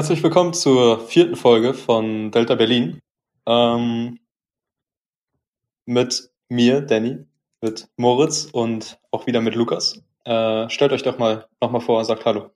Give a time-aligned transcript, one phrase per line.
[0.00, 3.02] Herzlich willkommen zur vierten Folge von Delta Berlin.
[3.44, 4.18] Ähm,
[5.84, 7.18] mit mir, Danny,
[7.60, 10.00] mit Moritz und auch wieder mit Lukas.
[10.24, 12.48] Äh, stellt euch doch mal nochmal vor, sagt Hallo.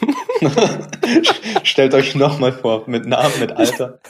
[1.62, 4.00] stellt euch nochmal vor, mit Namen, mit Alter.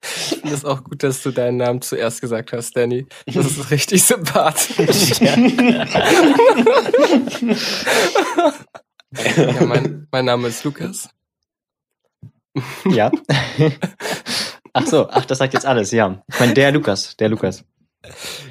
[0.00, 3.08] Ich finde es auch gut, dass du deinen Namen zuerst gesagt hast, Danny.
[3.26, 5.18] Das ist richtig sympathisch.
[5.20, 5.36] ja,
[9.66, 11.08] mein, mein Name ist Lukas.
[12.86, 13.10] Ja.
[14.72, 16.22] Ach so, ach, das sagt jetzt alles, ja.
[16.32, 17.64] Ich meine, der Lukas, der Lukas.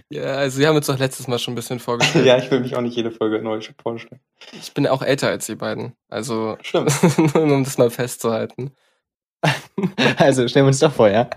[0.10, 2.26] Ja, also wir haben uns doch letztes Mal schon ein bisschen vorgestellt.
[2.26, 4.20] ja, ich will mich auch nicht jede Folge neu vorstellen.
[4.52, 5.94] Ich bin auch älter als die beiden.
[6.10, 6.92] Also, Stimmt.
[7.36, 8.72] um das mal festzuhalten.
[10.18, 11.30] Also stellen wir uns doch vor, ja.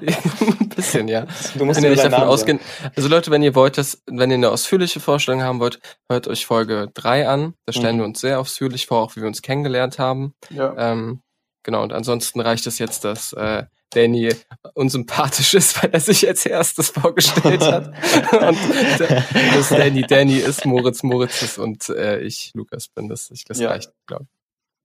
[0.00, 1.26] ein bisschen, ja.
[1.56, 2.60] Du musst wenn davon Namen ausgehen.
[2.94, 6.46] Also Leute, wenn ihr wollt, dass, wenn ihr eine ausführliche Vorstellung haben wollt, hört euch
[6.46, 7.54] Folge 3 an.
[7.66, 8.00] Da stellen Mhm.
[8.00, 10.34] wir uns sehr ausführlich vor, auch wie wir uns kennengelernt haben.
[10.48, 10.56] sagen.
[10.56, 10.92] Ja.
[10.92, 11.22] Ähm,
[11.68, 14.34] genau, und ansonsten reicht es jetzt, dass äh, Danny
[14.72, 17.88] unsympathisch ist, weil er sich als erstes vorgestellt hat.
[18.32, 19.22] und äh,
[19.54, 23.10] dass Danny Danny ist, Moritz Moritz ist und äh, ich Lukas bin.
[23.10, 23.68] Das, ich, das Ja.
[23.68, 24.30] reicht, glaube ich.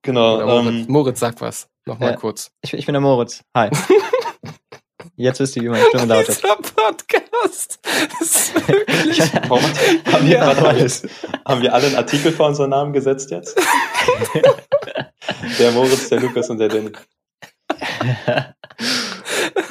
[0.02, 0.46] Genau.
[0.46, 1.70] Moritz, Ähm, Moritz, sag was.
[1.86, 2.18] Nochmal Ja.
[2.18, 2.52] kurz.
[2.62, 3.44] Ich, ich bin der Moritz.
[3.56, 3.70] Hi.
[5.16, 6.38] Jetzt wisst ihr, wie meine Stimme lautet.
[6.44, 7.80] Dieser Podcast.
[8.20, 10.72] Das ist wirklich haben, wir, Ja.
[10.74, 11.08] jetzt,
[11.46, 13.58] haben wir alle einen Artikel vor unseren Namen gesetzt jetzt?
[15.60, 16.92] der Moritz, der Lukas und der Danny.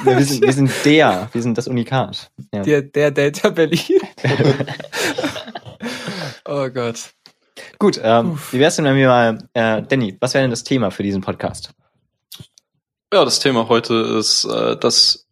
[0.05, 2.31] Ja, wir, sind, wir sind der, wir sind das Unikat.
[2.53, 2.63] Ja.
[2.63, 4.01] der, der Delta Berlin.
[6.45, 7.11] oh Gott.
[7.79, 10.91] Gut, ähm, wie wär's denn, wenn wir mal, äh, Danny, was wäre denn das Thema
[10.91, 11.71] für diesen Podcast?
[13.13, 15.27] Ja, das Thema heute ist, äh, dass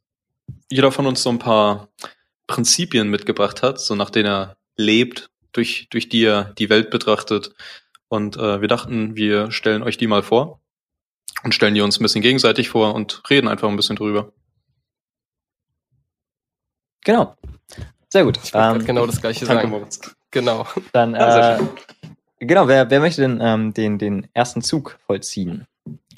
[0.71, 1.89] jeder von uns so ein paar
[2.47, 7.53] Prinzipien mitgebracht hat, so nach denen er lebt, durch, durch die er die Welt betrachtet.
[8.11, 10.61] Und äh, wir dachten, wir stellen euch die mal vor
[11.45, 14.33] und stellen die uns ein bisschen gegenseitig vor und reden einfach ein bisschen drüber.
[17.05, 17.37] Genau.
[18.09, 18.41] Sehr gut.
[18.43, 19.71] Ich wollte Ähm, genau das gleiche Danke, sagen.
[19.71, 20.01] Moritz.
[20.33, 20.67] Genau.
[20.93, 25.69] Dann, sehr äh, genau, wer, wer möchte denn ähm, den, den ersten Zug vollziehen?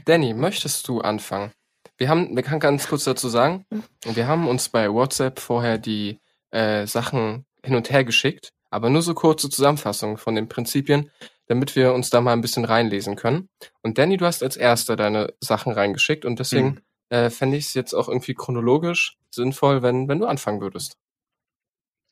[0.07, 1.53] Danny, möchtest du anfangen?
[1.99, 3.67] Wir haben, wir kann ganz kurz dazu sagen,
[4.03, 6.19] wir haben uns bei WhatsApp vorher die
[6.53, 11.11] äh, Sachen hin und her geschickt, aber nur so kurze Zusammenfassungen von den Prinzipien,
[11.47, 13.49] damit wir uns da mal ein bisschen reinlesen können.
[13.83, 16.81] Und Danny, du hast als erster deine Sachen reingeschickt und deswegen Mhm.
[17.11, 20.97] äh, fände ich es jetzt auch irgendwie chronologisch sinnvoll, wenn, wenn du anfangen würdest.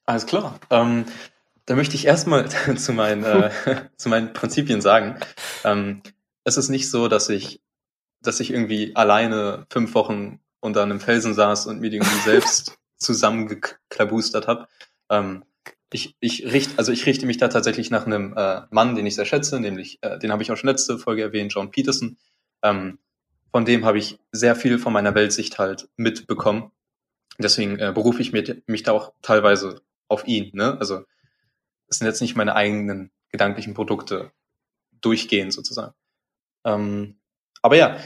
[0.07, 0.59] Alles klar.
[0.71, 1.07] Ähm,
[1.67, 3.51] da möchte ich erstmal zu meinen, äh,
[3.97, 5.19] zu meinen Prinzipien sagen.
[5.65, 6.03] Ähm,
[6.45, 7.61] es ist nicht so, dass ich,
[8.23, 12.79] dass ich irgendwie alleine fünf Wochen unter einem Felsen saß und mir die irgendwie selbst
[12.97, 14.69] zusammengeklabustert habe.
[15.09, 15.45] Ähm,
[15.93, 19.17] ich, ich richte, also ich richte mich da tatsächlich nach einem äh, Mann, den ich
[19.17, 22.17] sehr schätze, nämlich, äh, den habe ich auch schon letzte Folge erwähnt, John Peterson.
[22.63, 22.99] Ähm,
[23.51, 26.71] von dem habe ich sehr viel von meiner Weltsicht halt mitbekommen.
[27.39, 30.51] Deswegen äh, berufe ich mich, mich da auch teilweise auf ihn.
[30.55, 30.77] Ne?
[30.79, 31.05] Also
[31.89, 34.31] es sind jetzt nicht meine eigenen gedanklichen Produkte
[35.01, 35.95] durchgehend sozusagen.
[36.65, 37.17] Ähm,
[37.63, 37.97] aber ja,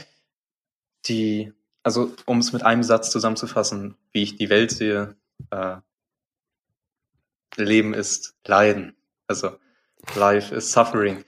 [1.05, 1.53] die,
[1.83, 5.15] also um es mit einem Satz zusammenzufassen, wie ich die Welt sehe,
[5.51, 5.77] äh,
[7.57, 8.95] Leben ist Leiden.
[9.27, 9.57] Also
[10.15, 11.23] Life is Suffering.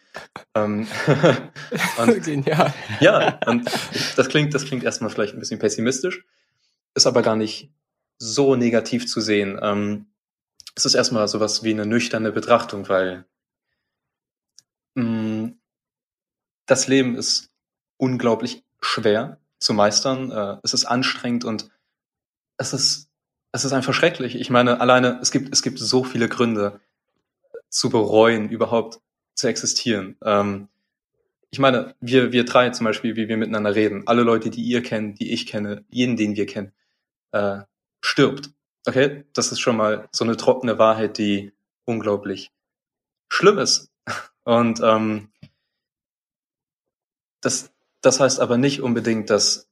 [0.55, 0.87] Ähm,
[1.97, 2.73] und Genial.
[2.99, 3.69] ja, und
[4.15, 6.25] das klingt, das klingt erstmal vielleicht ein bisschen pessimistisch,
[6.95, 7.71] ist aber gar nicht
[8.17, 9.59] so negativ zu sehen.
[9.61, 10.07] Ähm,
[10.75, 13.25] es ist erstmal sowas wie eine nüchterne Betrachtung, weil
[14.95, 15.51] mh,
[16.65, 17.51] das Leben ist
[17.97, 20.31] unglaublich schwer zu meistern.
[20.31, 21.69] Äh, es ist anstrengend und
[22.57, 23.06] es ist,
[23.57, 24.35] es ist einfach schrecklich.
[24.35, 26.79] Ich meine, alleine, es gibt, es gibt so viele Gründe
[27.69, 28.99] zu bereuen, überhaupt
[29.33, 30.15] zu existieren.
[30.23, 30.69] Ähm,
[31.49, 34.83] ich meine, wir, wir drei zum Beispiel, wie wir miteinander reden, alle Leute, die ihr
[34.83, 36.71] kennt, die ich kenne, jeden, den wir kennen,
[37.31, 37.61] äh,
[37.99, 38.51] stirbt.
[38.85, 39.25] Okay?
[39.33, 41.51] Das ist schon mal so eine trockene Wahrheit, die
[41.85, 42.51] unglaublich
[43.27, 43.91] schlimm ist.
[44.43, 45.29] Und ähm,
[47.41, 47.71] das,
[48.01, 49.67] das heißt aber nicht unbedingt, dass,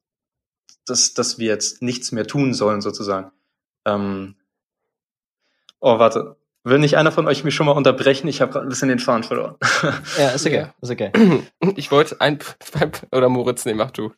[0.85, 3.31] dass, dass wir jetzt nichts mehr tun sollen, sozusagen.
[3.85, 4.35] Ähm,
[5.79, 6.35] oh, warte.
[6.63, 8.27] Will nicht einer von euch mich schon mal unterbrechen?
[8.27, 9.55] Ich habe gerade ein bisschen den Faden verloren.
[10.17, 10.73] Ja, ist okay, Ja.
[10.81, 11.11] ist okay.
[11.75, 12.39] Ich wollte ein,
[13.11, 14.11] oder Moritz, nee, mach du.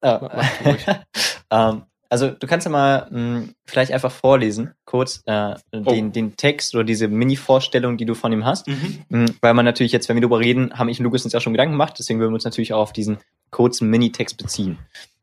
[0.00, 0.84] Ah, Mach ruhig.
[1.50, 6.74] ähm, also du kannst ja mal mh, vielleicht einfach vorlesen, kurz äh, den, den Text
[6.74, 8.66] oder diese Mini-Vorstellung, die du von ihm hast.
[8.66, 9.04] Mhm.
[9.08, 11.40] Mh, weil man natürlich jetzt, wenn wir darüber reden, haben ich und Lukas uns ja
[11.40, 13.18] schon Gedanken gemacht, deswegen würden wir uns natürlich auch auf diesen
[13.50, 14.78] kurzen Mini-Text beziehen.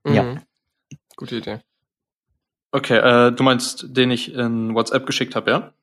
[0.07, 0.23] Ja.
[0.23, 0.39] Mhm.
[1.17, 1.59] Gute Idee.
[2.71, 5.73] Okay, äh, du meinst, den ich in WhatsApp geschickt habe, ja?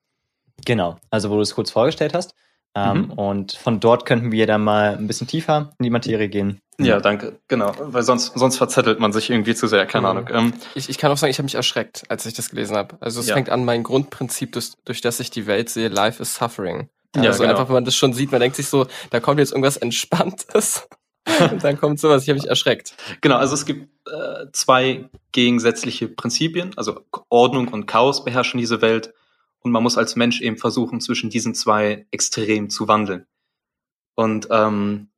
[0.65, 2.35] Genau, also wo du es kurz vorgestellt hast.
[2.75, 3.12] Ähm, mhm.
[3.12, 6.61] Und von dort könnten wir dann mal ein bisschen tiefer in die Materie gehen.
[6.79, 7.41] Ja, danke.
[7.49, 9.87] Genau, weil sonst sonst verzettelt man sich irgendwie zu sehr.
[9.87, 10.11] Keine mhm.
[10.11, 10.29] Ahnung.
[10.31, 12.97] Ähm, ich, ich kann auch sagen, ich habe mich erschreckt, als ich das gelesen habe.
[13.00, 13.35] Also es ja.
[13.35, 16.91] fängt an, mein Grundprinzip, durch, durch das ich die Welt sehe, Life is Suffering.
[17.17, 17.53] Ja, also genau.
[17.53, 20.87] einfach, wenn man das schon sieht, man denkt sich so, da kommt jetzt irgendwas Entspanntes.
[21.50, 22.94] und dann kommt sowas, ich habe mich erschreckt.
[23.20, 29.12] Genau, also es gibt äh, zwei gegensätzliche Prinzipien, also Ordnung und Chaos beherrschen diese Welt
[29.61, 33.26] und man muss als Mensch eben versuchen, zwischen diesen zwei Extremen zu wandeln.
[34.14, 35.08] Und ähm,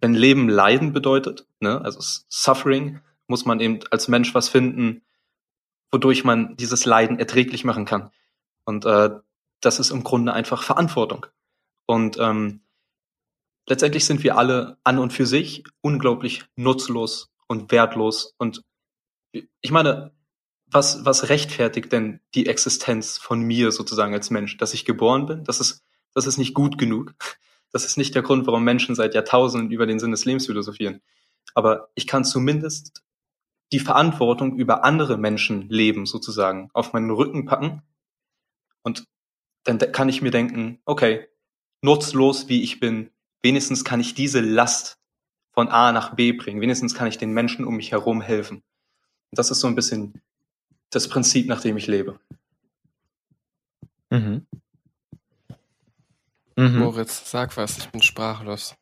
[0.00, 1.98] wenn Leben Leiden bedeutet, ne, also
[2.28, 5.02] Suffering, muss man eben als Mensch was finden,
[5.90, 8.10] wodurch man dieses Leiden erträglich machen kann.
[8.64, 9.10] Und äh,
[9.60, 11.26] das ist im Grunde einfach Verantwortung.
[11.86, 12.60] Und ähm,
[13.68, 18.34] letztendlich sind wir alle an und für sich unglaublich nutzlos und wertlos.
[18.38, 18.62] Und
[19.32, 20.12] ich meine,
[20.66, 24.56] was, was rechtfertigt denn die Existenz von mir sozusagen als Mensch?
[24.56, 25.44] Dass ich geboren bin?
[25.44, 25.84] Das ist,
[26.14, 27.14] das ist nicht gut genug.
[27.72, 31.02] Das ist nicht der Grund, warum Menschen seit Jahrtausenden über den Sinn des Lebens philosophieren.
[31.54, 33.02] Aber ich kann zumindest
[33.72, 37.82] die Verantwortung über andere Menschen leben sozusagen auf meinen Rücken packen.
[38.82, 39.04] Und
[39.64, 41.28] dann kann ich mir denken, okay,
[41.82, 43.10] nutzlos wie ich bin,
[43.42, 44.98] wenigstens kann ich diese Last
[45.52, 46.60] von A nach B bringen.
[46.60, 48.56] Wenigstens kann ich den Menschen um mich herum helfen.
[48.56, 50.20] Und das ist so ein bisschen
[50.90, 52.20] das Prinzip, nach dem ich lebe.
[54.10, 54.46] Mhm.
[56.56, 56.78] Mhm.
[56.78, 58.74] Moritz, sag was, ich bin sprachlos.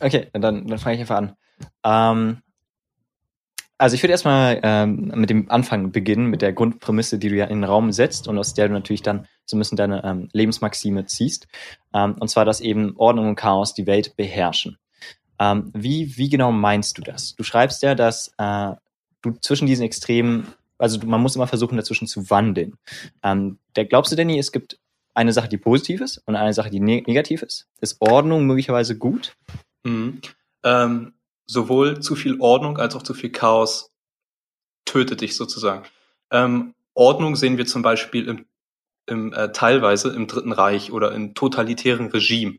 [0.00, 1.36] Okay, dann, dann fange ich einfach an.
[1.84, 2.42] Ähm,
[3.78, 7.46] also ich würde erstmal ähm, mit dem Anfang beginnen, mit der Grundprämisse, die du ja
[7.46, 11.06] in den Raum setzt und aus der du natürlich dann so bisschen deine ähm, Lebensmaxime
[11.06, 11.46] ziehst.
[11.94, 14.78] Ähm, und zwar, dass eben Ordnung und Chaos die Welt beherrschen.
[15.38, 17.34] Ähm, wie, wie genau meinst du das?
[17.34, 18.72] Du schreibst ja, dass äh,
[19.22, 20.46] du zwischen diesen Extremen,
[20.78, 22.76] also man muss immer versuchen, dazwischen zu wandeln.
[23.22, 24.78] Ähm, der, glaubst du, Danny, es gibt
[25.14, 27.66] eine Sache, die positiv ist und eine Sache, die ne negativ ist?
[27.80, 29.36] Ist Ordnung möglicherweise gut?
[29.84, 30.20] Mhm.
[30.64, 31.14] Ähm,
[31.46, 33.90] sowohl zu viel Ordnung als auch zu viel Chaos
[34.84, 35.84] tötet dich sozusagen.
[36.30, 38.46] Ähm, Ordnung sehen wir zum Beispiel im,
[39.06, 42.58] im äh, teilweise im Dritten Reich oder in totalitären Regime.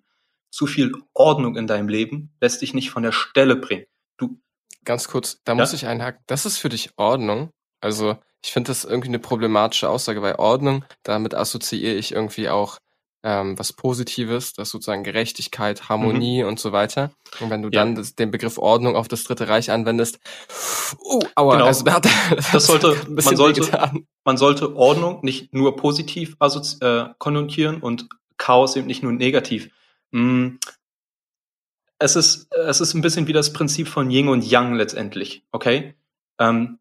[0.51, 3.85] Zu viel Ordnung in deinem Leben lässt dich nicht von der Stelle bringen.
[4.17, 4.39] Du
[4.85, 5.59] ganz kurz, da ja?
[5.59, 6.23] muss ich einhaken.
[6.27, 7.51] Das ist für dich Ordnung.
[7.81, 12.77] Also ich finde das irgendwie eine problematische Aussage, weil Ordnung, damit assoziiere ich irgendwie auch
[13.23, 16.49] ähm, was Positives, das sozusagen Gerechtigkeit, Harmonie mhm.
[16.49, 17.11] und so weiter.
[17.39, 17.79] Und wenn du ja.
[17.79, 20.19] dann das, den Begriff Ordnung auf das Dritte Reich anwendest,
[21.03, 21.65] uh, aua, genau.
[21.65, 22.11] also da hat das,
[22.51, 23.91] das sollte, man sollte,
[24.25, 26.35] man sollte Ordnung nicht nur positiv
[26.81, 29.69] äh, konnotieren und Chaos eben nicht nur negativ.
[30.11, 30.57] Mm.
[31.99, 35.93] Es ist, es ist ein bisschen wie das Prinzip von Yin und Yang letztendlich, okay?
[36.37, 36.79] Ähm,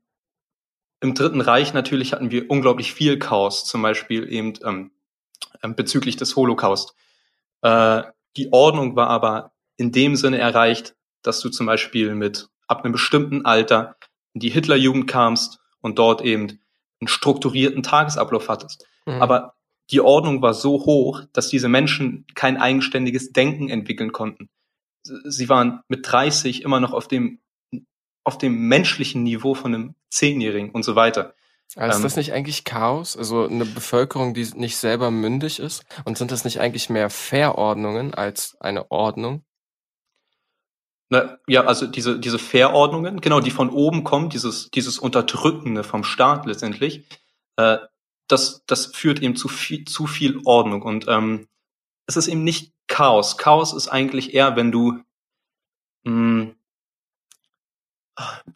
[1.01, 4.91] Im Dritten Reich natürlich hatten wir unglaublich viel Chaos, zum Beispiel eben ähm, ähm,
[5.77, 6.95] bezüglich des Holocaust.
[7.63, 8.03] Äh,
[8.37, 12.93] die Ordnung war aber in dem Sinne erreicht, dass du zum Beispiel mit ab einem
[12.93, 13.97] bestimmten Alter
[14.33, 16.61] in die Hitlerjugend kamst und dort eben
[17.01, 18.87] einen strukturierten Tagesablauf hattest.
[19.07, 19.21] Mhm.
[19.21, 19.55] Aber
[19.91, 24.49] die Ordnung war so hoch, dass diese Menschen kein eigenständiges Denken entwickeln konnten.
[25.05, 27.41] Sie waren mit 30 immer noch auf dem,
[28.25, 31.35] auf dem menschlichen Niveau von einem Zehnjährigen und so weiter.
[31.77, 33.17] Also ist das nicht eigentlich Chaos?
[33.17, 35.85] Also eine Bevölkerung, die nicht selber mündig ist?
[36.05, 39.45] Und sind das nicht eigentlich mehr Verordnungen als eine Ordnung?
[41.09, 46.05] Na, ja, also diese, diese Verordnungen, genau, die von oben kommen, dieses, dieses Unterdrückende vom
[46.05, 47.07] Staat letztendlich,
[47.57, 47.79] äh,
[48.29, 50.83] das, das führt eben zu viel, zu viel Ordnung.
[50.83, 51.49] Und ähm,
[52.07, 53.39] es ist eben nicht Chaos.
[53.39, 55.03] Chaos ist eigentlich eher, wenn du
[56.05, 56.57] mh, hm,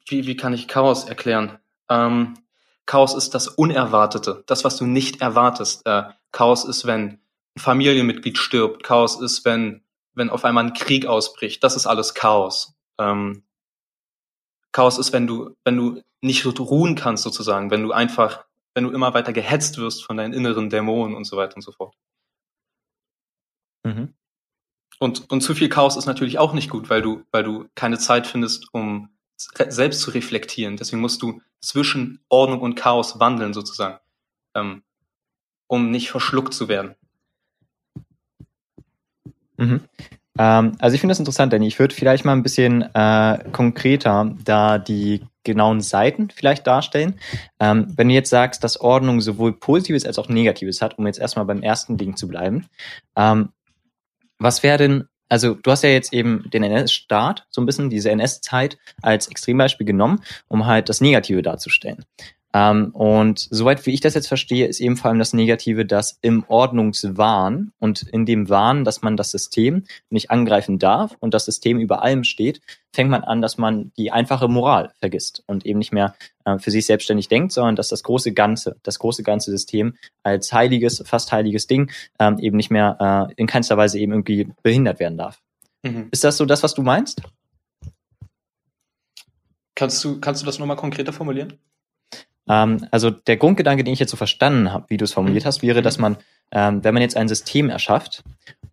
[0.06, 1.58] wie, wie kann ich Chaos erklären?
[1.88, 2.34] Ähm,
[2.86, 5.84] Chaos ist das Unerwartete, das, was du nicht erwartest.
[5.86, 7.18] Äh, Chaos ist, wenn
[7.56, 8.84] ein Familienmitglied stirbt.
[8.84, 9.82] Chaos ist, wenn,
[10.14, 11.64] wenn auf einmal ein Krieg ausbricht.
[11.64, 12.74] Das ist alles Chaos.
[12.98, 13.42] Ähm,
[14.72, 18.90] Chaos ist, wenn du, wenn du nicht ruhen kannst, sozusagen, wenn du einfach, wenn du
[18.90, 21.94] immer weiter gehetzt wirst von deinen inneren Dämonen und so weiter und so fort.
[23.84, 24.14] Mhm.
[24.98, 27.98] Und, und zu viel Chaos ist natürlich auch nicht gut, weil du, weil du keine
[27.98, 30.76] Zeit findest, um selbst zu reflektieren.
[30.76, 33.98] Deswegen musst du zwischen Ordnung und Chaos wandeln sozusagen,
[34.54, 34.82] ähm,
[35.66, 36.94] um nicht verschluckt zu werden.
[39.56, 39.80] Mhm.
[40.38, 44.34] Ähm, also ich finde das interessant, denn ich würde vielleicht mal ein bisschen äh, konkreter
[44.44, 47.18] da die genauen Seiten vielleicht darstellen.
[47.60, 51.20] Ähm, wenn du jetzt sagst, dass Ordnung sowohl Positives als auch Negatives hat, um jetzt
[51.20, 52.66] erstmal beim ersten Ding zu bleiben,
[53.16, 53.50] ähm,
[54.38, 58.10] was wäre denn also du hast ja jetzt eben den NS-Staat, so ein bisschen diese
[58.10, 62.04] NS-Zeit als Extrembeispiel genommen, um halt das Negative darzustellen.
[62.56, 66.18] Ähm, und soweit wie ich das jetzt verstehe, ist eben vor allem das Negative, dass
[66.22, 71.44] im Ordnungswahn und in dem Wahn, dass man das System nicht angreifen darf und das
[71.44, 72.62] System über allem steht,
[72.94, 76.14] fängt man an, dass man die einfache Moral vergisst und eben nicht mehr
[76.46, 80.50] äh, für sich selbstständig denkt, sondern dass das große Ganze, das große ganze System als
[80.50, 84.98] heiliges, fast heiliges Ding ähm, eben nicht mehr äh, in keinster Weise eben irgendwie behindert
[84.98, 85.42] werden darf.
[85.82, 86.08] Mhm.
[86.10, 87.20] Ist das so das, was du meinst?
[89.74, 91.58] Kannst du, kannst du das nochmal konkreter formulieren?
[92.48, 95.62] Ähm, also der Grundgedanke, den ich jetzt so verstanden habe, wie du es formuliert hast,
[95.62, 96.16] wäre, dass man,
[96.52, 98.22] ähm, wenn man jetzt ein System erschafft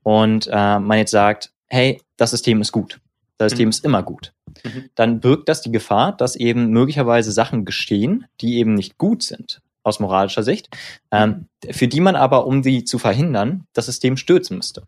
[0.04, 3.00] und äh, man jetzt sagt, hey, das System ist gut,
[3.38, 3.72] das System mhm.
[3.72, 4.90] ist immer gut, mhm.
[4.96, 9.62] dann birgt das die Gefahr, dass eben möglicherweise Sachen geschehen, die eben nicht gut sind
[9.84, 10.70] aus moralischer Sicht,
[11.12, 14.84] ähm, für die man aber, um sie zu verhindern, das System stürzen müsste.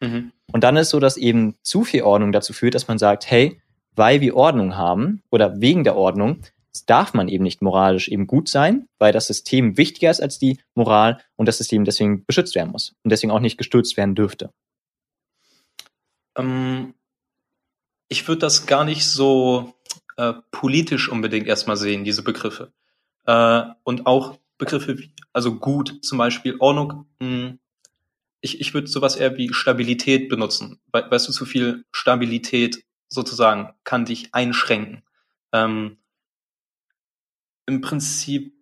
[0.00, 0.32] Mhm.
[0.50, 3.60] Und dann ist so, dass eben zu viel Ordnung dazu führt, dass man sagt, hey,
[3.94, 6.38] weil wir Ordnung haben oder wegen der Ordnung
[6.86, 10.60] darf man eben nicht moralisch eben gut sein, weil das System wichtiger ist als die
[10.74, 14.50] Moral und das System deswegen beschützt werden muss und deswegen auch nicht gestürzt werden dürfte.
[16.36, 16.94] Ähm,
[18.08, 19.74] ich würde das gar nicht so
[20.16, 22.72] äh, politisch unbedingt erstmal sehen, diese Begriffe.
[23.26, 27.06] Äh, und auch Begriffe wie, also gut, zum Beispiel Ordnung.
[27.20, 27.58] Mh, hm,
[28.42, 30.80] ich ich würde sowas eher wie Stabilität benutzen.
[30.92, 35.02] We weißt du, zu viel Stabilität sozusagen kann dich einschränken.
[35.52, 35.98] Ähm,
[37.70, 38.52] Im Prinzip,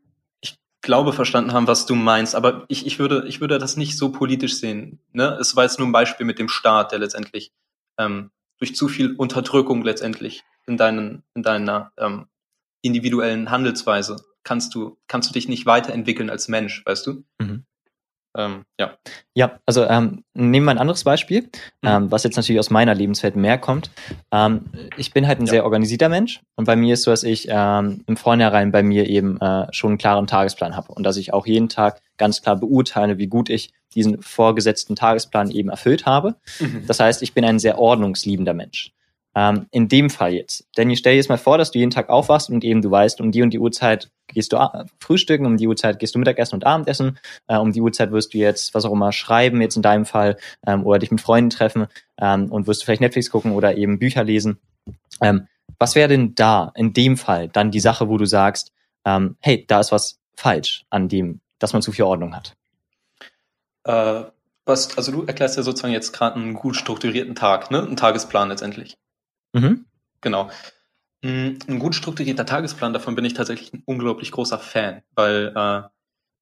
[0.42, 3.96] ich glaube verstanden haben, was du meinst, aber ich, ich würde, ich würde das nicht
[3.96, 5.00] so politisch sehen.
[5.12, 5.38] Ne?
[5.40, 7.52] Es war jetzt nur ein Beispiel mit dem Staat, der letztendlich
[7.98, 12.26] ähm, durch zu viel Unterdrückung letztendlich in deinen, in deiner ähm,
[12.82, 17.24] individuellen Handelsweise kannst du, kannst du dich nicht weiterentwickeln als Mensch, weißt du?
[17.38, 17.64] Mhm.
[18.38, 18.97] Ähm, ja.
[19.35, 21.42] Ja, also ähm, nehmen wir ein anderes Beispiel,
[21.83, 21.88] mhm.
[21.88, 23.90] ähm, was jetzt natürlich aus meiner Lebenswelt mehr kommt.
[24.33, 24.66] Ähm,
[24.97, 25.50] ich bin halt ein ja.
[25.50, 29.09] sehr organisierter Mensch und bei mir ist so, dass ich ähm, im Vornherein bei mir
[29.09, 32.57] eben äh, schon einen klaren Tagesplan habe und dass ich auch jeden Tag ganz klar
[32.57, 36.37] beurteile, wie gut ich diesen vorgesetzten Tagesplan eben erfüllt habe.
[36.61, 36.85] Mhm.
[36.87, 38.92] Das heißt, ich bin ein sehr ordnungsliebender Mensch.
[39.35, 40.66] Ähm, in dem Fall jetzt.
[40.76, 42.90] Denn ich stell dir jetzt mal vor, dass du jeden Tag aufwachst und eben du
[42.90, 46.18] weißt, um die und die Uhrzeit gehst du äh, frühstücken, um die Uhrzeit gehst du
[46.18, 49.76] Mittagessen und Abendessen, äh, um die Uhrzeit wirst du jetzt was auch immer schreiben, jetzt
[49.76, 51.87] in deinem Fall, ähm, oder dich mit Freunden treffen
[52.20, 54.58] ähm, und wirst du vielleicht Netflix gucken oder eben Bücher lesen.
[55.20, 55.47] Ähm,
[55.78, 58.73] was wäre denn da in dem Fall dann die Sache, wo du sagst,
[59.04, 62.56] ähm, hey, da ist was falsch an dem, dass man zu viel Ordnung hat?
[63.85, 64.25] Äh,
[64.64, 67.82] was, also du erklärst ja sozusagen jetzt gerade einen gut strukturierten Tag, ne?
[67.82, 68.97] Einen Tagesplan letztendlich.
[69.60, 69.86] Mhm.
[70.20, 70.50] Genau.
[71.22, 75.82] Mm, ein gut strukturierter Tagesplan, davon bin ich tatsächlich ein unglaublich großer Fan, weil, äh,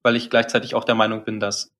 [0.03, 1.73] weil ich gleichzeitig auch der Meinung bin, dass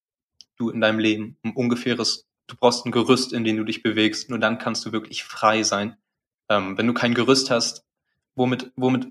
[0.58, 4.30] du in deinem Leben ein ungefähres, du brauchst ein Gerüst, in dem du dich bewegst,
[4.30, 5.98] nur dann kannst du wirklich frei sein.
[6.50, 7.86] Ähm, wenn du kein Gerüst hast,
[8.36, 9.10] womit, womit,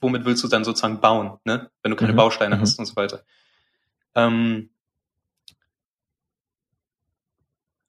[0.00, 1.70] womit willst du dann sozusagen bauen, ne?
[1.82, 2.16] Wenn du keine mhm.
[2.16, 2.60] Bausteine mhm.
[2.60, 3.22] hast und so weiter.
[4.14, 4.70] Ähm,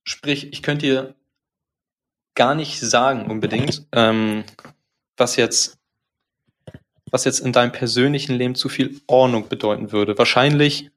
[0.03, 1.15] sprich, ich könnte dir
[2.35, 4.43] gar nicht sagen unbedingt, ähm,
[5.17, 5.81] was jetzt
[7.11, 10.17] was jetzt in deinem persönlichen Leben zu viel Ordnung bedeuten würde.
[10.17, 10.91] Wahrscheinlich,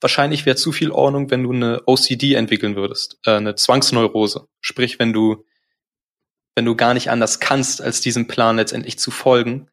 [0.00, 4.46] wahrscheinlich wäre zu viel Ordnung, wenn du eine OCD entwickeln würdest, äh, eine Zwangsneurose.
[4.60, 5.44] Sprich, wenn du,
[6.54, 9.68] wenn du gar nicht anders kannst, als diesem Plan letztendlich zu folgen,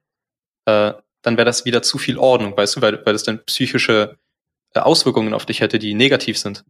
[0.66, 4.18] äh, dann wäre das wieder zu viel Ordnung, weißt du, weil, weil das dann psychische
[4.74, 6.66] äh, Auswirkungen auf dich hätte, die negativ sind.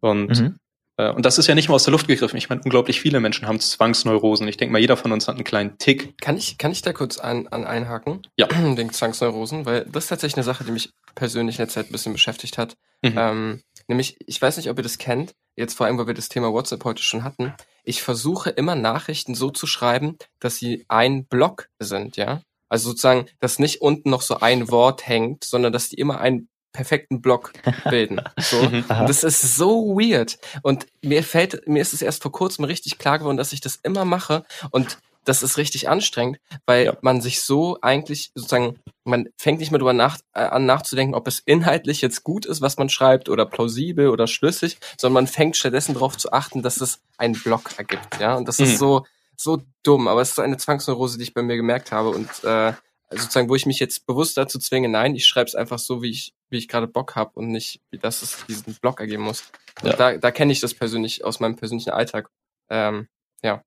[0.00, 0.58] Und mhm.
[1.00, 2.36] Äh, und das ist ja nicht mal aus der Luft gegriffen.
[2.36, 4.46] Ich meine, unglaublich viele Menschen haben Zwangsneurosen.
[4.48, 6.18] Ich denke mal, jeder von uns hat einen kleinen Tick.
[6.20, 8.22] Kann ich, kann ich da kurz an, an einhaken?
[8.36, 8.46] Ja.
[8.76, 11.92] Den Zwangsneurosen, weil das ist tatsächlich eine Sache, die mich persönlich in der Zeit ein
[11.92, 12.76] bisschen beschäftigt hat.
[13.02, 13.14] Mhm.
[13.16, 16.28] Ähm, nämlich, ich weiß nicht, ob ihr das kennt, jetzt vor allem, weil wir das
[16.28, 17.54] Thema WhatsApp heute schon hatten.
[17.82, 22.42] Ich versuche immer Nachrichten so zu schreiben, dass sie ein Block sind, ja.
[22.68, 26.48] Also sozusagen, dass nicht unten noch so ein Wort hängt, sondern dass die immer ein
[26.72, 27.52] perfekten Block
[27.90, 28.20] bilden.
[28.38, 28.62] So.
[28.62, 28.84] Mhm.
[28.88, 30.38] das ist so weird.
[30.62, 33.76] Und mir fällt, mir ist es erst vor kurzem richtig klar geworden, dass ich das
[33.76, 36.96] immer mache und das ist richtig anstrengend, weil ja.
[37.02, 41.28] man sich so eigentlich sozusagen, man fängt nicht mehr drüber nach, äh, an nachzudenken, ob
[41.28, 45.56] es inhaltlich jetzt gut ist, was man schreibt oder plausibel oder schlüssig, sondern man fängt
[45.56, 48.34] stattdessen darauf zu achten, dass es einen Block ergibt, ja.
[48.34, 48.64] Und das mhm.
[48.64, 49.04] ist so,
[49.36, 52.28] so dumm, aber es ist so eine Zwangsneurose, die ich bei mir gemerkt habe und
[52.44, 52.72] äh,
[53.10, 56.00] also sozusagen, wo ich mich jetzt bewusst dazu zwinge, nein, ich schreibe es einfach so,
[56.00, 59.24] wie ich, wie ich gerade Bock habe und nicht, wie das es diesen Blog ergeben
[59.24, 59.50] muss.
[59.82, 59.94] Ja.
[59.94, 62.30] Da, da kenne ich das persönlich aus meinem persönlichen Alltag.
[62.68, 63.08] Ähm,
[63.42, 63.64] ja.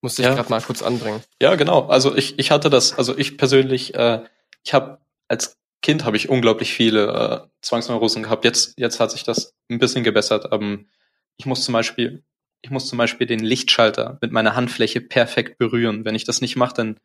[0.00, 0.34] Musste ich ja.
[0.34, 1.22] gerade mal kurz anbringen.
[1.40, 1.86] Ja, genau.
[1.88, 4.22] Also ich, ich hatte das, also ich persönlich, äh,
[4.62, 8.44] ich habe als Kind habe ich unglaublich viele äh, Zwangsneurosen gehabt.
[8.44, 10.48] Jetzt, jetzt hat sich das ein bisschen gebessert.
[10.52, 10.88] Ähm,
[11.36, 12.22] ich muss zum Beispiel,
[12.62, 16.04] ich muss zum Beispiel den Lichtschalter mit meiner Handfläche perfekt berühren.
[16.04, 17.00] Wenn ich das nicht mache, dann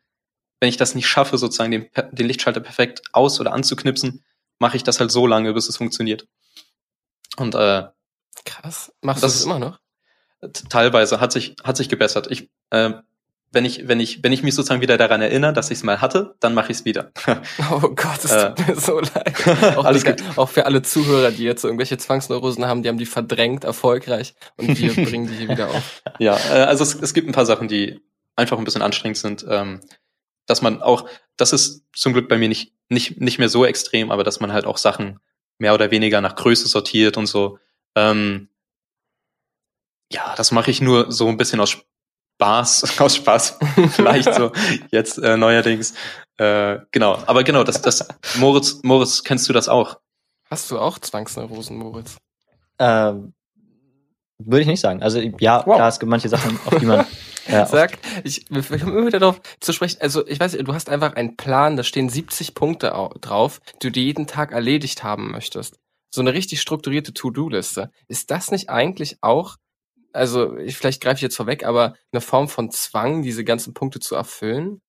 [0.60, 4.24] wenn ich das nicht schaffe, sozusagen den, den Lichtschalter perfekt aus- oder anzuknipsen,
[4.58, 6.26] mache ich das halt so lange, bis es funktioniert.
[7.36, 7.84] Und äh,
[8.44, 8.92] Krass.
[9.02, 9.78] Machst Das du das immer noch?
[10.68, 12.28] teilweise hat sich hat sich gebessert.
[12.30, 12.92] Ich äh,
[13.50, 16.00] wenn ich wenn ich wenn ich mich sozusagen wieder daran erinnere, dass ich es mal
[16.00, 17.10] hatte, dann mache ich es wieder.
[17.72, 18.54] Oh Gott, es Äh.
[18.54, 19.34] tut mir so leid.
[19.76, 20.22] Auch, Alles gut.
[20.36, 24.78] auch für alle Zuhörer, die jetzt irgendwelche Zwangsneurosen haben, die haben die verdrängt erfolgreich und
[24.78, 26.02] wir bringen die hier wieder auf.
[26.18, 28.00] Ja, äh, also es, es gibt ein paar Sachen, die
[28.36, 29.44] einfach ein bisschen anstrengend sind.
[29.48, 29.80] Ähm,
[30.48, 34.10] dass man auch, das ist zum Glück bei mir nicht, nicht, nicht mehr so extrem,
[34.10, 35.20] aber dass man halt auch Sachen
[35.58, 37.58] mehr oder weniger nach Größe sortiert und so.
[37.94, 38.48] Ähm,
[40.10, 41.76] ja, das mache ich nur so ein bisschen aus
[42.38, 43.58] Spaß, aus Spaß,
[43.90, 44.52] vielleicht so
[44.90, 45.94] jetzt äh, neuerdings.
[46.38, 50.00] Äh, genau, aber genau, das, das, Moritz, Moritz, kennst du das auch?
[50.50, 52.16] Hast du auch Zwangsneurosen, Moritz?
[52.78, 53.34] Ähm,
[54.38, 55.02] würde ich nicht sagen.
[55.02, 55.76] Also ja, Wow.
[55.76, 57.06] klar, es gibt manche Sachen, auf die man
[57.46, 59.98] äh, auf, Sag, ich, wir wir kommen immer wieder darauf zu sprechen.
[60.00, 63.90] Also, ich weiß, du hast einfach einen Plan, da stehen 70 Punkte au- drauf, die
[63.90, 65.78] du jeden Tag erledigt haben möchtest.
[66.10, 67.90] So eine richtig strukturierte To-Do-Liste.
[68.06, 69.56] Ist das nicht eigentlich auch,
[70.12, 74.00] also, ich, vielleicht greife ich jetzt vorweg, aber eine Form von Zwang, diese ganzen Punkte
[74.00, 74.80] zu erfüllen?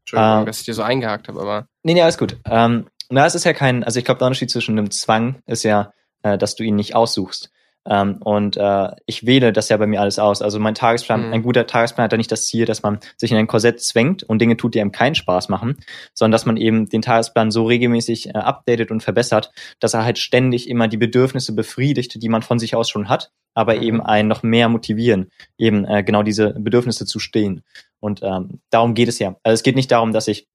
[0.00, 0.44] Entschuldigung, Ah.
[0.44, 1.66] dass ich dir so eingehakt habe, aber.
[1.82, 2.36] Nee, nee, alles gut.
[2.46, 5.64] Ähm, na, es ist ja kein, also ich glaube, der Unterschied zwischen einem Zwang ist
[5.64, 7.50] ja, äh, dass du ihn nicht aussuchst.
[7.88, 10.42] Ähm, und äh, ich wähle das ja bei mir alles aus.
[10.42, 11.32] Also mein Tagesplan, Mhm.
[11.32, 14.22] ein guter Tagesplan hat ja nicht das Ziel, dass man sich in ein Korsett zwängt
[14.22, 15.76] und Dinge tut, die einem keinen Spaß machen,
[16.14, 20.18] sondern dass man eben den Tagesplan so regelmäßig äh, updatet und verbessert, dass er halt
[20.18, 23.82] ständig immer die Bedürfnisse befriedigt, die man von sich aus schon hat, aber Mhm.
[23.82, 27.62] eben einen noch mehr motivieren, eben äh, genau diese Bedürfnisse zu stehen.
[28.00, 29.36] Und ähm, darum geht es ja.
[29.42, 30.46] Also es geht nicht darum, dass ich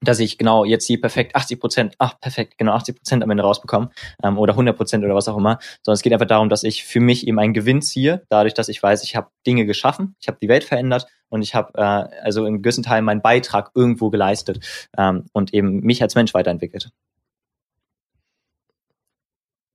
[0.00, 3.42] dass ich genau jetzt hier perfekt 80 Prozent, ach perfekt, genau 80 Prozent am Ende
[3.42, 3.90] rausbekomme
[4.22, 6.84] ähm, oder 100 Prozent oder was auch immer, sondern es geht einfach darum, dass ich
[6.84, 10.28] für mich eben einen Gewinn ziehe, dadurch, dass ich weiß, ich habe Dinge geschaffen, ich
[10.28, 11.82] habe die Welt verändert und ich habe äh,
[12.22, 16.90] also in gewissen Teilen meinen Beitrag irgendwo geleistet ähm, und eben mich als Mensch weiterentwickelt.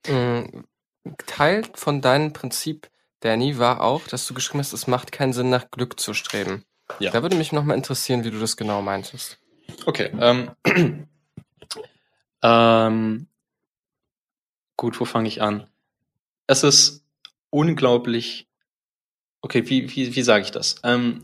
[0.07, 0.63] Mm,
[1.27, 5.49] Teil von deinem Prinzip, Danny, war auch, dass du geschrieben hast, es macht keinen Sinn,
[5.49, 6.63] nach Glück zu streben.
[6.99, 7.11] Ja.
[7.11, 9.39] Da würde mich nochmal interessieren, wie du das genau meintest.
[9.85, 10.11] Okay.
[10.19, 10.51] Ähm,
[12.41, 13.27] ähm,
[14.77, 15.67] gut, wo fange ich an?
[16.47, 17.05] Es ist
[17.49, 18.47] unglaublich.
[19.41, 20.75] Okay, wie, wie, wie sage ich das?
[20.83, 21.23] Ähm,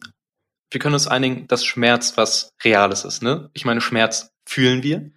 [0.69, 3.49] wir können uns einigen, dass Schmerz was Reales ist, ne?
[3.53, 5.11] Ich meine, Schmerz fühlen wir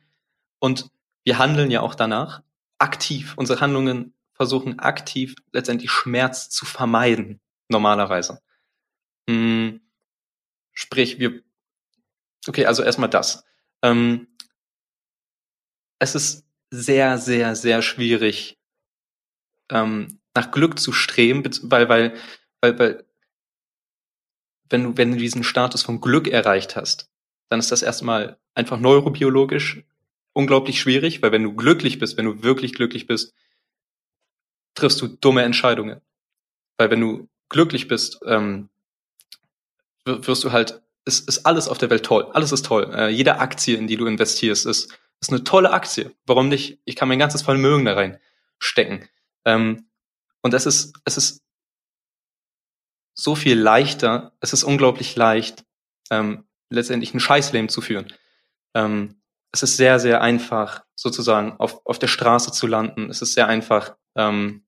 [0.58, 0.90] und
[1.22, 2.42] wir handeln ja auch danach
[2.78, 3.34] aktiv.
[3.36, 8.40] Unsere Handlungen versuchen aktiv letztendlich Schmerz zu vermeiden, normalerweise.
[9.30, 9.80] Hm,
[10.72, 11.43] sprich, wir
[12.48, 13.44] Okay, also erstmal das.
[13.82, 14.26] Ähm,
[15.98, 18.58] es ist sehr, sehr, sehr schwierig,
[19.70, 22.14] ähm, nach Glück zu streben, weil, weil,
[22.60, 23.04] weil, weil,
[24.70, 27.10] wenn du, wenn du diesen Status von Glück erreicht hast,
[27.50, 29.82] dann ist das erstmal einfach neurobiologisch
[30.32, 33.34] unglaublich schwierig, weil wenn du glücklich bist, wenn du wirklich glücklich bist,
[34.74, 36.00] triffst du dumme Entscheidungen.
[36.78, 38.70] Weil wenn du glücklich bist, ähm,
[40.04, 42.30] wir- wirst du halt, es ist alles auf der Welt toll.
[42.32, 42.90] Alles ist toll.
[42.94, 46.14] Äh, jede Aktie, in die du investierst, ist, ist eine tolle Aktie.
[46.26, 46.80] Warum nicht?
[46.84, 48.18] Ich kann mein ganzes Vermögen da rein
[48.58, 49.08] stecken.
[49.44, 49.88] Ähm,
[50.42, 51.42] und es ist, es ist
[53.14, 55.64] so viel leichter, es ist unglaublich leicht,
[56.10, 58.12] ähm, letztendlich ein Scheißleben zu führen.
[58.74, 59.20] Ähm,
[59.52, 63.08] es ist sehr, sehr einfach, sozusagen auf, auf der Straße zu landen.
[63.10, 64.64] Es ist sehr einfach, ähm,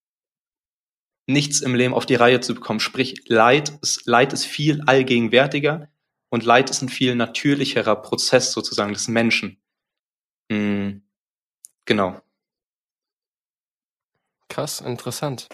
[1.26, 2.78] nichts im Leben auf die Reihe zu bekommen.
[2.78, 5.88] Sprich, Leid ist, Leid ist viel allgegenwärtiger
[6.30, 9.60] und Leid ist ein viel natürlicherer Prozess sozusagen des Menschen.
[10.50, 10.98] Mm,
[11.84, 12.20] genau.
[14.48, 15.48] Krass, interessant.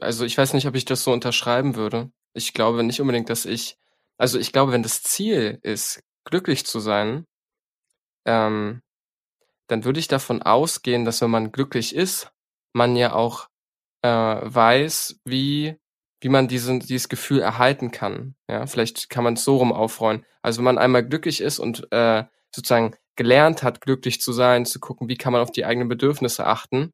[0.00, 2.10] Also ich weiß nicht, ob ich das so unterschreiben würde.
[2.34, 3.78] Ich glaube nicht unbedingt, dass ich,
[4.18, 7.26] also ich glaube, wenn das Ziel ist, glücklich zu sein,
[8.26, 8.82] ähm,
[9.68, 12.30] dann würde ich davon ausgehen, dass wenn man glücklich ist,
[12.72, 13.48] man ja auch
[14.02, 15.76] äh, weiß, wie
[16.20, 18.34] wie man diesen, dieses Gefühl erhalten kann.
[18.48, 20.24] Ja, vielleicht kann man es so rum aufrollen.
[20.42, 24.80] Also wenn man einmal glücklich ist und äh, sozusagen gelernt hat, glücklich zu sein, zu
[24.80, 26.92] gucken, wie kann man auf die eigenen Bedürfnisse achten,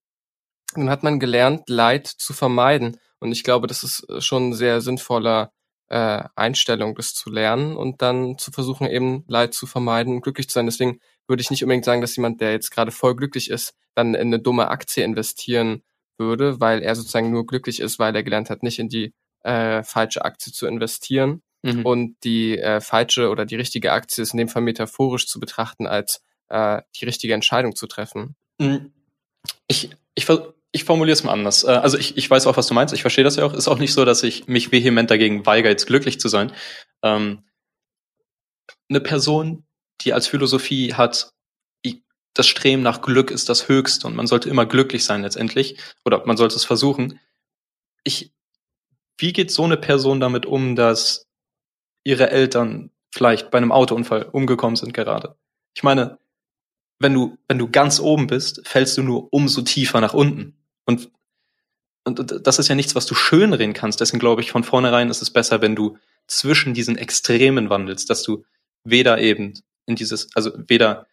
[0.74, 2.98] dann hat man gelernt, Leid zu vermeiden.
[3.18, 5.52] Und ich glaube, das ist äh, schon ein sehr sinnvoller
[5.88, 10.48] äh, Einstellung, das zu lernen und dann zu versuchen, eben Leid zu vermeiden und glücklich
[10.48, 10.66] zu sein.
[10.66, 14.14] Deswegen würde ich nicht unbedingt sagen, dass jemand, der jetzt gerade voll glücklich ist, dann
[14.14, 15.82] in eine dumme Aktie investieren
[16.18, 19.82] würde, weil er sozusagen nur glücklich ist, weil er gelernt hat, nicht in die äh,
[19.82, 21.42] falsche Aktie zu investieren.
[21.62, 21.84] Mhm.
[21.84, 25.86] Und die äh, falsche oder die richtige Aktie ist in dem Fall metaphorisch zu betrachten,
[25.86, 28.36] als äh, die richtige Entscheidung zu treffen.
[28.58, 28.76] Mm,
[29.66, 30.26] Ich, ich,
[30.72, 31.64] ich formuliere es mal anders.
[31.64, 32.94] Äh, Also ich, ich weiß auch, was du meinst.
[32.94, 33.54] Ich verstehe das ja auch.
[33.54, 36.52] Ist auch nicht so, dass ich mich vehement dagegen weigere, jetzt glücklich zu sein.
[37.02, 37.42] Ähm,
[38.88, 39.64] eine Person,
[40.02, 41.30] die als Philosophie hat,
[42.36, 46.24] das Streben nach Glück ist das Höchste und man sollte immer glücklich sein letztendlich oder
[46.26, 47.18] man sollte es versuchen.
[48.04, 48.30] Ich,
[49.16, 51.26] wie geht so eine Person damit um, dass
[52.04, 55.36] ihre Eltern vielleicht bei einem Autounfall umgekommen sind gerade?
[55.74, 56.18] Ich meine,
[56.98, 60.58] wenn du, wenn du ganz oben bist, fällst du nur umso tiefer nach unten.
[60.84, 61.10] Und,
[62.04, 64.00] und das ist ja nichts, was du schönreden kannst.
[64.02, 65.96] Deswegen glaube ich, von vornherein ist es besser, wenn du
[66.26, 68.44] zwischen diesen Extremen wandelst, dass du
[68.84, 69.54] weder eben
[69.86, 71.06] in dieses, also weder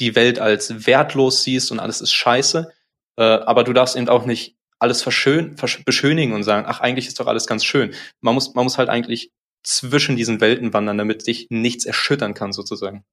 [0.00, 2.72] die Welt als wertlos siehst und alles ist scheiße,
[3.16, 7.06] äh, aber du darfst eben auch nicht alles verschön, versch beschönigen und sagen, ach, eigentlich
[7.06, 7.94] ist doch alles ganz schön.
[8.20, 9.30] Man muss, man muss halt eigentlich
[9.62, 13.04] zwischen diesen Welten wandern, damit dich nichts erschüttern kann, sozusagen.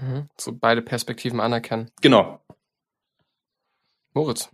[0.00, 0.28] Mhm.
[0.38, 1.90] So beide Perspektiven anerkennen.
[2.02, 2.40] Genau.
[4.12, 4.50] Moritz.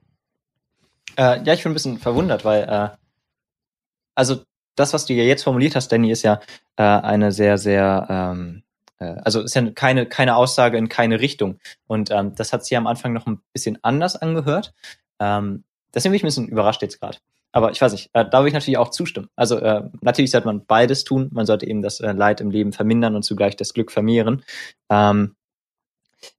[1.16, 2.96] Äh, ja, ich bin ein bisschen verwundert, weil, äh,
[4.14, 4.44] also
[4.76, 6.40] das, was du ja jetzt formuliert hast, Danny, ist ja
[6.76, 8.69] äh, eine sehr, sehr, ähm, äh,
[9.04, 11.58] also ist ja keine, keine Aussage in keine Richtung.
[11.86, 14.74] Und ähm, das hat ja am Anfang noch ein bisschen anders angehört.
[15.18, 17.18] Ähm, deswegen bin ich ein bisschen überrascht jetzt gerade.
[17.52, 19.28] Aber ich weiß nicht, äh, da würde ich natürlich auch zustimmen.
[19.34, 21.30] Also äh, natürlich sollte man beides tun.
[21.32, 24.44] Man sollte eben das äh, Leid im Leben vermindern und zugleich das Glück vermehren.
[24.88, 25.34] Ähm,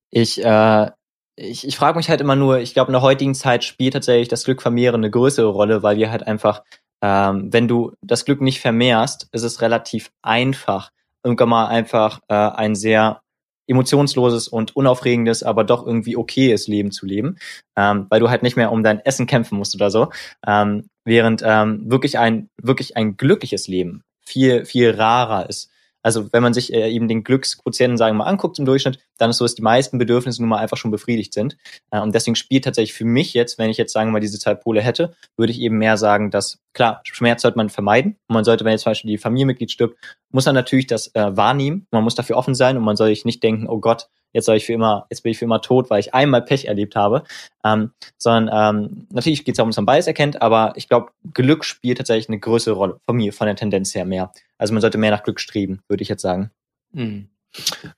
[0.10, 0.92] ich, äh,
[1.36, 4.28] ich, ich frage mich halt immer nur, ich glaube, in der heutigen Zeit spielt tatsächlich
[4.30, 6.64] das Glück vermehren eine größere Rolle, weil wir halt einfach,
[7.02, 10.92] ähm, wenn du das Glück nicht vermehrst, ist es relativ einfach,
[11.24, 13.22] irgendwann mal einfach äh, ein sehr
[13.68, 17.38] emotionsloses und unaufregendes, aber doch irgendwie okayes Leben zu leben,
[17.78, 20.12] ähm, weil du halt nicht mehr um dein Essen kämpfen musst oder so.
[20.46, 25.71] Ähm, während ähm, wirklich ein wirklich ein glückliches Leben viel viel rarer ist.
[26.04, 29.30] Also wenn man sich äh, eben den Glücksquotienten, sagen wir mal, anguckt im Durchschnitt, dann
[29.30, 31.58] ist so, dass die meisten Bedürfnisse nun mal einfach schon befriedigt sind.
[31.92, 34.40] Äh, und deswegen spielt tatsächlich für mich jetzt, wenn ich jetzt sagen wir mal diese
[34.40, 38.18] zwei Pole hätte, würde ich eben mehr sagen, dass klar, Schmerz sollte man vermeiden.
[38.28, 39.98] Und man sollte, wenn jetzt zum Beispiel die Familienmitglied stirbt,
[40.32, 41.88] muss man natürlich das äh, wahrnehmen.
[41.92, 44.58] Man muss dafür offen sein und man soll sich nicht denken, oh Gott, jetzt soll
[44.58, 47.24] ich für immer, jetzt bin ich für immer tot, weil ich einmal Pech erlebt habe.
[47.64, 51.64] Ähm, sondern ähm, natürlich geht es auch dass man beides erkennt, aber ich glaube, Glück
[51.64, 54.32] spielt tatsächlich eine größere Rolle von mir, von der Tendenz her mehr.
[54.58, 56.52] Also man sollte mehr nach Glück streben, würde ich jetzt sagen.
[56.92, 57.30] Mhm.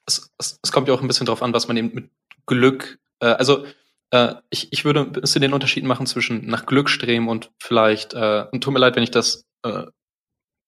[0.06, 2.10] Es, es, es, kommt ja auch ein bisschen drauf an, was man eben mit
[2.46, 3.66] Glück, äh, also
[4.12, 8.14] äh, ich, ich würde ein bisschen den Unterschied machen zwischen nach Glück streben und vielleicht,
[8.14, 9.86] äh, und tut mir leid, wenn ich das, äh,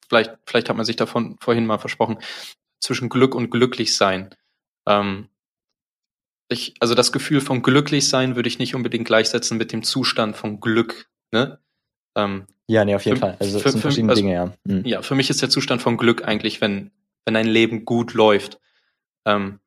[0.07, 2.17] vielleicht, vielleicht hat man sich davon vorhin mal versprochen,
[2.79, 4.33] zwischen Glück und glücklich sein.
[4.87, 5.29] Ähm,
[6.47, 10.37] ich, also das Gefühl von glücklich sein würde ich nicht unbedingt gleichsetzen mit dem Zustand
[10.37, 11.09] von Glück.
[11.31, 11.59] Ne?
[12.15, 13.37] Ähm, ja, nee, auf jeden für, Fall.
[13.39, 14.53] Also für, sind verschiedene also, Dinge, ja.
[14.63, 14.85] Mhm.
[14.85, 16.91] Ja, für mich ist der Zustand von Glück eigentlich, wenn,
[17.25, 18.59] wenn ein Leben gut läuft.
[19.25, 19.59] Ähm,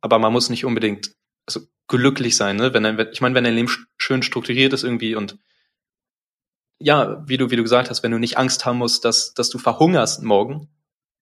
[0.00, 1.12] aber man muss nicht unbedingt
[1.46, 2.72] also glücklich sein, ne?
[2.72, 5.38] Wenn ein, ich meine, wenn dein Leben schön strukturiert ist irgendwie und
[6.78, 9.50] ja, wie du, wie du gesagt hast, wenn du nicht Angst haben musst, dass, dass
[9.50, 10.68] du verhungerst morgen,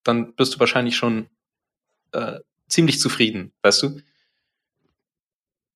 [0.05, 1.29] dann bist du wahrscheinlich schon
[2.13, 4.01] äh, ziemlich zufrieden, weißt du?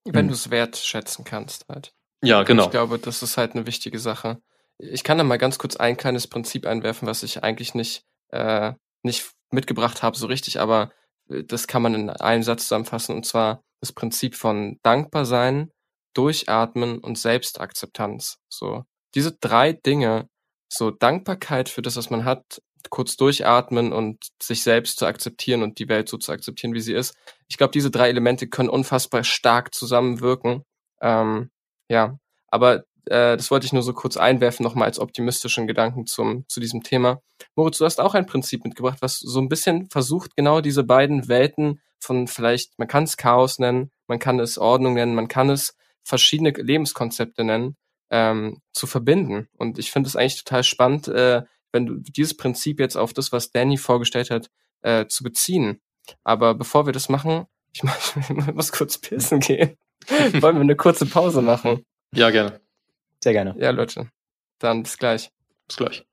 [0.05, 0.29] Wenn hm.
[0.29, 1.95] du es wertschätzen kannst halt.
[2.23, 2.65] Ja, genau.
[2.65, 4.41] Ich glaube, das ist halt eine wichtige Sache.
[4.79, 8.73] Ich kann da mal ganz kurz ein kleines Prinzip einwerfen, was ich eigentlich nicht, äh,
[9.03, 10.93] nicht mitgebracht habe so richtig, aber
[11.29, 15.71] äh, das kann man in einem Satz zusammenfassen, und zwar das Prinzip von dankbar sein,
[16.15, 18.39] durchatmen und Selbstakzeptanz.
[18.49, 18.85] So,
[19.15, 20.29] diese drei Dinge,
[20.69, 25.79] so Dankbarkeit für das, was man hat, kurz durchatmen und sich selbst zu akzeptieren und
[25.79, 27.15] die Welt so zu akzeptieren, wie sie ist.
[27.49, 30.63] Ich glaube, diese drei Elemente können unfassbar stark zusammenwirken.
[31.01, 31.51] Ähm,
[31.89, 32.19] ja,
[32.49, 36.61] aber äh, das wollte ich nur so kurz einwerfen, nochmal als optimistischen Gedanken zum, zu
[36.61, 37.21] diesem Thema.
[37.57, 41.29] Moritz, du hast auch ein Prinzip mitgebracht, was so ein bisschen versucht, genau diese beiden
[41.29, 45.51] Welten von vielleicht, man kann es Chaos nennen, man kann es Ordnung nennen, man kann
[45.51, 47.77] es verschiedene Lebenskonzepte nennen,
[48.11, 49.49] ähm, zu verbinden.
[49.57, 51.43] Und ich finde es eigentlich total spannend, äh,
[51.73, 54.51] wenn du dieses Prinzip jetzt auf das, was Danny vorgestellt hat,
[54.83, 55.81] äh, zu beziehen.
[56.25, 59.77] Aber bevor wir das machen, ich, muss, ich muss kurz pissen gehen.
[60.09, 61.85] Wollen wir eine kurze Pause machen?
[62.15, 62.61] Ja, gerne.
[63.23, 63.55] Sehr gerne.
[63.59, 64.11] Ja, Leute.
[64.59, 65.31] Dann bis gleich.
[65.69, 66.05] Bis gleich.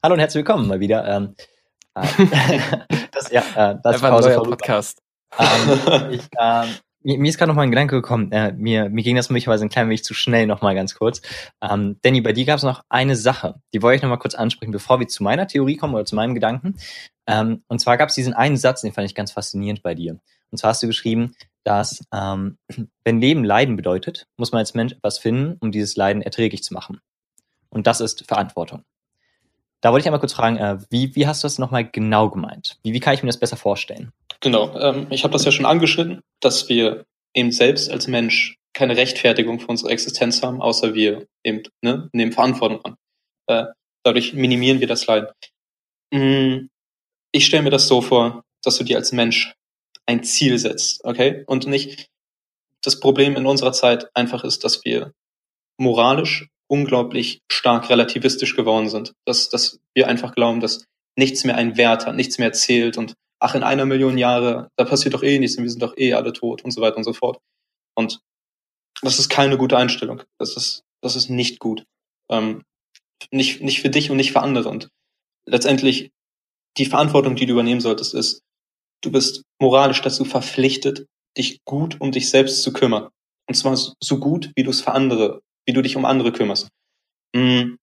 [0.00, 1.04] Hallo und herzlich willkommen mal wieder.
[1.08, 1.34] Ähm,
[1.96, 2.60] äh,
[3.10, 5.02] das, ja, äh, das ist ein neuer Podcast.
[5.36, 6.68] Ähm, ich, ähm,
[7.02, 8.30] mir, mir ist gerade noch mal ein Gedanke gekommen.
[8.30, 11.20] Äh, mir, mir ging das möglicherweise ein klein wenig zu schnell noch mal ganz kurz.
[11.60, 14.36] Ähm, Danny, bei dir gab es noch eine Sache, die wollte ich noch mal kurz
[14.36, 16.76] ansprechen, bevor wir zu meiner Theorie kommen oder zu meinem Gedanken.
[17.26, 20.20] Ähm, und zwar gab es diesen einen Satz, den fand ich ganz faszinierend bei dir.
[20.52, 21.34] Und zwar hast du geschrieben,
[21.64, 22.56] dass ähm,
[23.04, 26.72] wenn Leben Leiden bedeutet, muss man als Mensch etwas finden, um dieses Leiden erträglich zu
[26.72, 27.00] machen.
[27.68, 28.84] Und das ist Verantwortung.
[29.80, 32.78] Da wollte ich einmal kurz fragen, äh, wie, wie hast du das nochmal genau gemeint?
[32.82, 34.12] Wie, wie kann ich mir das besser vorstellen?
[34.40, 38.96] Genau, ähm, ich habe das ja schon angeschnitten, dass wir eben selbst als Mensch keine
[38.96, 42.96] Rechtfertigung für unsere Existenz haben, außer wir eben ne, nehmen Verantwortung an.
[43.46, 43.66] Äh,
[44.04, 45.28] dadurch minimieren wir das Leiden.
[46.12, 46.68] Mm,
[47.32, 49.54] ich stelle mir das so vor, dass du dir als Mensch
[50.06, 51.44] ein Ziel setzt, okay?
[51.46, 52.08] Und nicht
[52.82, 55.12] das Problem in unserer Zeit einfach ist, dass wir
[55.78, 59.12] moralisch unglaublich stark relativistisch geworden sind.
[59.26, 60.84] Dass, dass wir einfach glauben, dass
[61.16, 64.84] nichts mehr einen Wert hat, nichts mehr zählt und ach, in einer Million Jahre, da
[64.84, 67.04] passiert doch eh nichts und wir sind doch eh alle tot und so weiter und
[67.04, 67.38] so fort.
[67.94, 68.20] Und
[69.02, 70.22] das ist keine gute Einstellung.
[70.38, 71.84] Das ist, das ist nicht gut.
[72.30, 72.64] Ähm,
[73.30, 74.68] nicht, nicht für dich und nicht für andere.
[74.68, 74.88] Und
[75.46, 76.10] letztendlich
[76.76, 78.42] die Verantwortung, die du übernehmen solltest, ist,
[79.02, 83.08] du bist moralisch dazu verpflichtet, dich gut um dich selbst zu kümmern.
[83.48, 86.70] Und zwar so gut, wie du es für andere, wie du dich um andere kümmerst.
[87.36, 87.78] Mhm.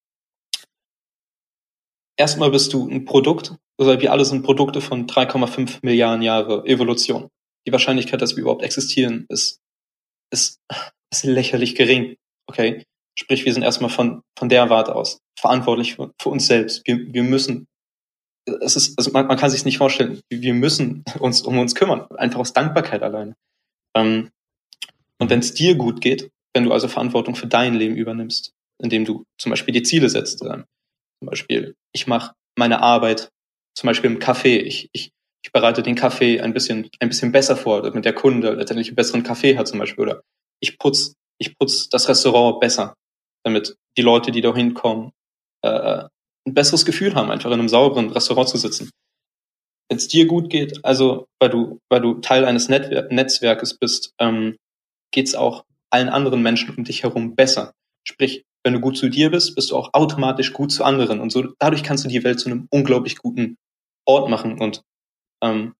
[2.17, 7.29] Erstmal bist du ein Produkt, also wir alle sind Produkte von 3,5 Milliarden Jahre Evolution.
[7.67, 9.59] Die Wahrscheinlichkeit, dass wir überhaupt existieren, ist,
[10.31, 10.59] ist,
[11.11, 12.15] ist lächerlich gering.
[12.47, 12.85] Okay?
[13.17, 16.87] Sprich, wir sind erstmal von, von der Warte aus verantwortlich für, für uns selbst.
[16.87, 17.67] Wir, wir müssen
[18.61, 22.07] es ist, also man, man kann sich nicht vorstellen, wir müssen uns um uns kümmern,
[22.15, 23.35] einfach aus Dankbarkeit alleine.
[23.95, 24.31] Ähm,
[25.19, 29.05] und wenn es dir gut geht, wenn du also Verantwortung für dein Leben übernimmst, indem
[29.05, 30.63] du zum Beispiel die Ziele setzt, äh,
[31.19, 33.29] zum Beispiel, ich mache meine Arbeit,
[33.77, 35.11] zum Beispiel im Café, ich, ich,
[35.43, 38.95] ich bereite den Kaffee ein bisschen, ein bisschen besser vor, damit der Kunde letztendlich einen
[38.95, 40.21] besseren Kaffee hat zum Beispiel, oder
[40.61, 42.95] ich putz, ich putz das Restaurant besser,
[43.43, 45.11] damit die Leute, die da hinkommen,
[45.61, 46.05] äh,
[46.47, 48.91] ein besseres Gefühl haben, einfach in einem sauberen Restaurant zu sitzen.
[49.89, 54.13] Wenn es dir gut geht, also weil du, weil du Teil eines Netwer Netzwerkes bist,
[54.19, 54.55] ähm,
[55.11, 57.73] geht es auch allen anderen Menschen um dich herum besser.
[58.05, 61.21] Sprich, wenn du gut zu dir bist, bist du auch automatisch gut zu anderen.
[61.21, 63.55] Und so dadurch kannst du die Welt zu einem unglaublich guten
[64.05, 64.59] Ort machen.
[64.59, 64.81] Und
[65.41, 65.73] ähm,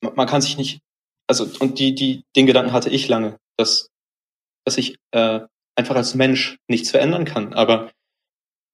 [0.00, 0.80] man, kann sich nicht,
[1.26, 3.90] also und die, die, den Gedanken hatte ich lange, dass,
[4.64, 5.40] dass ich äh,
[5.76, 7.52] einfach als Mensch nichts verändern kann.
[7.52, 7.92] Aber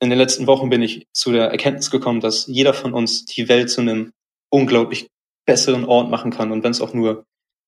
[0.01, 3.49] in den letzten Wochen bin ich zu der Erkenntnis gekommen, dass jeder von uns die
[3.49, 4.13] Welt zu einem
[4.49, 5.09] unglaublich
[5.45, 7.25] besseren Ort machen kann und wenn es auch nur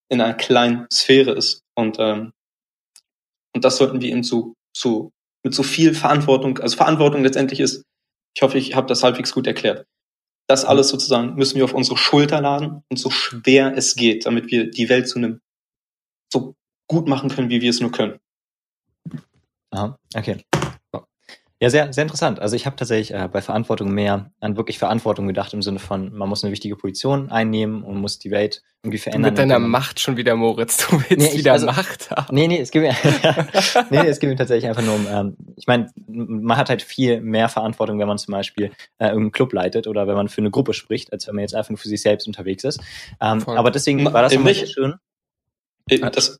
[0.08, 1.62] in einer kleinen Sphäre ist.
[1.74, 2.32] Und, ähm,
[3.56, 7.84] und das sollten wir eben so, so mit so viel Verantwortung, also Verantwortung letztendlich ist,
[8.36, 9.86] ich hoffe, ich habe das halbwegs gut erklärt.
[10.46, 14.50] Das alles sozusagen müssen wir auf unsere Schulter laden und so schwer es geht, damit
[14.50, 15.40] wir die Welt zu einem
[16.30, 16.54] so
[16.86, 18.18] gut machen können, wie wir es nur können.
[19.70, 20.44] Aha, okay.
[21.58, 22.38] Ja, sehr, sehr interessant.
[22.38, 26.14] Also ich habe tatsächlich äh, bei Verantwortung mehr an wirklich Verantwortung gedacht im Sinne von,
[26.14, 29.32] man muss eine wichtige Position einnehmen und muss die Welt irgendwie verändern.
[29.32, 30.86] mit deiner Macht schon wieder, Moritz.
[30.86, 32.34] Du willst nee, ich, wieder also, Macht haben.
[32.34, 32.94] Nee, nee, es geht mir,
[33.90, 36.82] nee, nee, es geht mir tatsächlich einfach nur um, ähm, ich meine, man hat halt
[36.82, 38.66] viel mehr Verantwortung, wenn man zum Beispiel
[38.98, 41.54] äh, irgendeinen Club leitet oder wenn man für eine Gruppe spricht, als wenn man jetzt
[41.54, 42.80] einfach nur für sich selbst unterwegs ist.
[43.18, 44.94] Ähm, aber deswegen war das immer sehr schön.
[45.88, 46.38] Das,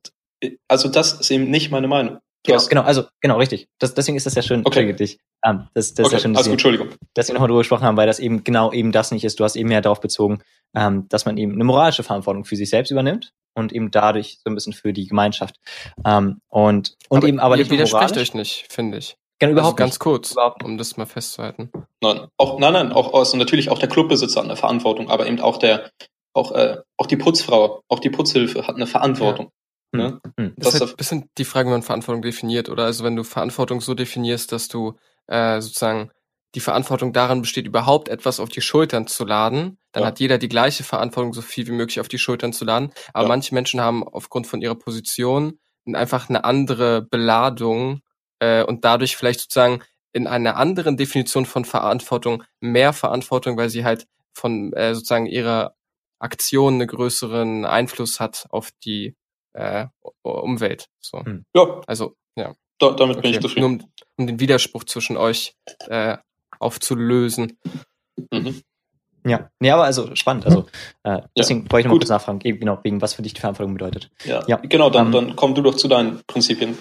[0.68, 2.18] also das ist eben nicht meine Meinung.
[2.46, 3.68] Genau, genau, also genau, richtig.
[3.78, 4.92] Das, deswegen ist das ja schön, okay.
[4.92, 5.18] dich.
[5.46, 6.06] Um, das, das okay.
[6.06, 6.88] ist ja schön, also, Entschuldigung.
[7.14, 9.38] dass wir nochmal drüber gesprochen haben, weil das eben genau eben das nicht ist.
[9.38, 10.42] Du hast eben mehr darauf bezogen,
[10.74, 14.50] ähm, dass man eben eine moralische Verantwortung für sich selbst übernimmt und eben dadurch so
[14.50, 15.56] ein bisschen für die Gemeinschaft.
[16.04, 19.16] Ähm, und und aber eben aber ihr nicht widerspricht euch nicht, finde ich.
[19.38, 20.00] Genau, überhaupt also ganz nicht.
[20.00, 21.70] kurz, Überhaupt um das mal festzuhalten.
[22.02, 25.40] Nein, auch, nein, nein, auch also natürlich auch der Clubbesitzer hat eine Verantwortung, aber eben
[25.40, 25.90] auch der,
[26.32, 29.50] auch, äh, auch die Putzfrau, auch die Putzhilfe hat eine Verantwortung.
[29.96, 30.20] Ne?
[30.38, 30.54] Hm.
[30.56, 32.84] Das ist halt ein bisschen die Frage, wie man Verantwortung definiert, oder?
[32.84, 36.10] Also wenn du Verantwortung so definierst, dass du äh, sozusagen
[36.54, 40.08] die Verantwortung daran besteht, überhaupt etwas auf die Schultern zu laden, dann Ja.
[40.08, 42.92] hat jeder die gleiche Verantwortung, so viel wie möglich auf die Schultern zu laden.
[43.12, 43.28] Aber Ja.
[43.28, 45.58] manche Menschen haben aufgrund von ihrer Position
[45.92, 48.00] einfach eine andere Beladung
[48.40, 49.82] äh, und dadurch vielleicht sozusagen
[50.12, 55.74] in einer anderen Definition von Verantwortung mehr Verantwortung, weil sie halt von äh, sozusagen ihrer
[56.18, 59.14] Aktion einen größeren Einfluss hat auf die
[59.56, 59.86] äh,
[60.22, 60.86] Umwelt.
[61.00, 61.24] So.
[61.24, 61.44] Hm.
[61.54, 62.54] Ja, Also, ja.
[62.78, 63.36] da, damit bin Okay.
[63.36, 63.60] ich zufrieden.
[63.60, 65.54] Nur um, um den Widerspruch zwischen euch
[65.88, 66.16] äh,
[66.58, 67.58] aufzulösen.
[68.30, 68.62] Mhm.
[69.26, 70.46] Ja, nee, aber also spannend.
[70.46, 70.66] Also
[71.02, 73.74] äh, deswegen wollte ich nochmal kurz nachfragen, eben genau, wegen was für dich die Verantwortung
[73.74, 74.08] bedeutet.
[74.24, 74.44] Ja.
[74.46, 74.56] Ja.
[74.58, 76.78] genau, dann, Ähm, dann komm du doch zu deinen Prinzipien.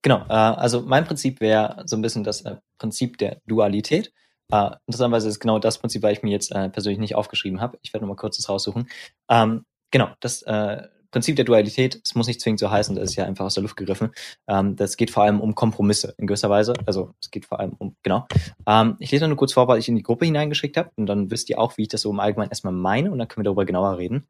[0.00, 4.12] Genau, äh, also mein Prinzip wäre so ein bisschen das äh, Prinzip der Dualität.
[4.50, 7.78] Äh, interessanterweise ist genau das Prinzip, weil ich mir jetzt äh, persönlich nicht aufgeschrieben habe.
[7.82, 8.88] Ich werde nochmal kurz das raussuchen.
[9.28, 13.16] Ähm, genau, das äh, Prinzip der Dualität, es muss nicht zwingend so heißen, das ist
[13.16, 14.10] ja einfach aus der Luft gegriffen.
[14.46, 16.74] Ähm, das geht vor allem um Kompromisse in gewisser Weise.
[16.86, 18.26] Also es geht vor allem um, genau.
[18.66, 21.30] Ähm, ich lese nur kurz vor, was ich in die Gruppe hineingeschickt habe und dann
[21.30, 23.48] wisst ihr auch, wie ich das so im Allgemeinen erstmal meine und dann können wir
[23.48, 24.26] darüber genauer reden.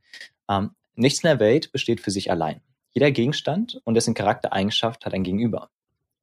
[0.48, 2.60] Ähm, nichts in der Welt besteht für sich allein.
[2.92, 5.70] Jeder Gegenstand und dessen Charaktereigenschaft hat ein Gegenüber.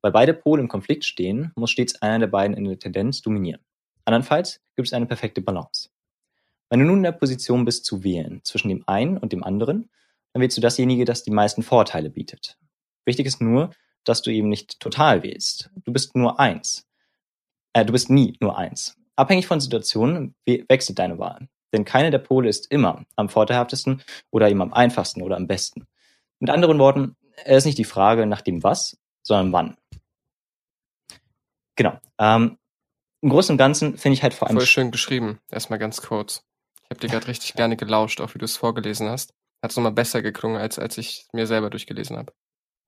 [0.01, 3.61] Weil beide Pole im Konflikt stehen, muss stets einer der beiden in der Tendenz dominieren.
[4.05, 5.89] Andernfalls gibt es eine perfekte Balance.
[6.69, 9.89] Wenn du nun in der Position bist zu wählen zwischen dem einen und dem anderen,
[10.35, 12.57] dann wählst du dasjenige, das die meisten Vorteile bietet.
[13.05, 13.69] Wichtig ist nur,
[14.03, 15.69] dass du eben nicht total wählst.
[15.85, 16.85] Du bist nur eins.
[17.71, 18.97] Äh, du bist nie nur eins.
[19.15, 21.47] Abhängig von Situationen wechselt deine Wahl.
[21.71, 25.87] Denn keine der Pole ist immer am vorteilhaftesten oder eben am einfachsten oder am besten.
[26.39, 29.77] Mit anderen Worten, es ist nicht die Frage nach dem Was, sondern wann.
[31.77, 31.97] Genau.
[32.19, 32.57] Ähm,
[33.21, 34.57] Im Großen und Ganzen finde ich halt vor allem.
[34.57, 35.39] Voll schön geschrieben.
[35.49, 36.43] Erstmal ganz kurz.
[36.83, 39.33] Ich habe dir gerade richtig gerne gelauscht, auch wie du es vorgelesen hast.
[39.65, 42.31] Hat es nochmal besser geklungen, als, als ich mir selber durchgelesen habe.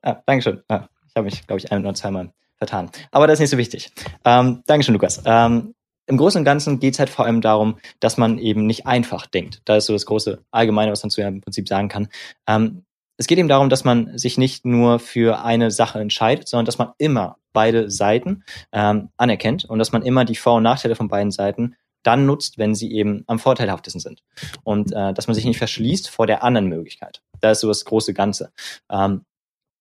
[0.04, 0.62] Ah, Dankeschön.
[0.68, 2.92] Ah, ich habe mich, glaube ich, ein oder zweimal vertan.
[3.10, 3.92] Aber das ist nicht so wichtig.
[4.24, 5.24] Ähm, Dankeschön, Lukas.
[5.26, 5.74] Ähm,
[6.06, 9.26] Im Großen und Ganzen geht es halt vor allem darum, dass man eben nicht einfach
[9.26, 9.64] denkt.
[9.66, 12.10] Da ist so das große Allgemeine, was man zu im Prinzip sagen kann.
[12.46, 12.86] Ähm,
[13.18, 16.78] es geht eben darum, dass man sich nicht nur für eine Sache entscheidet, sondern dass
[16.78, 21.08] man immer beide Seiten ähm, anerkennt und dass man immer die Vor- und Nachteile von
[21.08, 21.76] beiden Seiten
[22.08, 24.24] dann nutzt, wenn sie eben am vorteilhaftesten sind.
[24.64, 27.22] Und äh, dass man sich nicht verschließt vor der anderen Möglichkeit.
[27.42, 28.52] Da ist so das große Ganze.
[28.90, 29.26] Ähm,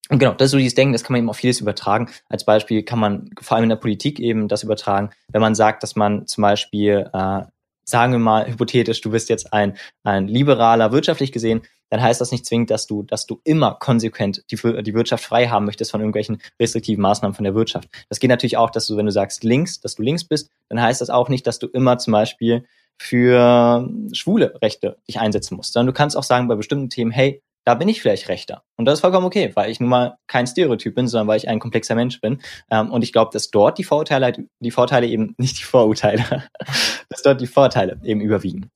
[0.08, 2.10] und genau, das ist so dieses Denken, das kann man eben auf vieles übertragen.
[2.28, 5.82] Als Beispiel kann man vor allem in der Politik eben das übertragen, wenn man sagt,
[5.82, 7.42] dass man zum Beispiel, äh,
[7.88, 12.32] sagen wir mal hypothetisch, du bist jetzt ein, ein liberaler wirtschaftlich gesehen, dann heißt das
[12.32, 16.00] nicht zwingend, dass du, dass du immer konsequent die, die Wirtschaft frei haben möchtest von
[16.00, 17.88] irgendwelchen restriktiven Maßnahmen von der Wirtschaft.
[18.08, 20.82] Das geht natürlich auch, dass du, wenn du sagst links, dass du links bist, dann
[20.82, 22.64] heißt das auch nicht, dass du immer zum Beispiel
[22.98, 27.42] für schwule Rechte dich einsetzen musst, sondern du kannst auch sagen bei bestimmten Themen, hey,
[27.66, 28.62] da bin ich vielleicht rechter.
[28.76, 31.48] Und das ist vollkommen okay, weil ich nun mal kein Stereotyp bin, sondern weil ich
[31.48, 32.40] ein komplexer Mensch bin.
[32.70, 36.44] Ähm, und ich glaube, dass dort die Vorurteile, die Vorteile eben, nicht die Vorurteile,
[37.08, 38.70] dass dort die Vorteile eben überwiegen.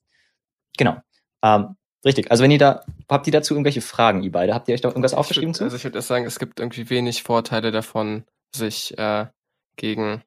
[0.76, 0.96] Genau.
[1.42, 2.32] Ähm, richtig.
[2.32, 4.54] Also wenn ihr da, habt ihr dazu irgendwelche Fragen, ihr beide?
[4.54, 5.62] Habt ihr euch da irgendwas aufgeschrieben zu?
[5.62, 9.26] Also ich würde sagen, es gibt irgendwie wenig Vorteile davon, sich äh,
[9.76, 10.24] gegen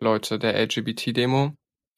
[0.00, 1.52] Leute der LGBT-Demo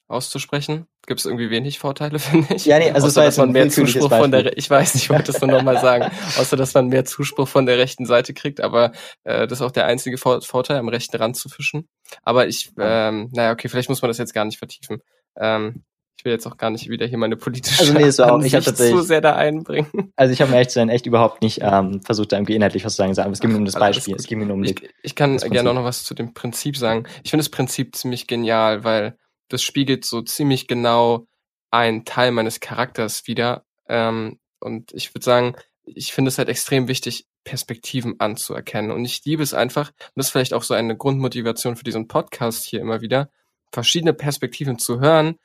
[0.08, 0.86] auszusprechen.
[1.06, 2.66] Gibt es irgendwie wenig Vorteile, finde ich.
[2.66, 5.40] Ja, nee, also Außer, dass man mehr Zuspruch von der, ich weiß, ich wollte es
[5.40, 8.92] nur nochmal sagen, außer dass man mehr Zuspruch von der rechten Seite kriegt, aber
[9.24, 11.88] äh, das ist auch der einzige Vor Vorteil, am rechten Rand zu fischen.
[12.22, 15.02] Aber ich, ähm, naja, okay, vielleicht muss man das jetzt gar nicht vertiefen.
[15.36, 15.84] Ähm,
[16.18, 18.52] ich will jetzt auch gar nicht wieder hier meine politische also nee, so auch, ich
[18.60, 20.12] zu sehr da einbringen.
[20.16, 22.96] Also ich habe mir echt, echt überhaupt nicht ähm, versucht, da irgendwie inhaltlich was zu
[22.96, 24.16] sagen, aber es ging mir um das Beispiel.
[24.16, 27.04] Es ging mir um ich, ich kann gerne auch noch was zu dem Prinzip sagen.
[27.22, 29.16] Ich finde das Prinzip ziemlich genial, weil
[29.48, 31.26] das spiegelt so ziemlich genau
[31.70, 33.64] einen Teil meines Charakters wieder.
[33.88, 38.90] Ähm, und ich würde sagen, ich finde es halt extrem wichtig, Perspektiven anzuerkennen.
[38.90, 42.08] Und ich liebe es einfach, und das ist vielleicht auch so eine Grundmotivation für diesen
[42.08, 43.30] Podcast hier immer wieder,
[43.72, 45.38] verschiedene Perspektiven zu hören,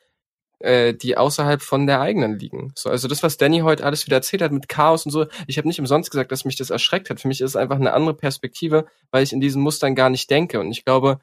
[0.59, 2.71] äh, die außerhalb von der eigenen liegen.
[2.75, 5.57] So, also das, was Danny heute alles wieder erzählt hat mit Chaos und so, ich
[5.57, 7.21] habe nicht umsonst gesagt, dass mich das erschreckt hat.
[7.21, 10.29] Für mich ist es einfach eine andere Perspektive, weil ich in diesen Mustern gar nicht
[10.29, 10.59] denke.
[10.59, 11.19] Und ich glaube,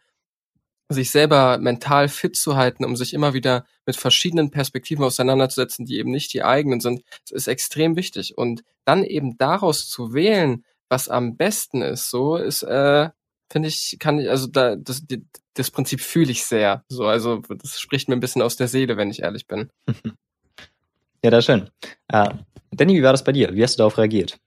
[0.94, 5.98] sich selber mental fit zu halten, um sich immer wieder mit verschiedenen Perspektiven auseinanderzusetzen, die
[5.98, 8.36] eben nicht die eigenen sind, ist extrem wichtig.
[8.36, 13.10] Und dann eben daraus zu wählen, was am besten ist, so ist, äh,
[13.50, 15.02] finde ich, kann ich, also da, das,
[15.54, 16.84] das Prinzip fühle ich sehr.
[16.88, 19.70] So, also das spricht mir ein bisschen aus der Seele, wenn ich ehrlich bin.
[21.22, 21.68] Ja, das ist schön.
[22.08, 22.30] Äh,
[22.70, 23.54] Danny, wie war das bei dir?
[23.54, 24.38] Wie hast du darauf reagiert?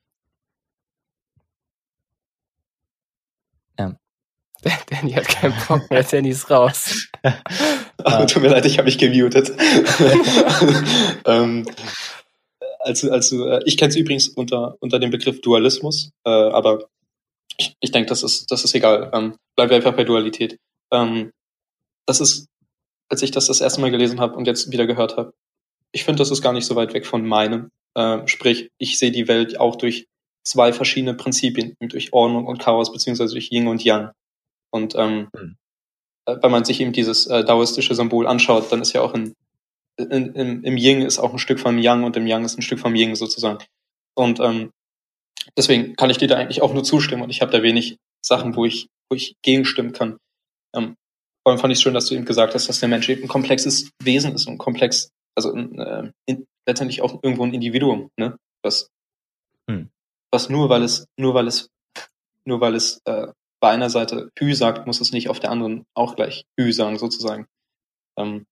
[4.90, 7.08] Danny hat keinen Bock mehr, Danny ist raus.
[8.04, 9.52] Ach, tut mir leid, ich habe mich gemutet.
[11.26, 11.66] ähm,
[12.80, 16.88] also, also äh, ich kenne es übrigens unter, unter dem Begriff Dualismus, äh, aber
[17.58, 19.12] ich, ich denke, das ist, das ist egal.
[19.14, 20.58] Ähm, bleiben wir einfach bei Dualität.
[20.92, 21.32] Ähm,
[22.06, 22.48] das ist,
[23.10, 25.34] als ich das das erste Mal gelesen habe und jetzt wieder gehört habe,
[25.92, 27.70] ich finde, das ist gar nicht so weit weg von meinem.
[27.96, 30.08] Äh, sprich, ich sehe die Welt auch durch
[30.44, 34.12] zwei verschiedene Prinzipien, durch Ordnung und Chaos, beziehungsweise durch Yin und Yang.
[34.74, 35.56] Und ähm, mhm.
[36.26, 39.36] wenn man sich eben dieses äh, daoistische Symbol anschaut, dann ist ja auch in,
[39.98, 42.64] in, in, im Yin ist auch ein Stück vom Yang und im Yang ist ein
[42.64, 43.60] Stück vom Yin sozusagen.
[44.16, 44.72] Und ähm,
[45.56, 48.56] deswegen kann ich dir da eigentlich auch nur zustimmen und ich habe da wenig Sachen,
[48.56, 50.18] wo ich, wo ich gegenstimmen kann.
[50.76, 50.96] Ähm,
[51.44, 53.24] vor allem fand ich es schön, dass du eben gesagt hast, dass der Mensch eben
[53.24, 58.38] ein komplexes Wesen ist und komplex, also äh, in, letztendlich auch irgendwo ein Individuum, ne?
[58.64, 58.88] Was,
[59.70, 59.90] hm.
[60.32, 61.70] was nur weil es, nur weil es,
[62.46, 63.28] nur weil es äh,
[63.64, 66.98] bei einer Seite Hü sagt, muss es nicht auf der anderen auch gleich Hü sagen,
[66.98, 67.48] sozusagen.
[68.18, 68.46] Ähm,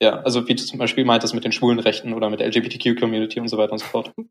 [0.00, 3.38] ja, also wie du zum Beispiel meintest mit den schwulen Rechten oder mit der LGBTQ-Community
[3.38, 4.14] und so weiter und so fort.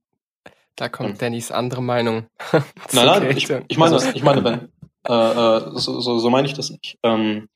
[0.75, 1.17] Da kommt ähm.
[1.17, 2.27] Dannys andere Meinung.
[2.53, 4.71] nein, nein, ich, ich meine das, ich meine, wenn,
[5.05, 6.97] äh, äh, so, so, so meine ich das nicht.
[7.03, 7.49] Ähm,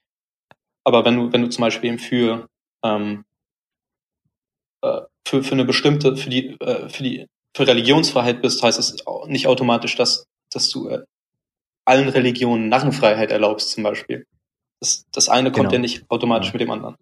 [0.84, 2.50] aber wenn du, wenn du zum Beispiel eben für,
[2.84, 3.24] ähm,
[4.82, 8.98] äh, für, für eine bestimmte, für die, äh, für die, für Religionsfreiheit bist, heißt es
[9.28, 11.06] nicht automatisch, dass, dass du äh,
[11.86, 14.26] allen Religionen Narrenfreiheit erlaubst zum Beispiel.
[14.80, 15.74] Das, das eine kommt genau.
[15.74, 16.54] ja nicht automatisch ja.
[16.54, 16.96] mit dem anderen.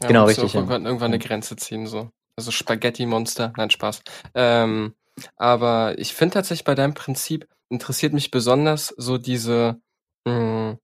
[0.00, 0.60] Ja, Genau, man muss richtig, auch ja.
[0.60, 2.10] Irgendwann, irgendwann eine Grenze ziehen, so.
[2.36, 3.52] Also Spaghetti-Monster.
[3.56, 4.02] Nein, Spaß.
[4.34, 4.94] Ähm,
[5.36, 9.80] aber ich finde tatsächlich bei deinem Prinzip interessiert mich besonders so diese,
[10.26, 10.78] mh,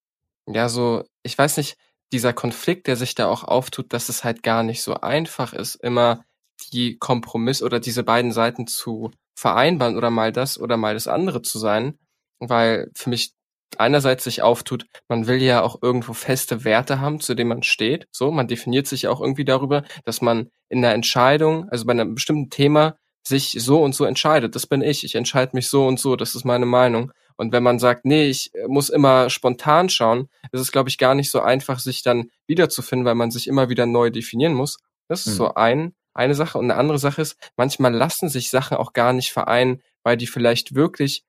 [0.48, 1.76] ja, so, ich weiß nicht,
[2.12, 5.76] dieser Konflikt, der sich da auch auftut, dass es halt gar nicht so einfach ist,
[5.76, 6.24] immer
[6.72, 11.42] die Kompromiss oder diese beiden Seiten zu vereinbaren oder mal das oder mal das andere
[11.42, 11.98] zu sein,
[12.40, 13.32] weil für mich
[13.78, 18.06] einerseits sich auftut, man will ja auch irgendwo feste Werte haben, zu denen man steht.
[18.12, 22.14] So, man definiert sich auch irgendwie darüber, dass man in einer Entscheidung, also bei einem
[22.14, 24.54] bestimmten Thema, sich so und so entscheidet.
[24.54, 25.02] Das bin ich.
[25.02, 26.14] Ich entscheide mich so und so.
[26.14, 27.10] Das ist meine Meinung.
[27.36, 31.14] Und wenn man sagt, nee, ich muss immer spontan schauen, ist es, glaube ich, gar
[31.16, 34.78] nicht so einfach, sich dann wiederzufinden, weil man sich immer wieder neu definieren muss.
[35.08, 35.36] Das ist Mhm.
[35.38, 36.56] so ein, eine Sache.
[36.56, 40.28] Und eine andere Sache ist, manchmal lassen sich Sachen auch gar nicht vereinen, weil die
[40.28, 41.24] vielleicht wirklich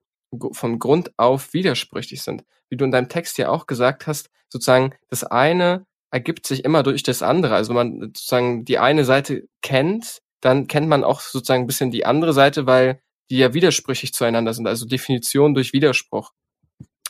[0.51, 2.43] von Grund auf widersprüchlich sind.
[2.69, 6.83] Wie du in deinem Text ja auch gesagt hast, sozusagen, das eine ergibt sich immer
[6.83, 7.55] durch das andere.
[7.55, 11.91] Also wenn man sozusagen die eine Seite kennt, dann kennt man auch sozusagen ein bisschen
[11.91, 14.67] die andere Seite, weil die ja widersprüchlich zueinander sind.
[14.67, 16.31] Also Definition durch Widerspruch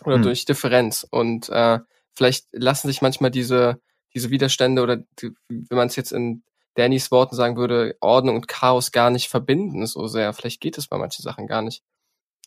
[0.03, 0.24] oder Hm.
[0.24, 1.05] durch Differenz.
[1.09, 1.80] Und äh,
[2.15, 3.80] vielleicht lassen sich manchmal diese,
[4.13, 6.43] diese Widerstände oder die, wenn man es jetzt in
[6.76, 10.34] Dannys Worten sagen würde, Ordnung und Chaos gar nicht verbinden so sehr.
[10.34, 11.84] Vielleicht geht es bei manchen Sachen gar nicht.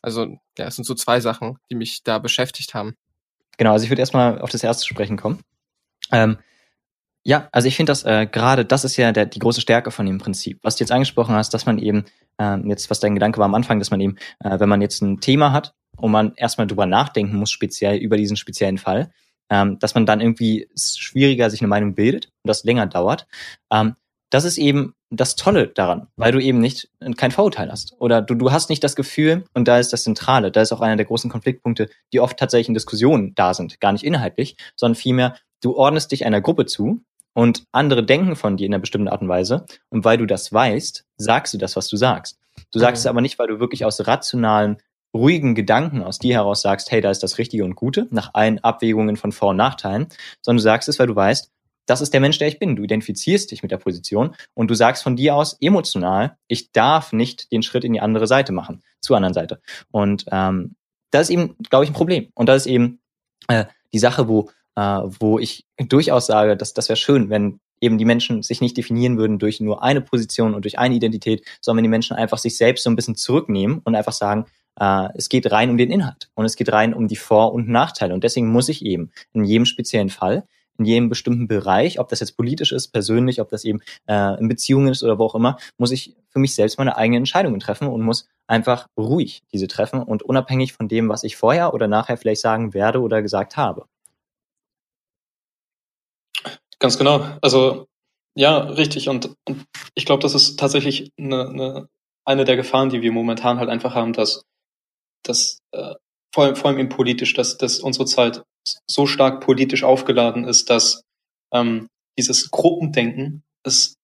[0.02, 2.94] Also, ja, es sind so zwei Sachen, die mich da beschäftigt haben.
[3.58, 5.40] Genau, also ich würde erstmal auf das erste sprechen kommen.
[6.12, 6.38] Ähm,
[7.22, 10.06] ja, also ich finde das äh, gerade, das ist ja der, die große Stärke von
[10.06, 10.58] dem Prinzip.
[10.62, 12.06] Was du jetzt angesprochen hast, dass man eben,
[12.38, 15.02] ähm, jetzt, was dein Gedanke war am Anfang, dass man eben, äh, wenn man jetzt
[15.02, 19.12] ein Thema hat und man erstmal drüber nachdenken muss, speziell über diesen speziellen Fall,
[19.50, 23.26] ähm, dass man dann irgendwie schwieriger sich eine Meinung bildet und das länger dauert.
[23.70, 23.96] Ähm,
[24.30, 27.94] das ist eben das Tolle daran, weil du eben nicht kein Vorurteil hast.
[27.98, 30.80] Oder du, du hast nicht das Gefühl, und da ist das Zentrale, da ist auch
[30.80, 34.94] einer der großen Konfliktpunkte, die oft tatsächlich in Diskussionen da sind, gar nicht inhaltlich, sondern
[34.94, 37.02] vielmehr, du ordnest dich einer Gruppe zu
[37.34, 39.66] und andere denken von dir in einer bestimmten Art und Weise.
[39.88, 42.38] Und weil du das weißt, sagst du das, was du sagst.
[42.72, 43.06] Du sagst Mhm.
[43.06, 44.76] es aber nicht, weil du wirklich aus rationalen,
[45.12, 48.60] ruhigen Gedanken aus dir heraus sagst, hey, da ist das Richtige und Gute, nach allen
[48.60, 50.06] Abwägungen von Vor- und Nachteilen,
[50.40, 51.50] sondern du sagst es, weil du weißt,
[51.90, 52.76] das ist der Mensch, der ich bin.
[52.76, 57.12] Du identifizierst dich mit der Position und du sagst von dir aus emotional, ich darf
[57.12, 59.60] nicht den Schritt in die andere Seite machen, zur anderen Seite.
[59.90, 60.76] Und ähm,
[61.10, 62.28] das ist eben, glaube ich, ein Problem.
[62.34, 63.00] Und das ist eben
[63.48, 67.98] äh, die Sache, wo, äh, wo ich durchaus sage, dass das wäre schön, wenn eben
[67.98, 71.78] die Menschen sich nicht definieren würden durch nur eine Position und durch eine Identität, sondern
[71.78, 74.44] wenn die Menschen einfach sich selbst so ein bisschen zurücknehmen und einfach sagen,
[74.78, 77.68] äh, es geht rein um den Inhalt und es geht rein um die Vor- und
[77.68, 78.14] Nachteile.
[78.14, 80.44] Und deswegen muss ich eben in jedem speziellen Fall
[80.80, 84.48] in jedem bestimmten Bereich, ob das jetzt politisch ist, persönlich, ob das eben äh, in
[84.48, 87.86] Beziehungen ist oder wo auch immer, muss ich für mich selbst meine eigenen Entscheidungen treffen
[87.86, 92.16] und muss einfach ruhig diese treffen und unabhängig von dem, was ich vorher oder nachher
[92.16, 93.84] vielleicht sagen werde oder gesagt habe.
[96.78, 97.26] Ganz genau.
[97.42, 97.86] Also
[98.34, 99.08] ja, richtig.
[99.08, 101.88] Und, und ich glaube, das ist tatsächlich eine, eine,
[102.24, 104.44] eine der Gefahren, die wir momentan halt einfach haben, dass,
[105.22, 105.94] dass äh,
[106.32, 108.42] vor, allem, vor allem eben politisch, dass, dass unsere Zeit
[108.88, 111.02] so stark politisch aufgeladen ist, dass
[111.52, 111.88] ähm,
[112.18, 113.94] dieses Gruppendenken ist,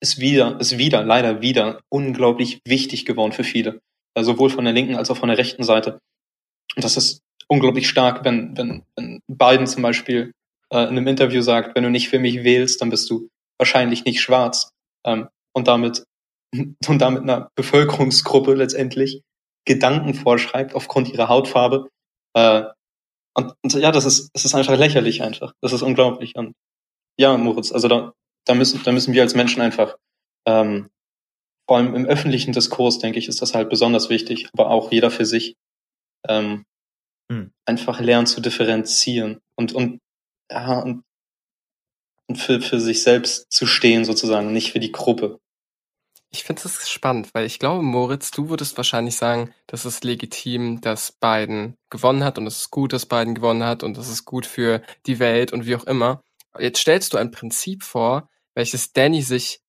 [0.00, 3.80] ist wieder, ist wieder, leider wieder unglaublich wichtig geworden für viele.
[4.14, 5.98] Also sowohl von der linken als auch von der rechten Seite.
[6.76, 10.32] Und das ist unglaublich stark, wenn, wenn, wenn Biden zum Beispiel
[10.72, 13.28] äh, in einem Interview sagt, wenn du nicht für mich wählst, dann bist du
[13.58, 14.70] wahrscheinlich nicht schwarz.
[15.04, 16.04] Ähm, und damit
[16.88, 19.22] und damit einer Bevölkerungsgruppe letztendlich
[19.66, 21.88] Gedanken vorschreibt aufgrund ihrer Hautfarbe.
[22.34, 22.64] Äh,
[23.38, 25.52] und, und ja, das ist, das ist einfach lächerlich einfach.
[25.62, 26.34] Das ist unglaublich.
[26.36, 26.54] Und
[27.18, 28.12] ja, Moritz, also da,
[28.46, 29.96] da müssen, da müssen wir als Menschen einfach,
[30.46, 30.90] ähm,
[31.68, 35.10] vor allem im öffentlichen Diskurs, denke ich, ist das halt besonders wichtig, aber auch jeder
[35.10, 35.56] für sich,
[36.28, 36.64] ähm,
[37.30, 37.52] Hm.
[37.66, 40.00] einfach lernen zu differenzieren und, und,
[40.50, 41.04] ja, und,
[42.26, 45.38] und für, für sich selbst zu stehen sozusagen, nicht für die Gruppe.
[46.30, 50.80] Ich finde das spannend, weil ich glaube, Moritz, du würdest wahrscheinlich sagen, das ist legitim,
[50.82, 54.26] dass Biden gewonnen hat und es ist gut, dass Biden gewonnen hat und es ist
[54.26, 56.22] gut für die Welt und wie auch immer.
[56.58, 59.60] Jetzt stellst du ein Prinzip vor, welches Danny sich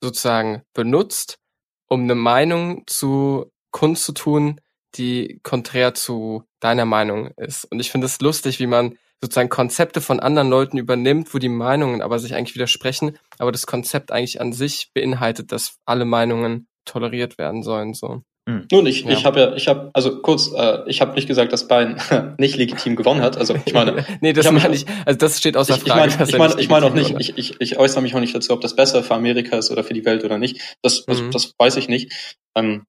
[0.00, 1.38] sozusagen benutzt,
[1.86, 4.60] um eine Meinung zu kundzutun,
[4.94, 7.64] die konträr zu deiner Meinung ist.
[7.66, 11.48] Und ich finde es lustig, wie man sozusagen Konzepte von anderen Leuten übernimmt, wo die
[11.48, 16.66] Meinungen aber sich eigentlich widersprechen, aber das Konzept eigentlich an sich beinhaltet, dass alle Meinungen
[16.84, 17.94] toleriert werden sollen.
[17.94, 18.22] So.
[18.70, 19.10] Nun, ich, Ja.
[19.10, 21.96] ich habe ja, ich habe, also kurz, äh, ich habe nicht gesagt, dass Biden
[22.38, 23.36] nicht legitim gewonnen hat.
[23.36, 26.00] Also ich meine, nee, das ich meine ich, also das steht außer ich, ich Frage.
[26.02, 28.34] meine, dass ich meine, ich meine auch nicht, ich, ich, ich äußere mich auch nicht
[28.36, 30.76] dazu, ob das besser für Amerika ist oder für die Welt oder nicht.
[30.82, 31.30] Das, das, Mhm.
[31.32, 32.12] das weiß ich nicht.
[32.54, 32.84] Ähm,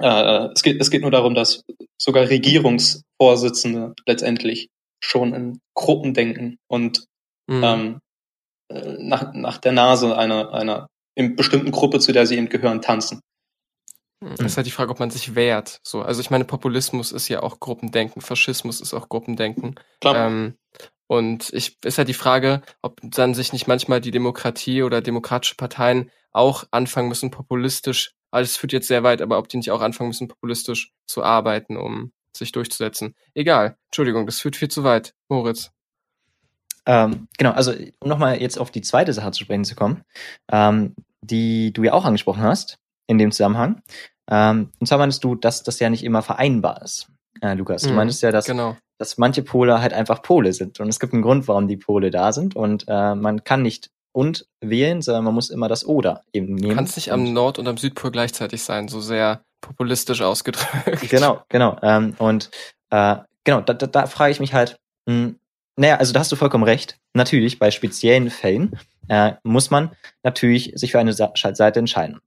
[0.00, 1.64] äh, es geht, es geht nur darum, dass
[2.00, 4.68] sogar Regierungsvorsitzende letztendlich
[5.00, 7.06] schon in Gruppen denken und.
[7.48, 7.62] Mhm.
[7.62, 8.00] ähm,
[8.68, 12.82] äh, nach, nach der Nase einer, einer in bestimmten Gruppe, zu der sie eben gehören,
[12.82, 13.20] tanzen.
[14.20, 15.78] Das ist halt die Frage, ob man sich wehrt.
[15.84, 19.78] So, also ich meine, Populismus ist ja auch Gruppendenken, Faschismus ist auch Gruppendenken.
[20.00, 20.28] Klar.
[20.28, 20.56] Ähm,
[21.06, 25.54] und ich ist halt die Frage, ob dann sich nicht manchmal die Demokratie oder demokratische
[25.54, 29.70] Parteien auch anfangen müssen, populistisch, also es führt jetzt sehr weit, aber ob die nicht
[29.70, 33.14] auch anfangen müssen, populistisch zu arbeiten, um sich durchzusetzen.
[33.34, 33.76] Egal.
[33.88, 35.14] Entschuldigung, das führt viel zu weit.
[35.28, 35.70] Moritz.
[36.86, 40.02] Ähm, genau, also um nochmal jetzt auf die zweite Sache zu sprechen zu kommen,
[40.52, 42.78] ähm, die du ja auch angesprochen hast
[43.08, 43.82] in dem Zusammenhang.
[44.30, 47.08] Ähm, und zwar meinst du, dass das ja nicht immer vereinbar ist,
[47.40, 47.82] äh, Lukas.
[47.82, 48.76] Du Mhm, meintest ja, dass, Genau.
[48.98, 50.78] dass manche Pole halt einfach Pole sind.
[50.78, 52.54] Und es gibt einen Grund, warum die Pole da sind.
[52.54, 56.70] Und äh, man kann nicht und wählen, sondern man muss immer das oder eben nehmen.
[56.70, 61.08] Du kannst nicht am Nord- und am Südpol gleichzeitig sein, so sehr populistisch ausgedrückt.
[61.10, 61.78] Genau, genau.
[61.82, 62.50] Ähm, und
[62.90, 65.34] äh, genau, da, da, da frage ich mich halt, mh,
[65.76, 66.98] naja, also da hast du vollkommen recht.
[67.12, 68.78] Natürlich, bei speziellen Fällen
[69.08, 69.90] äh, muss man
[70.22, 72.20] natürlich sich für eine Seite entscheiden.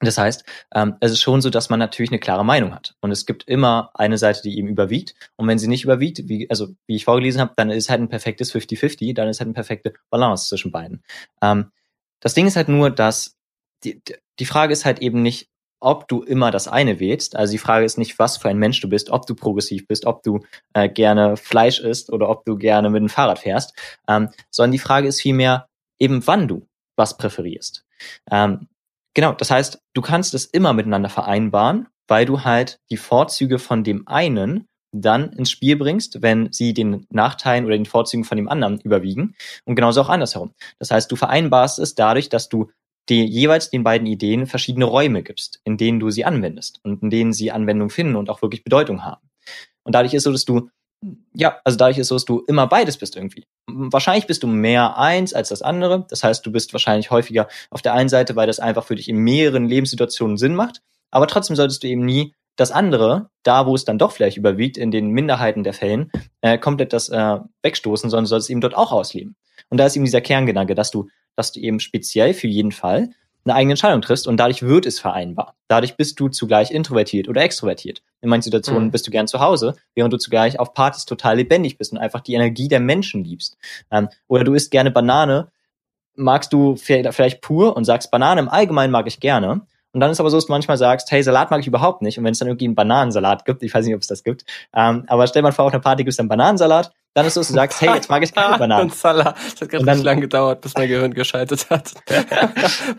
[0.00, 0.44] Das heißt,
[0.74, 2.94] ähm, es ist schon so, dass man natürlich eine klare Meinung hat.
[3.00, 5.14] Und es gibt immer eine Seite, die eben überwiegt.
[5.36, 8.08] Und wenn sie nicht überwiegt, wie, also wie ich vorgelesen habe, dann ist halt ein
[8.08, 11.02] perfektes 50-50, dann ist halt eine perfekte Balance zwischen beiden.
[11.42, 11.72] Ähm,
[12.20, 13.36] das Ding ist halt nur, dass
[13.84, 14.00] die,
[14.38, 15.48] die Frage ist halt eben nicht,
[15.80, 17.36] ob du immer das eine wählst.
[17.36, 20.06] Also die Frage ist nicht, was für ein Mensch du bist, ob du progressiv bist,
[20.06, 20.40] ob du
[20.74, 23.74] äh, gerne Fleisch isst oder ob du gerne mit dem Fahrrad fährst,
[24.08, 25.68] ähm, sondern die Frage ist vielmehr
[25.98, 26.66] eben, wann du
[26.96, 27.84] was präferierst.
[28.30, 28.68] Ähm,
[29.14, 33.84] genau, das heißt, du kannst es immer miteinander vereinbaren, weil du halt die Vorzüge von
[33.84, 38.48] dem einen dann ins Spiel bringst, wenn sie den Nachteilen oder den Vorzügen von dem
[38.48, 40.54] anderen überwiegen und genauso auch andersherum.
[40.78, 42.70] Das heißt, du vereinbarst es dadurch, dass du
[43.08, 47.10] die, jeweils den beiden Ideen verschiedene Räume gibst, in denen du sie anwendest und in
[47.10, 49.28] denen sie Anwendung finden und auch wirklich Bedeutung haben.
[49.84, 50.68] Und dadurch ist so, dass du,
[51.32, 53.46] ja, also dadurch ist so, dass du immer beides bist irgendwie.
[53.66, 56.06] Wahrscheinlich bist du mehr eins als das andere.
[56.10, 59.08] Das heißt, du bist wahrscheinlich häufiger auf der einen Seite, weil das einfach für dich
[59.08, 60.82] in mehreren Lebenssituationen Sinn macht.
[61.10, 64.76] Aber trotzdem solltest du eben nie das andere, da wo es dann doch vielleicht überwiegt,
[64.76, 68.76] in den Minderheiten der Fällen, äh, komplett das äh, wegstoßen, sondern du solltest eben dort
[68.76, 69.36] auch ausleben.
[69.70, 71.08] Und da ist eben dieser Kerngedanke, dass du,
[71.38, 73.10] dass du eben speziell für jeden Fall
[73.44, 75.54] eine eigene Entscheidung triffst und dadurch wird es vereinbar.
[75.68, 78.02] Dadurch bist du zugleich introvertiert oder extrovertiert.
[78.20, 78.90] In manchen Situationen Mhm.
[78.90, 82.20] bist du gern zu Hause, während du zugleich auf Partys total lebendig bist und einfach
[82.20, 83.56] die Energie der Menschen liebst.
[83.90, 85.48] Ähm, oder du isst gerne Banane,
[86.14, 89.62] magst du vielleicht pur und sagst, Banane im Allgemeinen mag ich gerne.
[89.92, 92.18] Und dann ist aber so, dass du manchmal sagst, hey, Salat mag ich überhaupt nicht.
[92.18, 94.44] Und wenn es dann irgendwie einen Bananensalat gibt, ich weiß nicht, ob es das gibt,
[94.74, 97.40] ähm, aber stell mal vor, auf einer Party gibt es dann Bananensalat, dann ist so,
[97.40, 98.84] dass du sagst, hey, jetzt mag ich keine Bananen.
[98.90, 99.32] Und Salah.
[99.32, 101.94] Das hat gerade nicht lange gedauert, bis mein Gehirn geschaltet hat.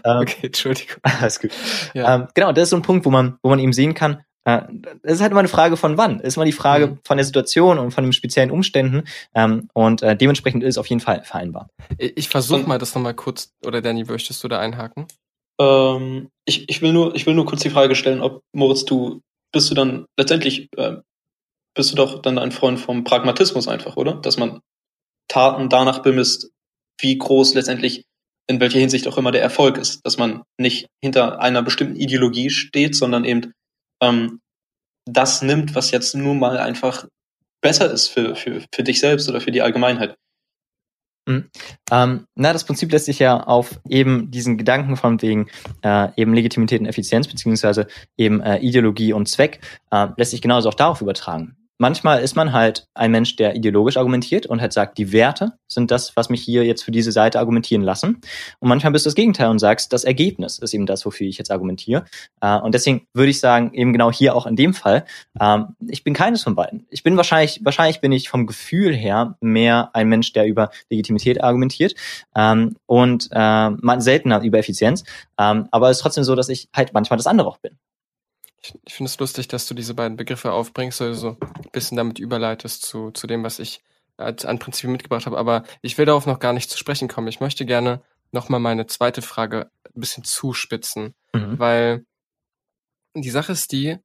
[0.05, 0.97] Ähm, okay, Entschuldigung.
[1.03, 1.51] Alles gut.
[1.93, 2.16] Ja.
[2.16, 4.62] Ähm, genau, das ist so ein Punkt, wo man, wo man eben sehen kann, äh,
[5.03, 6.20] es ist halt immer eine Frage von wann.
[6.22, 6.99] Es ist immer die Frage Mhm.
[7.05, 9.03] von der Situation und von den speziellen Umständen.
[9.36, 11.70] Ähm, und äh, dementsprechend ist es auf jeden Fall vereinbar.
[11.97, 15.07] Ich, ich versuche mal das nochmal kurz, oder Danny, möchtest du da einhaken?
[15.60, 19.22] Ähm, ich, ich will nur, ich will nur kurz die Frage stellen, ob Moritz, du
[19.51, 20.97] bist du dann letztendlich äh,
[21.76, 24.16] bist du doch dann ein Freund vom Pragmatismus einfach, oder?
[24.16, 24.60] Dass man
[25.28, 26.52] Taten danach bemisst,
[27.00, 28.06] wie groß letztendlich
[28.48, 32.50] in welcher Hinsicht auch immer der Erfolg ist, dass man nicht hinter einer bestimmten Ideologie
[32.50, 33.54] steht, sondern eben
[34.02, 34.40] ähm,
[35.06, 37.06] das nimmt, was jetzt nun mal einfach
[37.62, 40.16] besser ist für, für, für dich selbst oder für die Allgemeinheit.
[41.92, 45.48] Ähm, na, das Prinzip lässt sich ja auf eben diesen Gedanken von wegen
[45.84, 49.62] äh, eben Legitimität und Effizienz beziehungsweise eben äh, Ideologie und Zweck
[49.92, 51.56] äh, lässt sich genauso auch darauf übertragen.
[51.82, 55.92] Manchmal ist man halt ein Mensch, der ideologisch argumentiert und halt sagt, die Werte sind
[55.92, 58.20] das, was mich hier jetzt für diese Seite argumentieren lassen.
[58.60, 61.38] Und manchmal bist du das Gegenteil und sagst, das Ergebnis ist eben das, wofür ich
[61.38, 62.04] jetzt argumentiere.
[62.42, 65.06] Äh, und deswegen würde ich sagen, eben genau hier auch in dem Fall,
[65.40, 66.86] ähm, ich bin keines von beiden.
[66.90, 71.42] Ich bin wahrscheinlich, wahrscheinlich bin ich vom Gefühl her mehr ein Mensch, der über Legitimität
[71.42, 71.96] argumentiert
[72.36, 75.06] ähm, und äh, man seltener über Effizienz.
[75.40, 77.78] Ähm, aber es ist trotzdem so, dass ich halt manchmal das andere auch bin.
[78.62, 82.20] Ich, ich finde es lustig, dass du diese beiden Begriffe aufbringst, also ein bisschen damit
[82.20, 83.82] überleitest zu, zu dem, was ich
[84.18, 85.38] als, an Prinzipien mitgebracht habe.
[85.38, 87.28] Aber ich will darauf noch gar nicht zu sprechen kommen.
[87.28, 88.01] Ich möchte gerne
[88.32, 91.16] nochmal meine zweite Frage ein bisschen zuspitzen,
[91.57, 92.05] weil
[93.16, 93.97] die Sache ist die,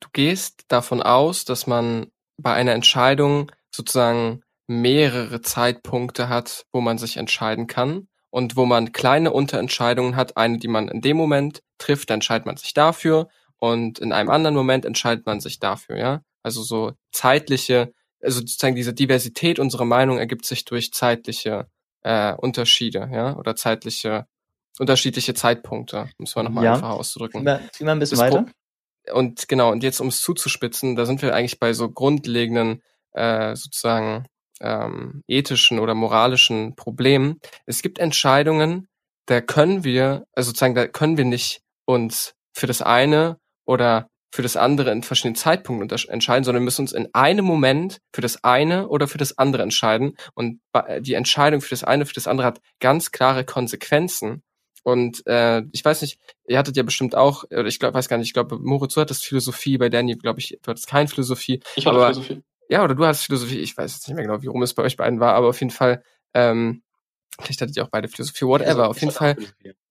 [0.00, 6.98] du gehst davon aus, dass man bei einer Entscheidung sozusagen mehrere Zeitpunkte hat, wo man
[6.98, 10.36] sich entscheiden kann und wo man kleine Unterentscheidungen hat.
[10.36, 13.28] Eine, die man in dem Moment trifft, dann entscheidet man sich dafür
[13.60, 16.22] und in einem anderen Moment entscheidet man sich dafür, ja.
[16.42, 21.68] Also so zeitliche, also sozusagen diese Diversität unserer Meinung ergibt sich durch zeitliche
[22.02, 24.26] äh, Unterschiede, ja, oder zeitliche,
[24.78, 26.72] unterschiedliche Zeitpunkte, muss man nochmal Ja.
[26.74, 27.44] einfacher auszudrücken.
[27.44, 28.52] Mal, zieh mal ein bisschen Das Pro- weiter.
[29.12, 32.82] Und genau, und jetzt um es zuzuspitzen, da sind wir eigentlich bei so grundlegenden
[33.12, 34.26] äh, sozusagen
[34.60, 37.40] ähm, ethischen oder moralischen Problemen.
[37.66, 38.88] Es gibt Entscheidungen,
[39.26, 43.39] da können wir, also sozusagen, da können wir nicht uns für das eine
[43.70, 47.98] oder für das andere in verschiedenen Zeitpunkten entscheiden, sondern wir müssen uns in einem Moment
[48.12, 50.16] für das eine oder für das andere entscheiden.
[50.34, 50.60] Und
[51.00, 54.42] die Entscheidung für das eine, für das andere hat ganz klare Konsequenzen.
[54.82, 56.18] Und äh, ich weiß nicht,
[56.48, 59.00] ihr hattet ja bestimmt auch, oder ich glaube, weiß gar nicht, ich glaube, Moritz, du
[59.00, 61.60] hattest Philosophie, bei Danny, glaube ich, du hattest keine Philosophie.
[61.76, 62.42] Ich hatte aber, Philosophie.
[62.68, 64.82] Ja, oder du hast Philosophie, ich weiß jetzt nicht mehr genau, wie rum es bei
[64.82, 66.02] euch beiden war, aber auf jeden Fall,
[66.34, 66.82] ähm,
[67.38, 69.36] vielleicht hattet ihr auch beide Philosophie, whatever, also, auf jeden Fall.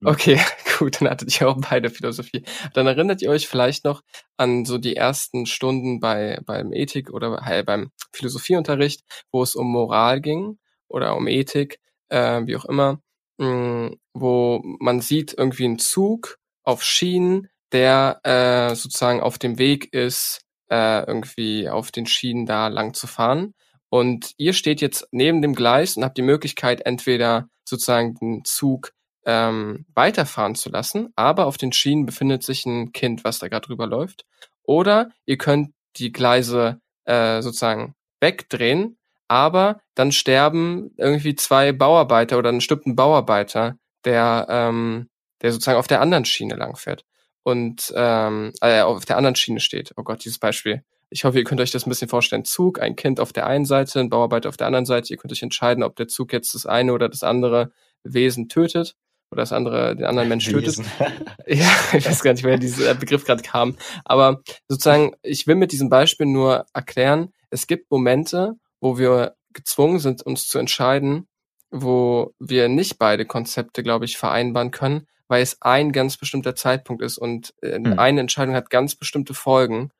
[0.04, 0.40] Okay,
[0.78, 2.44] gut, dann hattet ihr auch beide Philosophie.
[2.74, 4.02] Dann erinnert ihr euch vielleicht noch
[4.36, 9.70] an so die ersten Stunden bei beim Ethik oder äh, beim Philosophieunterricht, wo es um
[9.70, 13.00] Moral ging oder um Ethik, äh, wie auch immer,
[13.38, 19.58] mh, mm, wo man sieht irgendwie einen Zug auf Schienen, der äh, sozusagen auf dem
[19.58, 23.54] Weg ist, äh, irgendwie auf den Schienen da lang zu fahren.
[23.90, 28.92] Und ihr steht jetzt neben dem Gleis und habt die Möglichkeit, entweder sozusagen den Zug
[29.26, 33.66] ähm, weiterfahren zu lassen, aber auf den Schienen befindet sich ein Kind, was da gerade
[33.66, 34.24] drüber läuft.
[34.62, 38.96] Oder ihr könnt die Gleise äh, sozusagen wegdrehen,
[39.28, 45.08] aber dann sterben irgendwie zwei Bauarbeiter oder dann stirbt ein Bauarbeiter, der, ähm,
[45.42, 47.04] der sozusagen auf der anderen Schiene langfährt
[47.42, 49.92] und ähm, äh, auf der anderen Schiene steht.
[49.96, 50.84] Oh Gott, dieses Beispiel.
[51.10, 52.44] Ich hoffe, ihr könnt euch das ein bisschen vorstellen.
[52.44, 55.12] Zug, ein Kind auf der einen Seite, ein Bauarbeiter auf der anderen Seite.
[55.12, 57.72] Ihr könnt euch entscheiden, ob der Zug jetzt das eine oder das andere
[58.04, 58.94] Wesen tötet
[59.30, 60.78] oder das andere den anderen Mensch tötet.
[61.46, 63.76] ja, ich weiß gar nicht, woher dieser Begriff gerade kam.
[64.04, 69.98] Aber sozusagen, ich will mit diesem Beispiel nur erklären, es gibt Momente, wo wir gezwungen
[69.98, 71.26] sind, uns zu entscheiden,
[71.70, 77.02] wo wir nicht beide Konzepte, glaube ich, vereinbaren können, weil es ein ganz bestimmter Zeitpunkt
[77.02, 77.98] ist und äh, mhm.
[77.98, 79.90] eine Entscheidung hat ganz bestimmte Folgen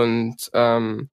[0.00, 1.10] und ähm,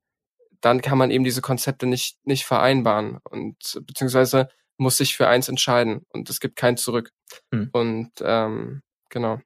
[0.62, 5.50] dann kann man eben diese Konzepte nicht nicht vereinbaren und beziehungsweise muss sich für eins
[5.50, 7.12] entscheiden und es gibt kein Zurück
[7.52, 7.70] mhm.
[7.72, 9.40] und ähm, genau.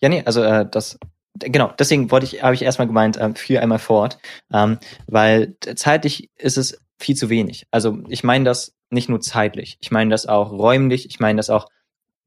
[0.00, 0.98] Ja, nee, also äh, das
[1.38, 4.18] genau, deswegen wollte ich, habe ich erstmal gemeint, äh, für einmal fort,
[4.52, 7.66] ähm, weil zeitlich ist es viel zu wenig.
[7.70, 11.50] Also ich meine das nicht nur zeitlich, ich meine das auch räumlich, ich meine das
[11.50, 11.68] auch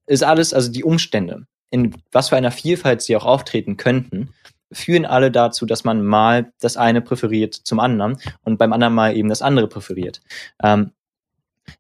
[0.08, 4.34] ist alles, also die Umstände, in was für einer Vielfalt sie auch auftreten könnten,
[4.72, 9.16] führen alle dazu, dass man mal das eine präferiert zum anderen und beim anderen mal
[9.16, 10.22] eben das andere präferiert.
[10.64, 10.92] Ähm,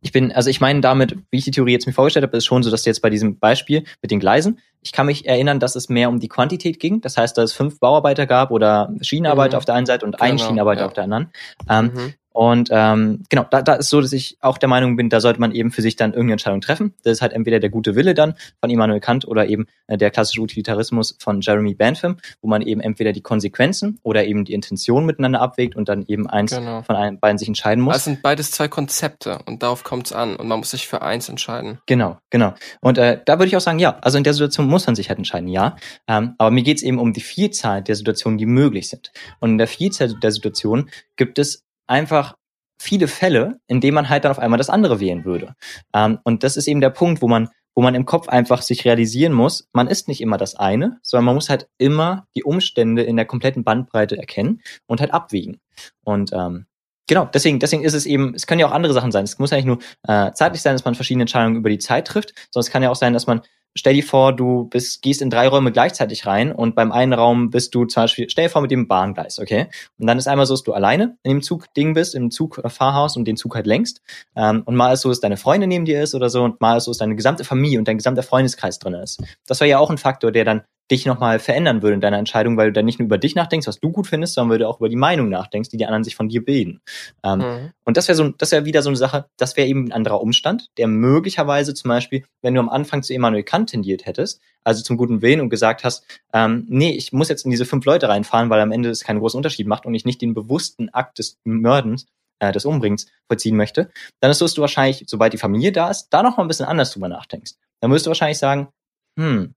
[0.01, 2.45] ich bin, also ich meine damit, wie ich die Theorie jetzt mir vorgestellt habe, ist
[2.45, 5.75] schon so, dass jetzt bei diesem Beispiel mit den Gleisen, ich kann mich erinnern, dass
[5.75, 7.01] es mehr um die Quantität ging.
[7.01, 9.59] Das heißt, dass es fünf Bauarbeiter gab oder Schienenarbeiter mhm.
[9.59, 10.87] auf der einen Seite und genau, ein Schienenarbeiter ja.
[10.87, 11.31] auf der anderen.
[11.69, 12.13] Ähm, mhm.
[12.35, 15.39] Und ähm, genau, da, da ist so, dass ich auch der Meinung bin, da sollte
[15.39, 16.93] man eben für sich dann irgendeine Entscheidung treffen.
[17.03, 20.11] Das ist halt entweder der gute Wille dann von Immanuel Kant oder eben äh, der
[20.11, 25.05] klassische Utilitarismus von Jeremy Bentham, wo man eben entweder die Konsequenzen oder eben die Intention
[25.05, 26.81] miteinander abwägt und dann eben eins genau.
[26.81, 27.93] von einem, beiden sich entscheiden muss.
[27.93, 31.01] Das sind beides zwei Konzepte und darauf kommt es an und man muss sich für
[31.01, 31.79] eins entscheiden.
[31.85, 32.53] Genau, genau.
[32.81, 35.07] Und äh, da würde ich auch sagen, ja, also in der Situation muss man sich
[35.07, 35.77] halt entscheiden, ja.
[36.05, 39.13] Ähm, aber mir geht es eben um die Vielzahl der Situationen, die möglich sind.
[39.39, 42.35] Und in der Vielzahl der Situationen gibt es einfach
[42.79, 45.55] viele Fälle, in denen man halt dann auf einmal das andere wählen würde.
[45.93, 48.85] Ähm, und das ist eben der Punkt, wo man, wo man im Kopf einfach sich
[48.85, 53.03] realisieren muss, man ist nicht immer das eine, sondern man muss halt immer die Umstände
[53.03, 55.59] in der kompletten Bandbreite erkennen und halt abwägen.
[56.03, 56.65] Und ähm,
[57.07, 59.25] Genau, deswegen, deswegen ist es eben, es können ja auch andere Sachen sein.
[59.25, 59.77] Es muss ja nicht nur
[60.07, 62.89] äh, zeitlich sein, dass man verschiedene Entscheidungen über die Zeit trifft, sondern es kann ja
[62.89, 63.41] auch sein, dass man
[63.75, 67.49] stell dir vor, du bist, gehst in drei Räume gleichzeitig rein und beim einen Raum
[67.49, 69.67] bist du zum Beispiel, stell dir vor mit dem Bahngleis, okay?
[69.99, 73.25] Und dann ist einmal so, dass du alleine in dem Zugding bist, im Zugfahrhaus und
[73.25, 74.01] den Zug halt längst.
[74.35, 76.77] Ähm, und mal ist so, dass deine Freundin neben dir ist oder so und mal
[76.77, 79.21] ist so, dass deine gesamte Familie und dein gesamter Freundeskreis drin ist.
[79.45, 82.57] Das wäre ja auch ein Faktor, der dann dich nochmal verändern würde in deiner Entscheidung,
[82.57, 84.67] weil du dann nicht nur über dich nachdenkst, was du gut findest, sondern weil du
[84.67, 86.81] auch über die Meinung nachdenkst, die die anderen sich von dir bilden.
[87.23, 87.71] Ähm, mhm.
[87.83, 90.21] Und das wäre so, das wäre wieder so eine Sache, das wäre eben ein anderer
[90.21, 94.83] Umstand, der möglicherweise zum Beispiel, wenn du am Anfang zu Immanuel Kant tendiert hättest, also
[94.83, 98.07] zum guten Willen und gesagt hast, ähm, nee, ich muss jetzt in diese fünf Leute
[98.07, 101.19] reinfahren, weil am Ende es keinen großen Unterschied macht und ich nicht den bewussten Akt
[101.19, 102.07] des Mördens
[102.39, 105.89] äh, des Umbringens vollziehen möchte, dann ist so, dass du wahrscheinlich, sobald die Familie da
[105.89, 107.53] ist, da noch mal ein bisschen anders drüber nachdenkst.
[107.81, 108.69] Dann wirst du wahrscheinlich sagen,
[109.17, 109.55] hm,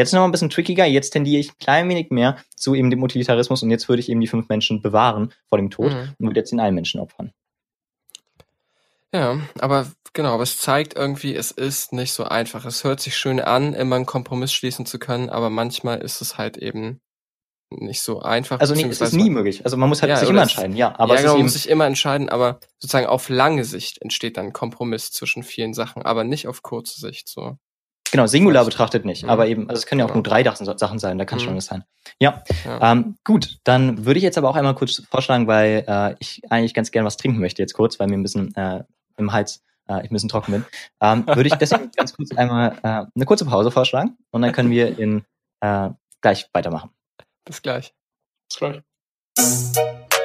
[0.00, 3.02] Jetzt noch ein bisschen trickiger, jetzt tendiere ich ein klein wenig mehr zu eben dem
[3.02, 6.14] Utilitarismus und jetzt würde ich eben die fünf Menschen bewahren vor dem Tod mhm.
[6.18, 7.32] und würde jetzt den einen Menschen opfern.
[9.12, 12.64] Ja, aber genau, aber es zeigt irgendwie, es ist nicht so einfach.
[12.64, 16.38] Es hört sich schön an, immer einen Kompromiss schließen zu können, aber manchmal ist es
[16.38, 17.02] halt eben
[17.68, 18.58] nicht so einfach.
[18.58, 19.64] Also nee, es ist nie möglich.
[19.64, 20.98] Also man muss halt ja, sich immer entscheiden, ja.
[20.98, 24.46] Aber ja, genau, man muss sich immer entscheiden, aber sozusagen auf lange Sicht entsteht dann
[24.46, 27.58] ein Kompromiss zwischen vielen Sachen, aber nicht auf kurze Sicht so.
[28.12, 29.30] Genau, Singular betrachtet nicht, Mhm.
[29.30, 30.16] aber eben, also es können ja auch Genau.
[30.18, 31.42] nur drei Sachen Sachen sein, da kann Mhm.
[31.42, 31.84] schon was sein.
[32.18, 32.92] Ja, Ja.
[32.92, 36.74] ähm, gut, dann würde ich jetzt aber auch einmal kurz vorschlagen, weil äh, ich eigentlich
[36.74, 38.82] ganz gerne was trinken möchte jetzt kurz, weil mir ein bisschen äh,
[39.16, 40.64] im Hals, äh, ich ein bisschen trocken bin.
[41.00, 44.70] Ähm, würde ich deswegen ganz kurz einmal äh, eine kurze Pause vorschlagen und dann können
[44.70, 45.24] wir in
[45.60, 45.90] äh,
[46.20, 46.90] gleich weitermachen.
[47.44, 47.94] Bis gleich.
[48.48, 50.19] Bis gleich.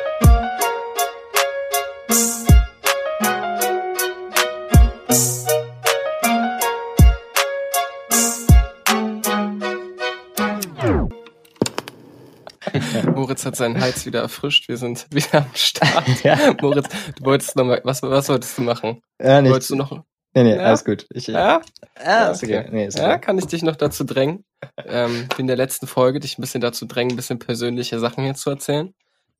[13.36, 14.69] Moritz hat seinen Hals wieder erfrischt.
[14.69, 16.23] Wir sind wieder am Start.
[16.23, 19.01] ja, Moritz, du wolltest noch mal, was, was wolltest du machen?
[19.19, 19.91] äh, nicht, Wolltest du noch,
[20.33, 20.61] nee, nee, Ja?
[20.63, 21.05] alles gut.
[21.09, 21.59] Ich, ja?
[22.01, 22.65] Ah, ist okay.
[22.71, 23.19] Nee, ist Ja, okay.
[23.19, 24.45] kann ich dich noch dazu drängen,
[24.86, 28.23] ähm, wie in der letzten Folge dich ein bisschen dazu drängen, ein bisschen persönliche Sachen
[28.23, 28.93] hier zu erzählen.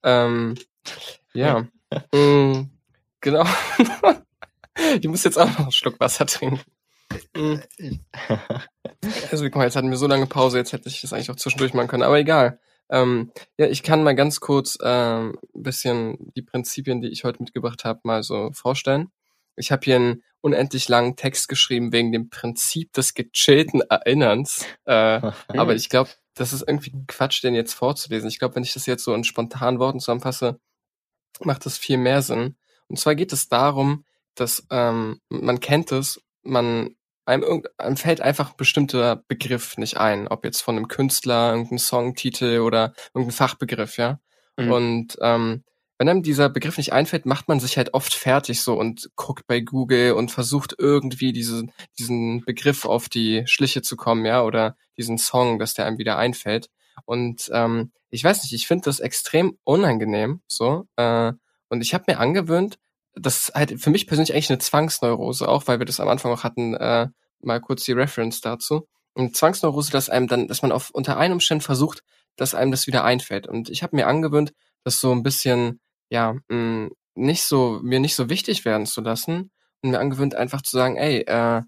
[0.04, 0.56] Ähm,
[1.34, 1.66] ja,
[2.14, 2.70] mm,
[3.22, 3.46] genau.
[5.00, 6.60] ich muss jetzt auch noch einen Schluck Wasser trinken.
[7.34, 7.56] Mm.
[9.32, 11.36] Also guck mal, jetzt hatten wir so lange Pause, jetzt hätte ich das eigentlich auch
[11.36, 12.60] zwischendurch machen können, aber egal.
[12.90, 17.42] Ähm, ja, ich kann mal ganz kurz ähm, ein bisschen die Prinzipien, die ich heute
[17.42, 19.10] mitgebracht habe, mal so vorstellen.
[19.56, 24.66] Ich habe hier einen unendlich langen Text geschrieben wegen dem Prinzip des gechillten Erinnerns.
[24.86, 28.30] Äh, aber ich glaube, das ist irgendwie Quatsch, den jetzt vorzulesen.
[28.30, 30.60] Ich glaube, wenn ich das jetzt so in spontanen Worten zusammenfasse,
[31.40, 32.56] macht das viel mehr Sinn.
[32.88, 34.06] Und zwar geht es darum,
[34.36, 36.96] dass ähm, man kennt es, man
[37.26, 41.80] einem, einem fällt einfach ein bestimmter Begriff nicht ein, ob jetzt von einem Künstler, irgendein
[41.80, 44.20] Songtitel oder irgendein Fachbegriff, ja.
[44.58, 44.72] Mhm.
[44.72, 45.64] Und ähm,
[45.98, 49.48] wenn einem dieser Begriff nicht einfällt, macht man sich halt oft fertig so und guckt
[49.48, 54.76] bei Google und versucht irgendwie diesen, diesen Begriff auf die Schliche zu kommen, ja, oder
[54.98, 56.70] diesen Song, dass der einem wieder einfällt.
[57.06, 60.88] Und ähm, ich weiß nicht, ich finde das extrem unangenehm, so.
[60.98, 61.32] Äh,
[61.70, 62.78] und ich habe mir angewöhnt,
[63.16, 66.32] das ist halt für mich persönlich eigentlich eine Zwangsneurose auch, weil wir das am Anfang
[66.32, 67.08] auch hatten, äh,
[67.42, 68.88] mal kurz die Reference dazu.
[69.14, 72.04] Und Zwangsneurose, dass einem dann, dass man auf unter einem Umständen versucht,
[72.36, 73.48] dass einem das wieder einfällt.
[73.48, 74.54] Und ich habe mir angewöhnt,
[74.84, 79.52] das so ein bisschen, ja, mh, nicht so, mir nicht so wichtig werden zu lassen
[79.82, 81.62] und mir angewöhnt, einfach zu sagen, ey, äh,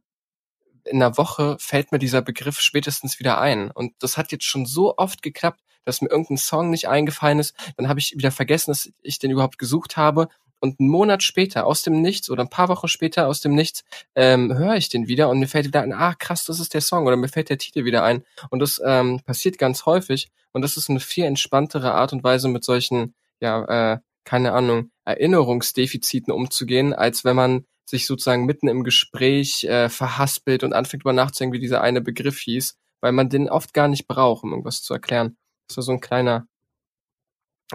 [0.83, 3.71] in einer Woche fällt mir dieser Begriff spätestens wieder ein.
[3.71, 7.55] Und das hat jetzt schon so oft geklappt, dass mir irgendein Song nicht eingefallen ist.
[7.77, 10.27] Dann habe ich wieder vergessen, dass ich den überhaupt gesucht habe.
[10.59, 13.83] Und einen Monat später, aus dem Nichts oder ein paar Wochen später aus dem Nichts,
[14.15, 16.81] ähm, höre ich den wieder und mir fällt wieder ein, ah krass, das ist der
[16.81, 18.23] Song oder mir fällt der Titel wieder ein.
[18.49, 20.29] Und das ähm, passiert ganz häufig.
[20.53, 24.91] Und das ist eine viel entspanntere Art und Weise, mit solchen, ja, äh, keine Ahnung,
[25.05, 31.13] Erinnerungsdefiziten umzugehen, als wenn man sich sozusagen mitten im Gespräch äh, verhaspelt und anfängt über
[31.13, 34.81] nachzudenken, wie dieser eine Begriff hieß, weil man den oft gar nicht braucht, um irgendwas
[34.81, 35.37] zu erklären.
[35.67, 36.47] Das war so ein kleiner,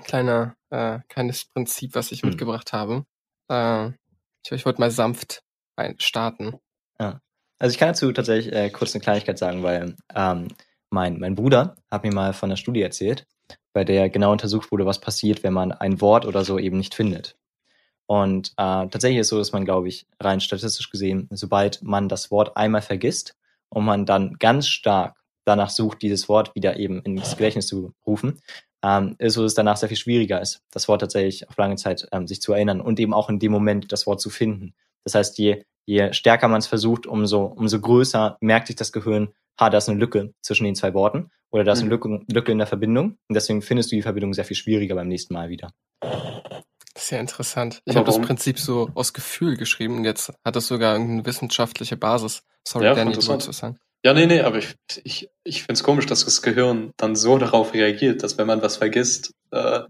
[0.05, 2.31] kleiner, äh, kleines Prinzip, was ich Hm.
[2.31, 3.05] mitgebracht habe.
[3.49, 3.89] Äh,
[4.45, 5.43] ich, ich wollte mal sanft
[5.99, 6.59] starten.
[7.62, 10.49] Also ich kann dazu tatsächlich äh, kurz eine Kleinigkeit sagen, weil ähm,
[10.91, 13.25] mein, mein Bruder hat mir mal von einer Studie erzählt,
[13.73, 16.97] bei der genau untersucht wurde, was passiert, wenn man ein Wort oder so eben nicht
[16.97, 17.37] findet.
[18.07, 22.09] Und äh, tatsächlich ist es so, dass man, glaube ich, rein statistisch gesehen, sobald man
[22.09, 23.37] das Wort einmal vergisst
[23.68, 28.41] und man dann ganz stark danach sucht, dieses Wort wieder eben ins Gedächtnis zu rufen,
[28.83, 32.09] ähm, ist dass es danach sehr viel schwieriger ist, das Wort tatsächlich auf lange Zeit
[32.12, 34.74] ähm, sich zu erinnern und eben auch in dem Moment das Wort zu finden.
[35.05, 39.28] Das heißt, je, je stärker man es versucht, umso, umso größer merkt sich das Gehirn,
[39.61, 41.91] ha, da ist eine Lücke zwischen den zwei Worten oder da ist eine Mhm.
[41.93, 45.09] Lücke, Lücke in der Verbindung und deswegen findest du die Verbindung sehr viel schwieriger beim
[45.09, 45.72] nächsten Mal wieder.
[46.95, 47.83] Das ja interessant.
[47.85, 48.20] Ich habe das?
[48.20, 52.43] Prinzip so aus Gefühl geschrieben und jetzt hat es sogar irgendeine wissenschaftliche Basis.
[52.66, 53.28] Sorry, Ja, Danny, du interessant.
[53.30, 53.78] wolltest was sagen.
[54.05, 54.74] Ja, nee, nee, aber ich,
[55.05, 58.61] ich, ich finde es komisch, dass das Gehirn dann so darauf reagiert, dass wenn man
[58.61, 59.80] was vergisst, äh,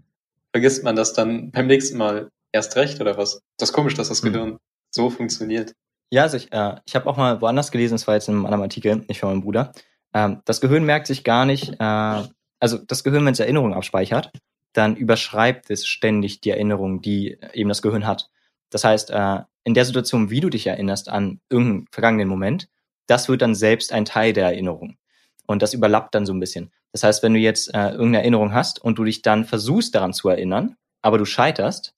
[0.51, 3.41] vergisst man das dann beim nächsten Mal erst recht oder was?
[3.57, 4.33] Das ist komisch, dass das Hm.
[4.33, 4.57] Gehirn
[4.91, 5.73] so funktioniert.
[6.11, 8.45] Ja, also ich, äh, ich habe auch mal woanders gelesen, das war jetzt in einem
[8.45, 9.71] anderen Artikel, nicht von meinem Bruder.
[10.13, 12.23] Ähm, das Gehirn merkt sich gar nicht, äh,
[12.59, 14.31] also das Gehirn, wenn es Erinnerungen abspeichert,
[14.73, 18.29] dann überschreibt es ständig die Erinnerungen, die eben das Gehirn hat.
[18.69, 22.67] Das heißt, äh, in der Situation, wie du dich erinnerst an irgendeinen vergangenen Moment,
[23.07, 24.97] das wird dann selbst ein Teil der Erinnerung.
[25.45, 26.71] Und das überlappt dann so ein bisschen.
[26.91, 30.13] Das heißt, wenn du jetzt äh, irgendeine Erinnerung hast und du dich dann versuchst daran
[30.13, 31.93] zu erinnern, aber du scheiterst,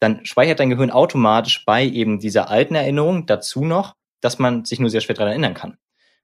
[0.00, 4.80] dann speichert dein Gehirn automatisch bei eben dieser alten Erinnerung dazu noch, dass man sich
[4.80, 5.78] nur sehr schwer daran erinnern kann.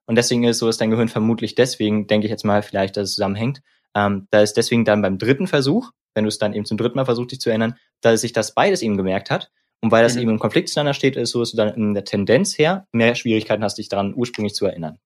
[0.06, 2.96] Und deswegen ist es so, dass dein Gehirn vermutlich deswegen, denke ich jetzt mal, vielleicht,
[2.96, 3.62] dass es zusammenhängt,
[3.94, 6.96] ähm, da ist deswegen dann beim dritten Versuch, wenn du es dann eben zum dritten
[6.96, 9.50] Mal versucht, dich zu erinnern, dass sich das beides eben gemerkt hat.
[9.84, 10.22] Und weil das Mhm.
[10.22, 12.86] eben im Konflikt zueinander steht, ist es so, dass du dann in der Tendenz her
[12.92, 14.98] mehr Schwierigkeiten hast, dich daran ursprünglich zu erinnern.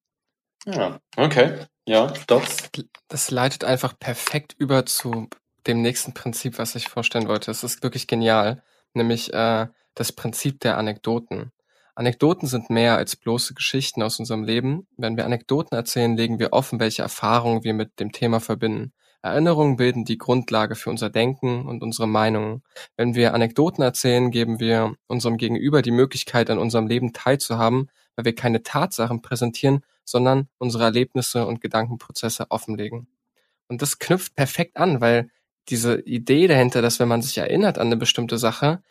[0.67, 1.67] Ja, okay.
[1.89, 2.45] Ja, doch.
[3.09, 5.27] Das leitet einfach perfekt über zu
[5.67, 7.51] dem nächsten Prinzip, was ich vorstellen wollte.
[7.51, 8.63] Es ist wirklich genial,
[8.95, 9.67] nämlich äh,
[9.97, 11.51] das Prinzip der Anekdoten.
[11.97, 14.87] Anekdoten sind mehr als bloße Geschichten aus unserem Leben.
[14.97, 18.93] Wenn wir Anekdoten erzählen, legen wir offen, welche Erfahrungen wir mit dem Thema verbinden.
[19.29, 22.63] Erinnerungen bilden die Grundlage für unser Denken und unsere Meinungen.
[22.97, 28.25] Wenn wir Anekdoten erzählen, geben wir unserem Gegenüber die Möglichkeit, an unserem Leben teilzuhaben, weil
[28.25, 33.09] wir keine Tatsachen präsentieren, sondern unsere Erlebnisse und Gedankenprozesse offenlegen.
[33.69, 35.31] Und das knüpft perfekt an, weil
[35.69, 38.83] diese Idee dahinter, dass wenn man sich erinnert an eine bestimmte Sache,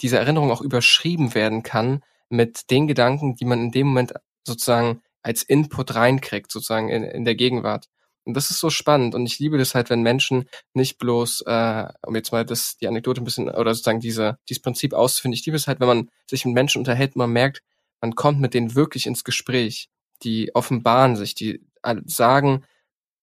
[0.00, 4.14] diese Erinnerung auch überschrieben werden kann mit den Gedanken, die man in dem Moment
[4.46, 7.88] sozusagen als Input reinkriegt, sozusagen in, in der Gegenwart.
[8.24, 11.86] Und das ist so spannend und ich liebe das halt, wenn Menschen nicht bloß, äh,
[12.06, 15.44] um jetzt mal das, die Anekdote ein bisschen, oder sozusagen diese, dieses Prinzip auszufinden, ich
[15.44, 17.62] liebe es halt, wenn man sich mit Menschen unterhält, man merkt,
[18.00, 19.88] man kommt mit denen wirklich ins Gespräch.
[20.22, 21.60] Die offenbaren sich, die
[22.06, 22.64] sagen,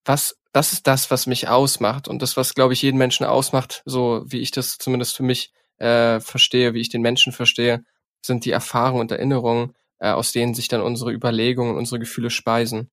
[0.06, 3.82] was, das ist das, was mich ausmacht und das, was, glaube ich, jeden Menschen ausmacht,
[3.86, 7.84] so wie ich das zumindest für mich äh, verstehe, wie ich den Menschen verstehe,
[8.26, 12.30] sind die Erfahrungen und Erinnerungen, äh, aus denen sich dann unsere Überlegungen und unsere Gefühle
[12.30, 12.90] speisen.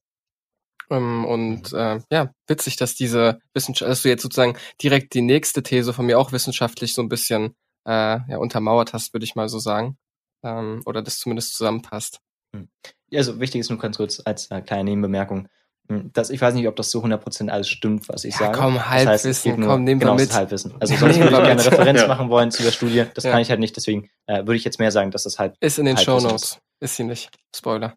[0.90, 5.62] Ähm, und äh, ja, witzig, dass diese Wissenschaft, dass du jetzt sozusagen direkt die nächste
[5.62, 7.54] These von mir auch wissenschaftlich so ein bisschen
[7.86, 9.98] äh, ja, untermauert hast, würde ich mal so sagen.
[10.42, 12.20] Ähm, oder das zumindest zusammenpasst.
[12.54, 12.68] Hm.
[13.12, 15.48] Also wichtig ist nur ganz kurz als äh, kleine Nebenbemerkung,
[15.90, 18.58] hm, das, ich weiß nicht, ob das zu 100% alles stimmt, was ich ja, sage.
[18.58, 20.32] Komm, Halbwissen, das heißt, nur, komm, nehmen genau, wir mit.
[20.32, 20.74] Halbwissen.
[20.80, 22.08] Also sonst würde ich gerne eine Referenz Ja.
[22.08, 23.04] machen wollen zu der Studie.
[23.14, 23.30] Das Ja.
[23.30, 25.56] kann ich halt nicht, deswegen äh, würde ich jetzt mehr sagen, dass das halt.
[25.60, 26.58] Ist in den Halbwissen Show Notes.
[26.80, 27.30] Ist sie nicht.
[27.56, 27.96] Spoiler.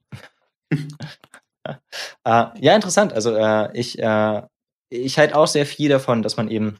[2.23, 3.13] Äh, ja, interessant.
[3.13, 4.43] Also äh, ich, äh,
[4.89, 6.77] ich halte auch sehr viel davon, dass man eben,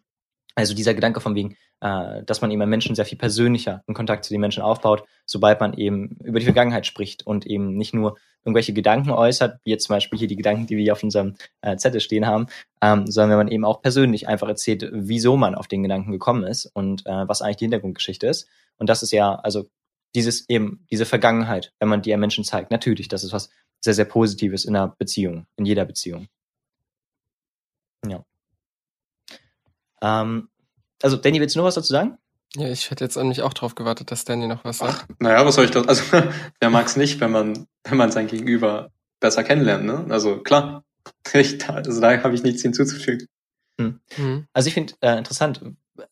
[0.54, 4.24] also dieser Gedanke von wegen, äh, dass man eben Menschen sehr viel persönlicher in Kontakt
[4.24, 8.18] zu den Menschen aufbaut, sobald man eben über die Vergangenheit spricht und eben nicht nur
[8.44, 11.36] irgendwelche Gedanken äußert, wie jetzt zum Beispiel hier die Gedanken, die wir hier auf unserem
[11.62, 12.48] äh, Zettel stehen haben,
[12.82, 16.44] ähm, sondern wenn man eben auch persönlich einfach erzählt, wieso man auf den Gedanken gekommen
[16.44, 18.48] ist und äh, was eigentlich die Hintergrundgeschichte ist.
[18.78, 19.70] Und das ist ja, also
[20.16, 23.50] dieses eben, diese Vergangenheit, wenn man die einem Menschen zeigt, natürlich, das ist was
[23.82, 26.28] sehr, sehr Positives in einer Beziehung, in jeder Beziehung.
[28.08, 28.24] Ja.
[30.02, 30.50] Ähm,
[31.02, 32.18] also, Danny, willst du noch was dazu sagen?
[32.56, 35.06] Ja, ich hätte jetzt an mich auch drauf gewartet, dass Danny noch was sagt.
[35.10, 36.04] Ach, naja, was soll ich da, also,
[36.60, 40.06] wer mag's nicht, wenn man, wenn man sein Gegenüber besser kennenlernt, ne?
[40.10, 40.84] Also, klar.
[41.34, 43.28] Ich, also, da habe ich nichts hinzuzufügen.
[44.18, 44.48] Mhm.
[44.54, 45.62] Also ich finde äh, interessant,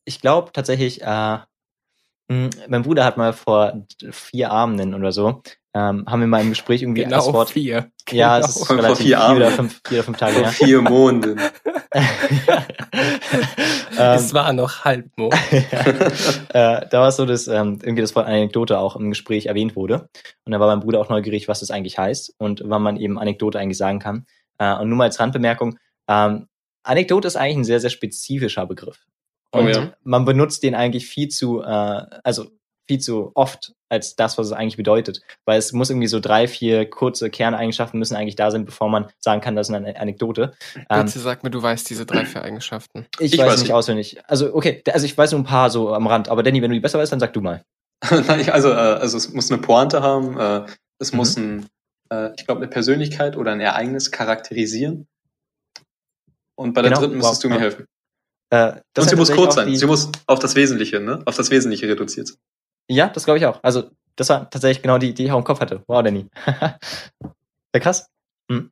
[0.06, 1.40] ich glaube tatsächlich, äh,
[2.30, 5.42] mein Bruder hat mal vor vier Abenden oder so,
[5.74, 7.50] ähm, haben wir mal im Gespräch irgendwie das Genau Wort.
[7.52, 7.92] vier.
[8.12, 8.48] Ja, Genau.
[8.48, 9.56] es ist Vor relativ vier vier, oder Abenden.
[9.56, 10.52] fünf, vier oder fünf Tage Vor her.
[10.52, 11.40] vier Monden.
[13.98, 15.34] Es ähm, war noch Halbmond.
[15.52, 19.76] äh, da war es so, dass ähm, irgendwie das Wort Anekdote auch im Gespräch erwähnt
[19.76, 20.10] wurde.
[20.46, 23.20] Und da war mein Bruder auch neugierig, was das eigentlich heißt und wann man eben
[23.20, 24.26] Anekdote eigentlich sagen kann.
[24.58, 25.78] Äh, und nur mal als Randbemerkung,
[26.08, 26.48] ähm,
[26.84, 29.00] Anekdote ist eigentlich ein sehr, sehr spezifischer Begriff.
[29.52, 29.94] Oh Und ja.
[30.04, 31.66] man benutzt den eigentlich viel zu, äh,
[32.24, 32.52] also
[32.88, 35.22] viel zu oft als das, was es eigentlich bedeutet.
[35.46, 39.08] Weil es muss irgendwie so drei, vier kurze Kerneigenschaften müssen eigentlich da sein, bevor man
[39.20, 40.54] sagen kann, das ist eine Anekdote.
[40.90, 43.06] Ähm, Bitte sag mir, du weißt diese drei, vier Eigenschaften.
[43.20, 44.18] ich, Ich weiß weiß nicht auswendig.
[44.28, 46.30] Also okay, also ich weiß nur ein paar so am Rand.
[46.30, 47.64] Aber Danny, wenn du die besser weißt, dann sag du mal.
[48.10, 50.66] Nein, also, äh, also es muss eine Pointe haben, äh,
[51.00, 51.18] es Mhm.
[51.18, 51.66] muss ein,
[52.12, 55.08] äh, ich glaube, eine Persönlichkeit oder ein Ereignis charakterisieren.
[56.56, 57.62] Und bei der Genau, dritten müsstest wow, du mir ja.
[57.62, 57.86] helfen.
[58.52, 59.76] Äh, das Und sie muss kurz sein.
[59.76, 61.22] Sie muss auf das Wesentliche, ne?
[61.26, 62.38] Auf das Wesentliche reduziert sein.
[62.90, 63.60] Ja, das glaube ich auch.
[63.64, 65.84] Also das war tatsächlich genau die, die ich auch im Kopf hatte.
[65.88, 66.26] Wow, Danny.
[67.74, 68.08] Sehr krass.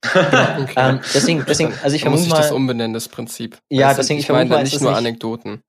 [0.00, 0.74] Okay.
[0.76, 3.58] Ähm, deswegen, deswegen, also ich da muss vermute ich das mal, umbenennen, das Prinzip.
[3.68, 5.62] Ja, es- deswegen, ich ich meine vermute mal, da es nicht nur nicht- Anekdoten.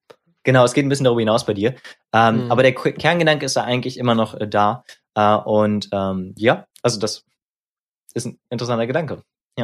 [0.44, 1.74] genau, es geht ein bisschen darüber hinaus bei dir.
[2.14, 2.52] Ähm, Mhm.
[2.52, 4.84] Aber der Kerngedanke ist da eigentlich immer noch äh, da.
[5.16, 7.26] Äh, und ähm, ja, also das
[8.14, 9.24] ist ein interessanter Gedanke.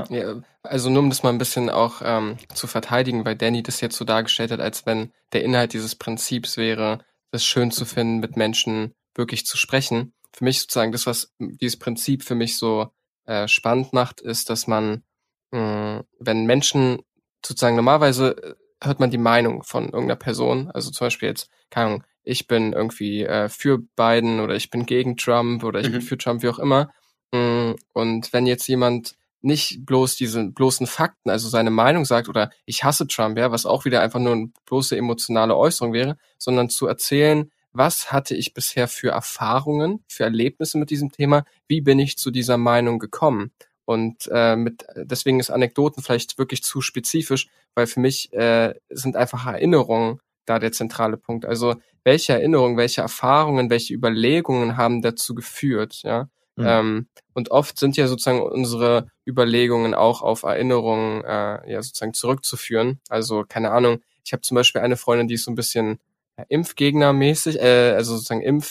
[0.09, 3.81] Ja, also nur um das mal ein bisschen auch ähm, zu verteidigen, weil Danny das
[3.81, 6.99] jetzt so dargestellt hat, als wenn der Inhalt dieses Prinzips wäre,
[7.31, 10.13] es schön zu finden, mit Menschen wirklich zu sprechen.
[10.33, 12.89] Für mich sozusagen das, was dieses Prinzip für mich so
[13.25, 15.03] äh, spannend macht, ist, dass man,
[15.51, 16.99] mh, wenn Menschen
[17.45, 21.87] sozusagen normalerweise äh, hört man die Meinung von irgendeiner Person, also zum Beispiel jetzt, keine
[21.87, 26.01] Ahnung, ich bin irgendwie äh, für Biden oder ich bin gegen Trump oder ich bin
[26.01, 26.05] Mhm.
[26.05, 26.91] für Trump, wie auch immer.
[27.31, 29.15] Mm, Und wenn jetzt jemand
[29.45, 33.65] nicht bloß diese bloßen Fakten, also seine Meinung sagt oder ich hasse Trump, ja, was
[33.65, 38.53] auch wieder einfach nur eine bloße emotionale Äußerung wäre, sondern zu erzählen, was hatte ich
[38.53, 43.51] bisher für Erfahrungen, für Erlebnisse mit diesem Thema, wie bin ich zu dieser Meinung gekommen?
[43.85, 49.15] Und äh, mit deswegen ist Anekdoten vielleicht wirklich zu spezifisch, weil für mich äh, sind
[49.15, 51.45] einfach Erinnerungen da der zentrale Punkt.
[51.45, 56.29] Also welche Erinnerungen, welche Erfahrungen, welche Überlegungen haben dazu geführt, ja?
[56.55, 56.65] Mhm.
[56.65, 62.99] Ähm, und oft sind ja sozusagen unsere Überlegungen auch auf Erinnerungen äh, ja sozusagen zurückzuführen.
[63.09, 65.99] Also keine Ahnung, ich habe zum Beispiel eine Freundin, die ist so ein bisschen
[66.37, 68.61] ja, Impfgegnermäßig, äh, also sozusagen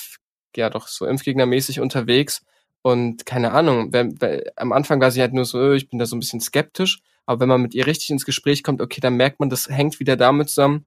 [0.57, 2.43] ja doch so impfgegnermäßig unterwegs
[2.83, 5.99] und keine Ahnung, wenn, wenn, am Anfang war sie halt nur so, äh, ich bin
[5.99, 9.01] da so ein bisschen skeptisch, aber wenn man mit ihr richtig ins Gespräch kommt, okay,
[9.01, 10.85] dann merkt man, das hängt wieder damit zusammen,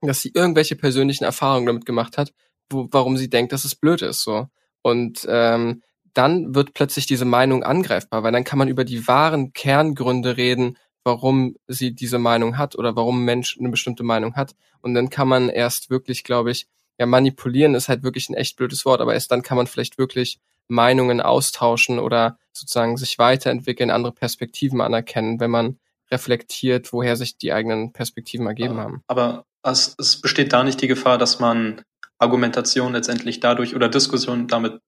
[0.00, 2.32] dass sie irgendwelche persönlichen Erfahrungen damit gemacht hat,
[2.70, 4.48] wo, warum sie denkt, dass es blöd ist, so.
[4.82, 5.82] Und ähm,
[6.16, 10.78] dann wird plötzlich diese Meinung angreifbar, weil dann kann man über die wahren Kerngründe reden,
[11.04, 14.54] warum sie diese Meinung hat oder warum ein Mensch eine bestimmte Meinung hat.
[14.80, 16.66] Und dann kann man erst wirklich, glaube ich,
[16.98, 19.98] ja, manipulieren ist halt wirklich ein echt blödes Wort, aber erst dann kann man vielleicht
[19.98, 25.78] wirklich Meinungen austauschen oder sozusagen sich weiterentwickeln, andere Perspektiven anerkennen, wenn man
[26.10, 29.02] reflektiert, woher sich die eigenen Perspektiven ergeben haben.
[29.06, 31.82] Aber es, es besteht da nicht die Gefahr, dass man
[32.18, 34.80] Argumentation letztendlich dadurch oder Diskussion damit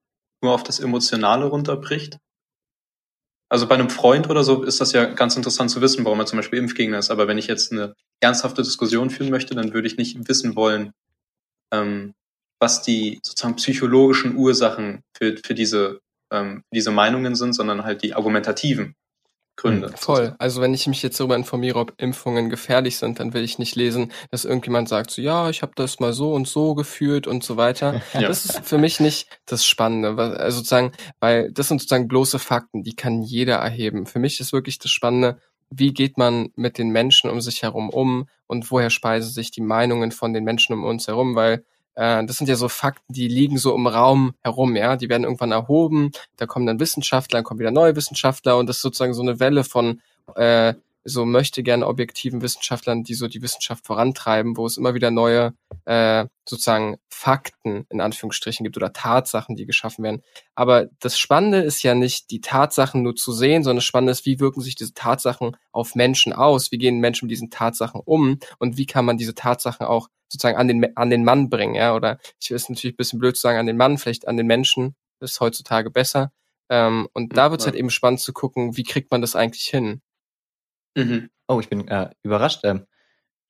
[0.42, 2.18] nur auf das Emotionale runterbricht?
[3.50, 6.26] Also bei einem Freund oder so ist das ja ganz interessant zu wissen, warum er
[6.26, 7.10] zum Beispiel Impfgegner ist.
[7.10, 10.92] Aber wenn ich jetzt eine ernsthafte Diskussion führen möchte, dann würde ich nicht wissen wollen,
[11.72, 12.14] ähm,
[12.60, 18.14] was die sozusagen psychologischen Ursachen für, für diese, ähm, diese Meinungen sind, sondern halt die
[18.14, 18.94] argumentativen.
[19.58, 19.88] Gründe.
[19.88, 20.34] Hm, voll.
[20.38, 23.74] Also wenn ich mich jetzt darüber informiere, ob Impfungen gefährlich sind, dann will ich nicht
[23.74, 27.44] lesen, dass irgendjemand sagt, so ja, ich habe das mal so und so gefühlt und
[27.44, 28.00] so weiter.
[28.18, 28.28] Ja.
[28.28, 30.16] Das ist für mich nicht das Spannende.
[30.38, 34.06] Also sozusagen, weil das sind sozusagen bloße Fakten, die kann jeder erheben.
[34.06, 35.38] Für mich ist wirklich das Spannende,
[35.70, 39.60] wie geht man mit den Menschen um sich herum um und woher speisen sich die
[39.60, 41.64] Meinungen von den Menschen um uns herum, weil
[41.98, 44.96] äh, das sind ja so Fakten, die liegen so im Raum herum, ja.
[44.96, 48.76] Die werden irgendwann erhoben, da kommen dann Wissenschaftler, dann kommen wieder neue Wissenschaftler und das
[48.76, 50.00] ist sozusagen so eine Welle von
[50.36, 50.74] äh,
[51.08, 55.54] so möchte gerne objektiven Wissenschaftlern, die so die Wissenschaft vorantreiben, wo es immer wieder neue
[55.84, 60.22] äh, sozusagen Fakten in Anführungsstrichen gibt oder Tatsachen, die geschaffen werden.
[60.54, 64.26] Aber das Spannende ist ja nicht die Tatsachen nur zu sehen, sondern das Spannende ist,
[64.26, 66.70] wie wirken sich diese Tatsachen auf Menschen aus?
[66.72, 68.38] Wie gehen Menschen mit diesen Tatsachen um?
[68.58, 71.94] Und wie kann man diese Tatsachen auch sozusagen an den, an den Mann bringen, ja,
[71.94, 74.46] oder ich ist natürlich ein bisschen blöd zu sagen an den Mann, vielleicht an den
[74.46, 76.32] Menschen, ist heutzutage besser.
[76.70, 79.64] Ähm, und da wird es halt eben spannend zu gucken, wie kriegt man das eigentlich
[79.64, 80.02] hin?
[80.98, 81.30] Mhm.
[81.46, 82.60] Oh, ich bin äh, überrascht.
[82.64, 82.86] Ähm,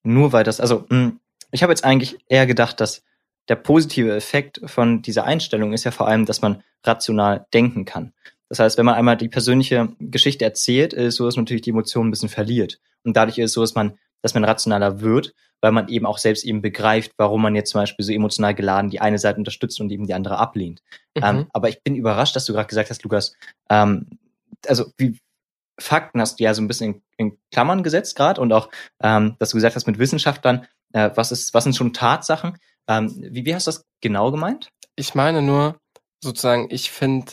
[0.02, 1.20] nur weil das, also mh, hm,
[1.50, 3.02] ich habe jetzt eigentlich eher gedacht, dass
[3.48, 8.12] der positive Effekt von dieser Einstellung ist ja vor allem, dass man rational denken kann.
[8.50, 11.62] Das heißt, wenn man einmal die persönliche Geschichte erzählt, ist es so, dass man natürlich
[11.62, 12.78] die Emotionen ein bisschen verliert.
[13.04, 16.18] Und dadurch ist es so, dass man dass man rationaler wird, weil man eben auch
[16.18, 19.80] selbst eben begreift, warum man jetzt zum Beispiel so emotional geladen die eine Seite unterstützt
[19.80, 20.82] und eben die andere ablehnt.
[21.16, 21.22] Mhm.
[21.24, 23.34] Ähm, aber ich bin überrascht, dass du gerade gesagt hast, Lukas,
[23.70, 24.06] ähm,
[24.66, 25.18] also wie
[25.78, 28.68] Fakten hast du ja so ein bisschen in, in Klammern gesetzt gerade und auch,
[29.02, 32.58] ähm, dass du gesagt hast mit Wissenschaftlern, äh, was ist, was sind schon Tatsachen?
[32.88, 34.68] Ähm, wie, wie hast du das genau gemeint?
[34.96, 35.78] Ich meine nur,
[36.22, 37.32] sozusagen, ich finde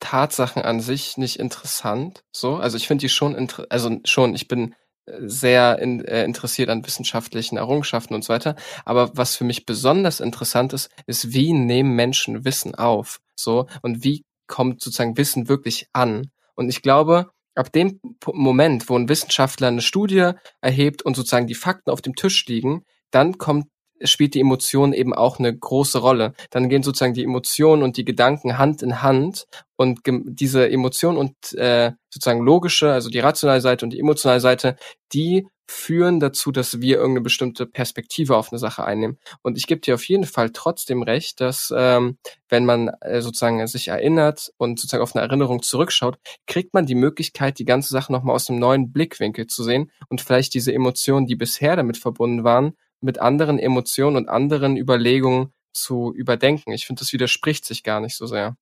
[0.00, 2.22] Tatsachen an sich nicht interessant.
[2.32, 4.74] So, also ich finde die schon, also schon, ich bin
[5.20, 8.56] sehr in, äh, interessiert an wissenschaftlichen Errungenschaften und so weiter.
[8.84, 13.20] Aber was für mich besonders interessant ist, ist, wie nehmen Menschen Wissen auf?
[13.34, 16.30] So, und wie kommt sozusagen Wissen wirklich an?
[16.54, 21.54] Und ich glaube, ab dem Moment, wo ein Wissenschaftler eine Studie erhebt und sozusagen die
[21.54, 23.66] Fakten auf dem Tisch liegen, dann kommt
[24.04, 26.34] spielt die Emotion eben auch eine große Rolle.
[26.50, 29.46] Dann gehen sozusagen die Emotionen und die Gedanken Hand in Hand
[29.76, 34.76] und diese Emotion und äh, sozusagen logische, also die rationale Seite und die emotionale Seite,
[35.12, 39.18] die führen dazu, dass wir irgendeine bestimmte Perspektive auf eine Sache einnehmen.
[39.42, 43.64] Und ich gebe dir auf jeden Fall trotzdem recht, dass ähm, wenn man äh, sozusagen
[43.66, 48.10] sich erinnert und sozusagen auf eine Erinnerung zurückschaut, kriegt man die Möglichkeit, die ganze Sache
[48.10, 52.44] nochmal aus einem neuen Blickwinkel zu sehen und vielleicht diese Emotionen, die bisher damit verbunden
[52.44, 56.72] waren, mit anderen Emotionen und anderen Überlegungen zu überdenken.
[56.72, 58.56] Ich finde, das widerspricht sich gar nicht so sehr.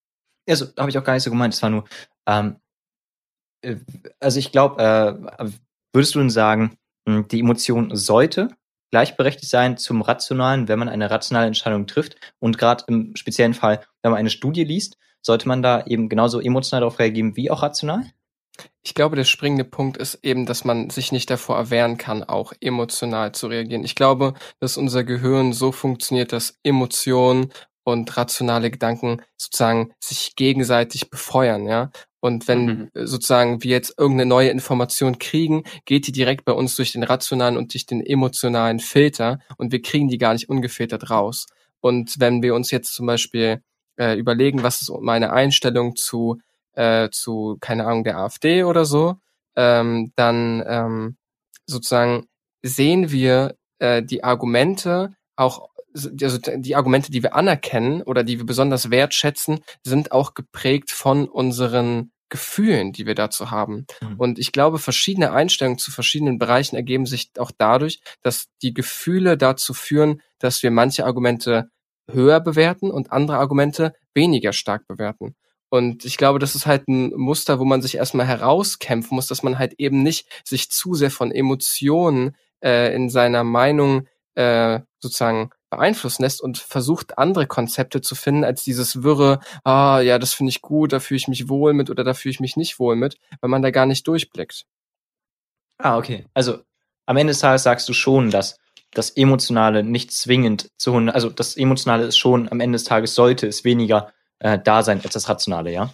[0.49, 1.55] Also habe ich auch gar nicht so gemeint.
[1.55, 1.85] Es war nur,
[2.27, 2.57] ähm,
[3.63, 3.77] äh,
[4.19, 5.51] also ich glaube, äh,
[5.93, 6.77] würdest du denn sagen,
[7.07, 8.49] die Emotion sollte
[8.91, 12.17] gleichberechtigt sein zum Rationalen, wenn man eine rationale Entscheidung trifft.
[12.39, 16.41] Und gerade im speziellen Fall, wenn man eine Studie liest, sollte man da eben genauso
[16.41, 18.05] emotional darauf reagieren wie auch rational?
[18.83, 22.53] Ich glaube, der springende Punkt ist eben, dass man sich nicht davor erwehren kann, auch
[22.61, 23.85] emotional zu reagieren.
[23.85, 27.53] Ich glaube, dass unser Gehirn so funktioniert, dass Emotionen
[27.85, 31.91] und rationale Gedanken sozusagen sich gegenseitig befeuern, ja.
[32.27, 32.91] Und wenn mhm.
[32.93, 37.57] sozusagen wir jetzt irgendeine neue Information kriegen, geht die direkt bei uns durch den rationalen
[37.57, 41.47] und durch den emotionalen Filter und wir kriegen die gar nicht ungefiltert raus.
[41.79, 43.63] Und wenn wir uns jetzt zum Beispiel
[43.97, 46.41] äh, überlegen, was ist meine Einstellung zu
[46.73, 49.15] äh, zu, keine Ahnung, der AfD oder so,
[49.55, 51.17] ähm, dann ähm,
[51.65, 52.27] sozusagen
[52.61, 58.45] sehen wir äh, die Argumente auch also die Argumente, die wir anerkennen oder die wir
[58.45, 63.87] besonders wertschätzen, sind auch geprägt von unseren Gefühlen, die wir dazu haben.
[64.01, 64.17] Mhm.
[64.19, 69.37] Und ich glaube, verschiedene Einstellungen zu verschiedenen Bereichen ergeben sich auch dadurch, dass die Gefühle
[69.37, 71.71] dazu führen, dass wir manche Argumente
[72.11, 75.35] höher bewerten und andere Argumente weniger stark bewerten.
[75.69, 79.43] Und ich glaube, das ist halt ein Muster, wo man sich erstmal herauskämpfen muss, dass
[79.43, 85.51] man halt eben nicht sich zu sehr von Emotionen äh, in seiner Meinung äh, sozusagen
[85.71, 90.51] beeinflussen lässt und versucht, andere Konzepte zu finden, als dieses wirre, ah, ja, das finde
[90.51, 92.97] ich gut, da fühle ich mich wohl mit oder da fühle ich mich nicht wohl
[92.97, 94.65] mit, weil man da gar nicht durchblickt.
[95.79, 96.25] Ah, okay.
[96.35, 96.61] Also
[97.07, 98.59] am Ende des Tages sagst du schon, dass
[98.93, 103.15] das Emotionale nicht zwingend zu 100, also das Emotionale ist schon am Ende des Tages
[103.15, 105.93] sollte es weniger äh, da sein als das Rationale, ja?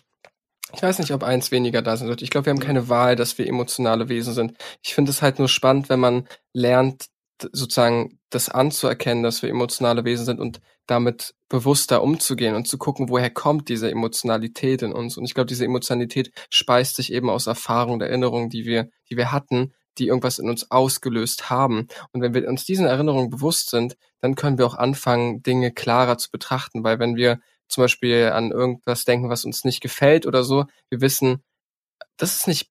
[0.75, 2.25] Ich weiß nicht, ob eins weniger da sein sollte.
[2.25, 4.57] Ich glaube, wir haben keine Wahl, dass wir emotionale Wesen sind.
[4.83, 7.07] Ich finde es halt nur spannend, wenn man lernt,
[7.53, 13.09] sozusagen das anzuerkennen, dass wir emotionale Wesen sind und damit bewusster umzugehen und zu gucken,
[13.09, 15.17] woher kommt diese Emotionalität in uns.
[15.17, 19.33] Und ich glaube, diese Emotionalität speist sich eben aus Erfahrungen, Erinnerungen, die wir, die wir
[19.33, 21.89] hatten, die irgendwas in uns ausgelöst haben.
[22.13, 26.19] Und wenn wir uns diesen Erinnerungen bewusst sind, dann können wir auch anfangen, Dinge klarer
[26.19, 30.45] zu betrachten, weil wenn wir zum Beispiel an irgendwas denken, was uns nicht gefällt oder
[30.45, 31.43] so, wir wissen,
[32.17, 32.71] das ist nicht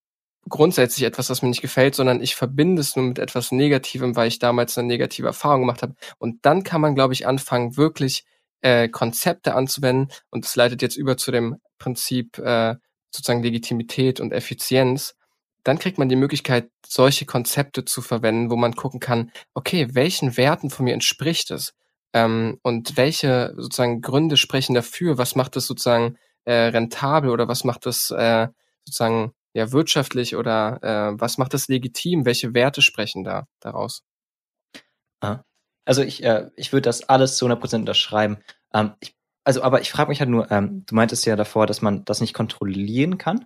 [0.49, 4.27] grundsätzlich etwas, was mir nicht gefällt, sondern ich verbinde es nur mit etwas Negativem, weil
[4.27, 5.95] ich damals eine negative Erfahrung gemacht habe.
[6.17, 8.25] Und dann kann man, glaube ich, anfangen, wirklich
[8.61, 10.13] äh, Konzepte anzuwenden.
[10.29, 12.75] Und das leitet jetzt über zu dem Prinzip äh,
[13.11, 15.15] sozusagen Legitimität und Effizienz.
[15.63, 20.37] Dann kriegt man die Möglichkeit, solche Konzepte zu verwenden, wo man gucken kann, okay, welchen
[20.37, 21.73] Werten von mir entspricht es?
[22.13, 25.17] Ähm, und welche sozusagen Gründe sprechen dafür?
[25.17, 28.47] Was macht es sozusagen äh, rentabel oder was macht es äh,
[28.85, 32.25] sozusagen ja wirtschaftlich oder äh, was macht es legitim?
[32.25, 34.03] Welche Werte sprechen da daraus?
[35.85, 38.37] Also ich, äh, ich würde das alles zu 100% unterschreiben.
[38.73, 41.81] Ähm, ich, also, aber ich frage mich halt nur, ähm, du meintest ja davor, dass
[41.81, 43.45] man das nicht kontrollieren kann.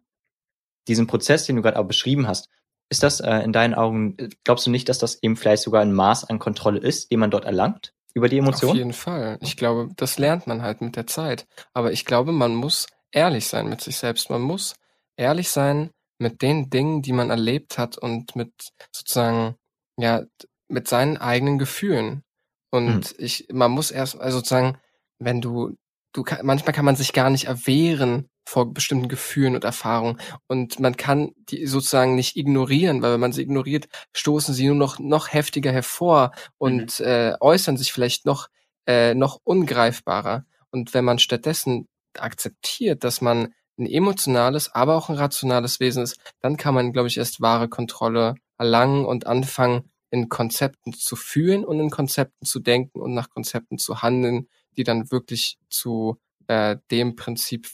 [0.87, 2.49] Diesen Prozess, den du gerade auch beschrieben hast,
[2.89, 5.81] ist das äh, in deinen Augen, äh, glaubst du nicht, dass das eben vielleicht sogar
[5.81, 7.95] ein Maß an Kontrolle ist, den man dort erlangt?
[8.15, 8.71] über die Emotionen?
[8.71, 9.37] Auf jeden Fall.
[9.41, 11.45] Ich glaube, das lernt man halt mit der Zeit.
[11.73, 14.29] Aber ich glaube, man muss ehrlich sein mit sich selbst.
[14.29, 14.75] Man muss
[15.17, 18.51] ehrlich sein mit den Dingen, die man erlebt hat und mit
[18.91, 19.55] sozusagen,
[19.97, 20.23] ja,
[20.67, 22.23] mit seinen eigenen Gefühlen.
[22.71, 23.15] Und hm.
[23.17, 24.77] ich, man muss erst, also sozusagen,
[25.19, 25.75] wenn du,
[26.13, 30.19] du kann, manchmal kann man sich gar nicht erwehren vor bestimmten Gefühlen und Erfahrungen.
[30.47, 34.75] Und man kann die sozusagen nicht ignorieren, weil wenn man sie ignoriert, stoßen sie nur
[34.75, 37.05] noch, noch heftiger hervor und mhm.
[37.05, 38.47] äh, äußern sich vielleicht noch,
[38.87, 40.45] äh, noch ungreifbarer.
[40.69, 41.87] Und wenn man stattdessen
[42.17, 47.07] akzeptiert, dass man ein emotionales, aber auch ein rationales Wesen ist, dann kann man, glaube
[47.07, 52.59] ich, erst wahre Kontrolle erlangen und anfangen, in Konzepten zu fühlen und in Konzepten zu
[52.59, 54.47] denken und nach Konzepten zu handeln,
[54.77, 57.67] die dann wirklich zu äh, dem Prinzip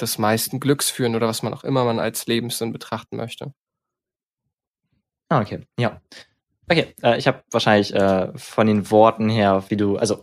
[0.00, 3.52] des meisten Glücks führen oder was man auch immer man als Lebenssinn betrachten möchte.
[5.28, 6.00] Ah, okay, ja.
[6.68, 10.22] Okay, äh, ich habe wahrscheinlich äh, von den Worten her, wie du, also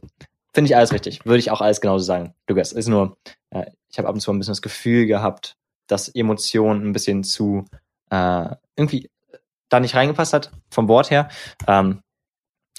[0.53, 2.71] finde ich alles richtig, würde ich auch alles genauso sagen, Lukas.
[2.71, 3.17] Ist nur,
[3.51, 5.55] äh, ich habe ab und zu ein bisschen das Gefühl gehabt,
[5.87, 7.65] dass Emotion ein bisschen zu
[8.09, 9.09] äh, irgendwie
[9.69, 11.29] da nicht reingepasst hat vom Wort her.
[11.67, 12.01] Ähm,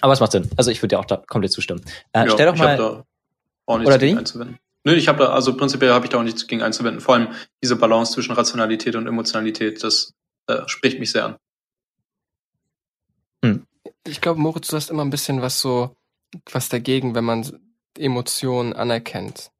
[0.01, 0.49] aber es macht Sinn.
[0.57, 1.83] Also ich würde dir auch da komplett zustimmen.
[2.13, 2.77] Äh, ja, stell doch mal.
[2.77, 3.05] Da
[3.67, 4.59] auch nichts oder gegen einzuwenden.
[4.85, 7.01] Nö, ich habe da, also prinzipiell habe ich da auch nichts gegen einzuwenden.
[7.01, 7.29] Vor allem
[7.63, 10.15] diese Balance zwischen Rationalität und Emotionalität, das
[10.47, 11.37] äh, spricht mich sehr an.
[13.45, 13.67] Hm.
[14.07, 15.95] Ich glaube, Moritz, du hast immer ein bisschen was so,
[16.51, 17.47] was dagegen, wenn man
[17.97, 19.51] Emotionen anerkennt.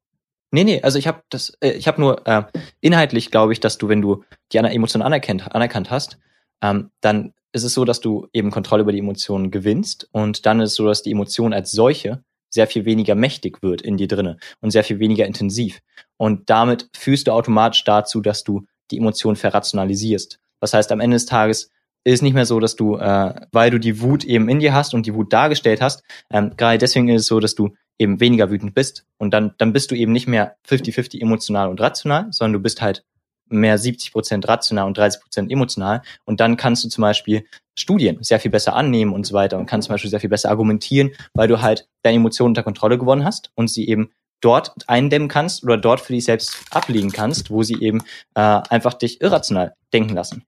[0.51, 2.43] Nee, nee, also ich habe das, äh, ich habe nur äh,
[2.81, 6.17] inhaltlich glaube ich, dass du, wenn du die Emotionen anerkennt, anerkannt hast,
[6.61, 10.59] ähm, dann ist es so, dass du eben Kontrolle über die Emotionen gewinnst und dann
[10.59, 14.07] ist es so, dass die Emotion als solche sehr viel weniger mächtig wird in dir
[14.07, 15.81] drinne und sehr viel weniger intensiv.
[16.17, 20.39] Und damit führst du automatisch dazu, dass du die Emotion verrationalisierst.
[20.59, 21.69] Das heißt, am Ende des Tages
[22.03, 24.93] ist nicht mehr so, dass du, äh, weil du die Wut eben in dir hast
[24.93, 28.49] und die Wut dargestellt hast, ähm, gerade deswegen ist es so, dass du eben weniger
[28.49, 29.05] wütend bist.
[29.17, 32.81] Und dann, dann bist du eben nicht mehr 50-50 emotional und rational, sondern du bist
[32.81, 33.03] halt
[33.49, 36.01] mehr 70 Prozent rational und 30 Prozent emotional.
[36.25, 37.45] Und dann kannst du zum Beispiel
[37.77, 40.49] Studien sehr viel besser annehmen und so weiter und kannst zum Beispiel sehr viel besser
[40.49, 44.11] argumentieren, weil du halt deine Emotionen unter Kontrolle gewonnen hast und sie eben
[44.41, 47.99] dort eindämmen kannst oder dort für dich selbst ablegen kannst, wo sie eben
[48.35, 50.45] äh, einfach dich irrational denken lassen.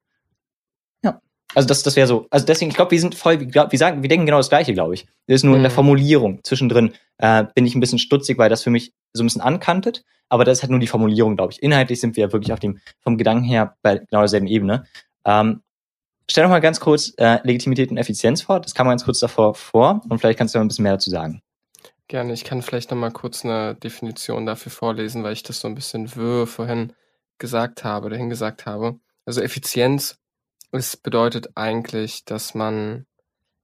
[1.53, 2.27] Also das, das wäre so.
[2.29, 4.93] Also deswegen, ich glaube, wir sind voll, wir, sagen, wir denken genau das Gleiche, glaube
[4.93, 5.05] ich.
[5.27, 5.57] Das ist nur mhm.
[5.57, 5.75] in der mhm.
[5.75, 9.41] Formulierung zwischendrin äh, bin ich ein bisschen stutzig, weil das für mich so ein bisschen
[9.41, 10.03] ankantet.
[10.29, 11.61] Aber das ist halt nur die Formulierung, glaube ich.
[11.61, 14.85] Inhaltlich sind wir ja wirklich auf dem vom Gedanken her bei genau derselben Ebene.
[15.25, 15.61] Ähm,
[16.29, 18.61] stell doch mal ganz kurz äh, Legitimität und Effizienz vor.
[18.61, 21.09] Das kam ganz kurz davor vor und vielleicht kannst du noch ein bisschen mehr dazu
[21.09, 21.41] sagen.
[22.07, 22.33] Gerne.
[22.33, 25.75] Ich kann vielleicht noch mal kurz eine Definition dafür vorlesen, weil ich das so ein
[25.75, 26.93] bisschen wirr vorhin
[27.37, 28.99] gesagt habe, dahin gesagt habe.
[29.25, 30.20] Also Effizienz
[30.71, 33.05] es bedeutet eigentlich, dass man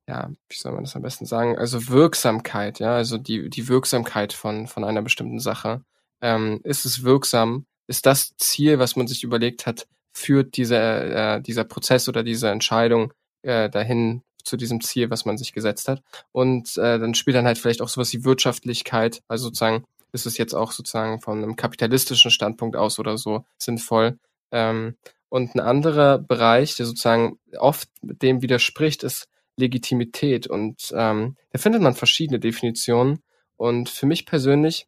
[0.08, 1.58] ja, wie soll man das am besten sagen?
[1.58, 5.82] Also Wirksamkeit, ja, also die, die Wirksamkeit von, von einer bestimmten Sache.
[6.22, 7.66] Ähm, ist es wirksam?
[7.88, 12.50] Ist das Ziel, was man sich überlegt hat, führt dieser, äh, dieser Prozess oder diese
[12.50, 13.14] Entscheidung
[13.44, 16.02] äh, dahin zu diesem Ziel, was man sich gesetzt hat?
[16.32, 20.38] Und äh, dann spielt dann halt vielleicht auch sowas wie Wirtschaftlichkeit, also sozusagen, ist es
[20.38, 24.18] jetzt auch sozusagen von einem kapitalistischen Standpunkt aus oder so sinnvoll.
[24.52, 24.96] Ähm,
[25.30, 29.28] und ein anderer Bereich, der sozusagen oft dem widerspricht, ist
[29.58, 30.48] Legitimität.
[30.48, 33.24] Und ähm, da findet man verschiedene Definitionen.
[33.58, 34.88] Und für mich persönlich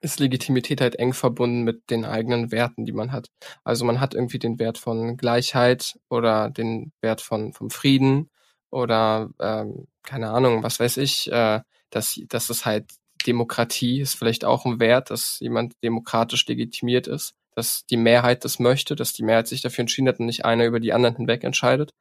[0.00, 3.30] ist Legitimität halt eng verbunden mit den eigenen Werten, die man hat.
[3.64, 8.30] Also man hat irgendwie den Wert von Gleichheit oder den Wert von vom Frieden
[8.70, 11.60] oder ähm, keine Ahnung, was weiß ich, äh,
[11.90, 12.90] dass, dass es halt
[13.26, 18.58] Demokratie ist vielleicht auch ein Wert, dass jemand demokratisch legitimiert ist, dass die Mehrheit das
[18.58, 21.42] möchte, dass die Mehrheit sich dafür entschieden hat und nicht einer über die anderen hinweg
[21.42, 21.94] entscheidet.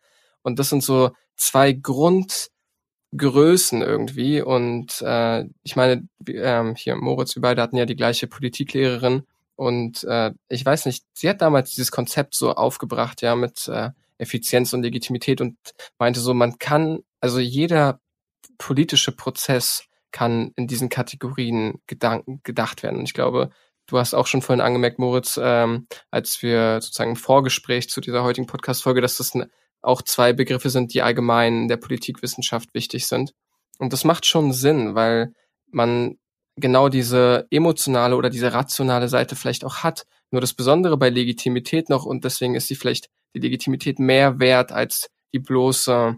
[0.44, 4.41] Und das sind so zwei Grundgrößen irgendwie.
[4.41, 9.23] Und äh, ich meine, ähm, hier Moritz, wir beide hatten ja die gleiche Politiklehrerin.
[9.56, 13.91] Und äh, ich weiß nicht, sie hat damals dieses Konzept so aufgebracht, ja, mit äh,
[14.18, 15.57] Effizienz und Legitimität und
[15.98, 18.02] meinte so, man kann, also jeder
[18.57, 22.99] politische Prozess kann in diesen Kategorien gedanken, gedacht werden.
[22.99, 23.52] Und ich glaube,
[23.88, 28.24] du hast auch schon vorhin angemerkt, Moritz, ähm, als wir sozusagen im Vorgespräch zu dieser
[28.24, 29.34] heutigen Podcast-Folge, dass das
[29.82, 33.34] auch zwei Begriffe sind, die allgemein in der Politikwissenschaft wichtig sind.
[33.78, 35.34] Und das macht schon Sinn, weil
[35.72, 36.18] man
[36.56, 40.06] genau diese emotionale oder diese rationale Seite vielleicht auch hat.
[40.32, 44.72] Nur das Besondere bei Legitimität noch, und deswegen ist sie vielleicht die Legitimität mehr wert
[44.72, 46.16] als die bloße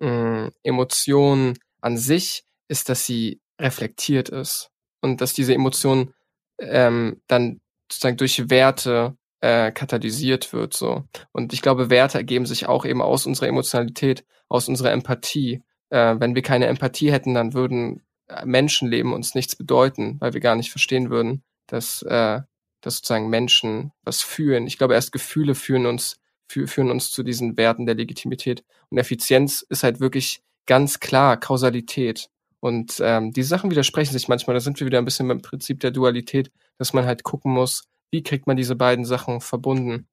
[0.00, 4.70] äh, Emotion an sich, ist, dass sie reflektiert ist
[5.00, 6.14] und dass diese Emotion
[6.60, 7.60] ähm, dann
[7.90, 10.74] sozusagen durch Werte äh, katalysiert wird.
[10.74, 11.04] so.
[11.32, 15.62] Und ich glaube, Werte ergeben sich auch eben aus unserer Emotionalität, aus unserer Empathie.
[15.90, 20.40] Äh, wenn wir keine Empathie hätten, dann würden äh, Menschenleben uns nichts bedeuten, weil wir
[20.40, 22.40] gar nicht verstehen würden, dass, äh,
[22.80, 24.66] dass sozusagen Menschen was fühlen.
[24.66, 26.16] Ich glaube, erst Gefühle führen uns,
[26.48, 28.64] fü führen uns zu diesen Werten der Legitimität.
[28.90, 32.28] Und Effizienz ist halt wirklich ganz klar Kausalität.
[32.60, 34.54] Und ähm, die Sachen widersprechen sich manchmal.
[34.54, 37.88] Da sind wir wieder ein bisschen beim Prinzip der Dualität, dass man halt gucken muss,
[38.10, 40.06] wie kriegt man diese beiden Sachen verbunden?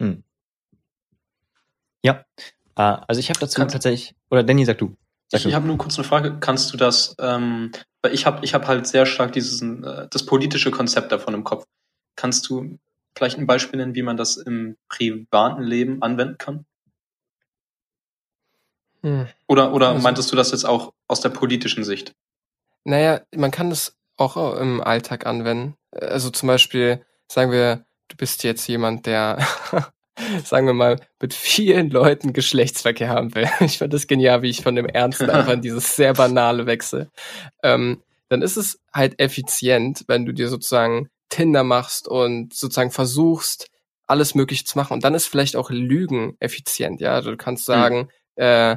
[0.00, 0.24] Hm.
[2.02, 2.24] Ja,
[2.76, 4.96] äh, also ich habe dazu Kannst tatsächlich, oder Danny, sag du.
[5.28, 6.38] Sag ich, ich habe nur kurz eine Frage.
[6.40, 10.26] Kannst du das, ähm, weil ich habe ich hab halt sehr stark dieses, äh, das
[10.26, 11.66] politische Konzept davon im Kopf.
[12.16, 12.78] Kannst du
[13.16, 16.64] vielleicht ein Beispiel nennen, wie man das im privaten Leben anwenden kann?
[19.06, 19.28] Hm.
[19.46, 22.12] Oder, oder also, meintest du das jetzt auch aus der politischen Sicht?
[22.82, 25.76] Naja, man kann das auch im Alltag anwenden.
[25.92, 29.38] Also zum Beispiel, sagen wir, du bist jetzt jemand, der,
[30.44, 33.48] sagen wir mal, mit vielen Leuten Geschlechtsverkehr haben will.
[33.60, 37.08] Ich fand das genial, wie ich von dem Ernsten einfach in dieses sehr banale wechsel.
[37.62, 43.68] Ähm, dann ist es halt effizient, wenn du dir sozusagen Tinder machst und sozusagen versuchst,
[44.08, 44.94] alles möglich zu machen.
[44.94, 47.20] Und dann ist vielleicht auch Lügen effizient, ja.
[47.20, 47.72] Du kannst hm.
[47.72, 47.96] sagen,
[48.36, 48.42] mhm.
[48.42, 48.76] äh,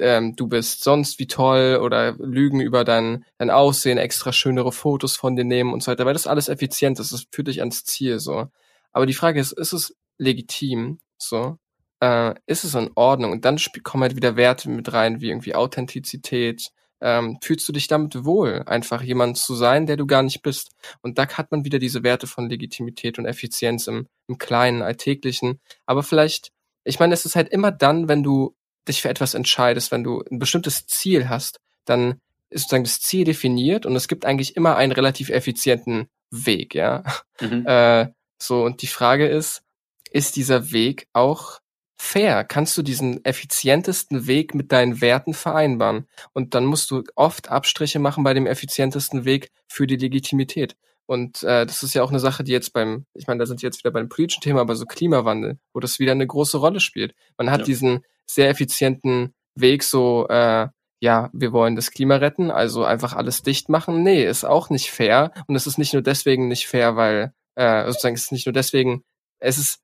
[0.00, 5.16] ähm, du bist sonst wie toll oder Lügen über dein, dein Aussehen, extra schönere Fotos
[5.16, 7.84] von dir nehmen und so weiter, weil das alles effizient ist, das führt dich ans
[7.84, 8.48] Ziel, so.
[8.92, 11.56] Aber die Frage ist, ist es legitim, so?
[12.00, 13.32] Äh, ist es in Ordnung?
[13.32, 16.70] Und dann kommen halt wieder Werte mit rein, wie irgendwie Authentizität,
[17.00, 20.72] ähm, fühlst du dich damit wohl, einfach jemand zu sein, der du gar nicht bist.
[21.02, 25.60] Und da hat man wieder diese Werte von Legitimität und Effizienz im, im kleinen, alltäglichen.
[25.86, 26.52] Aber vielleicht,
[26.84, 28.54] ich meine, es ist halt immer dann, wenn du
[28.88, 32.20] dich für etwas entscheidest, wenn du ein bestimmtes Ziel hast, dann
[32.50, 37.02] ist sozusagen das Ziel definiert und es gibt eigentlich immer einen relativ effizienten Weg, ja.
[37.40, 37.66] Mhm.
[37.66, 38.08] Äh,
[38.38, 39.62] so, und die Frage ist,
[40.10, 41.60] ist dieser Weg auch
[41.96, 42.44] fair?
[42.44, 46.06] Kannst du diesen effizientesten Weg mit deinen Werten vereinbaren?
[46.32, 50.76] Und dann musst du oft Abstriche machen bei dem effizientesten Weg für die Legitimität.
[51.06, 53.62] Und äh, das ist ja auch eine Sache, die jetzt beim, ich meine, da sind
[53.62, 56.80] wir jetzt wieder beim politischen Thema, aber so Klimawandel, wo das wieder eine große Rolle
[56.80, 57.14] spielt.
[57.36, 57.66] Man hat ja.
[57.66, 58.04] diesen
[58.34, 60.68] sehr effizienten Weg, so, äh,
[61.00, 64.02] ja, wir wollen das Klima retten, also einfach alles dicht machen.
[64.02, 65.32] Nee, ist auch nicht fair.
[65.46, 68.52] Und es ist nicht nur deswegen nicht fair, weil, äh, sozusagen, es ist nicht nur
[68.52, 69.02] deswegen,
[69.38, 69.80] es ist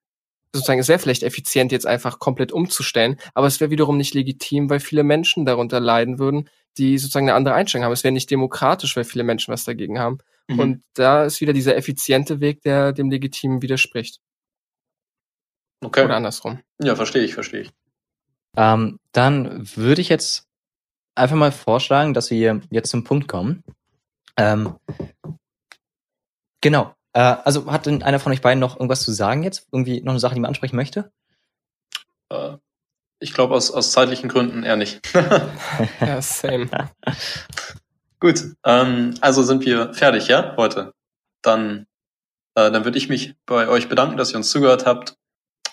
[0.54, 4.80] sozusagen sehr vielleicht effizient, jetzt einfach komplett umzustellen, aber es wäre wiederum nicht legitim, weil
[4.80, 6.48] viele Menschen darunter leiden würden,
[6.78, 7.92] die sozusagen eine andere Einstellung haben.
[7.92, 10.18] Es wäre nicht demokratisch, weil viele Menschen was dagegen haben.
[10.48, 10.58] Mhm.
[10.58, 14.20] Und da ist wieder dieser effiziente Weg, der dem Legitimen widerspricht.
[15.84, 16.04] Okay.
[16.04, 16.60] Oder andersrum.
[16.82, 17.70] Ja, verstehe ich, verstehe ich.
[18.56, 20.46] Ähm, dann würde ich jetzt
[21.14, 23.62] einfach mal vorschlagen, dass wir jetzt zum Punkt kommen.
[24.36, 24.74] Ähm,
[26.60, 26.94] genau.
[27.12, 29.66] Äh, also hat denn einer von euch beiden noch irgendwas zu sagen jetzt?
[29.72, 31.10] Irgendwie noch eine Sache, die man ansprechen möchte?
[32.30, 32.56] Äh,
[33.20, 35.00] Ich glaube, aus, aus zeitlichen Gründen eher nicht.
[36.00, 36.68] Ja, same.
[38.20, 40.92] Gut, ähm, also sind wir fertig, ja, heute.
[41.42, 41.86] Dann,
[42.54, 45.16] äh, dann würde ich mich bei euch bedanken, dass ihr uns zugehört habt.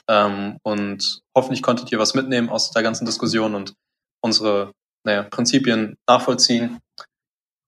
[0.09, 3.73] Ähm, und hoffentlich konntet ihr was mitnehmen aus der ganzen Diskussion und
[4.21, 4.73] unsere
[5.05, 6.79] naja, Prinzipien nachvollziehen.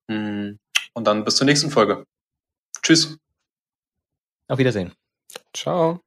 [0.10, 0.53] Mm,
[0.94, 2.06] Und dann bis zur nächsten Folge.
[2.82, 3.18] Tschüss.
[4.48, 4.94] Auf Wiedersehen.
[5.53, 6.02] Ciao.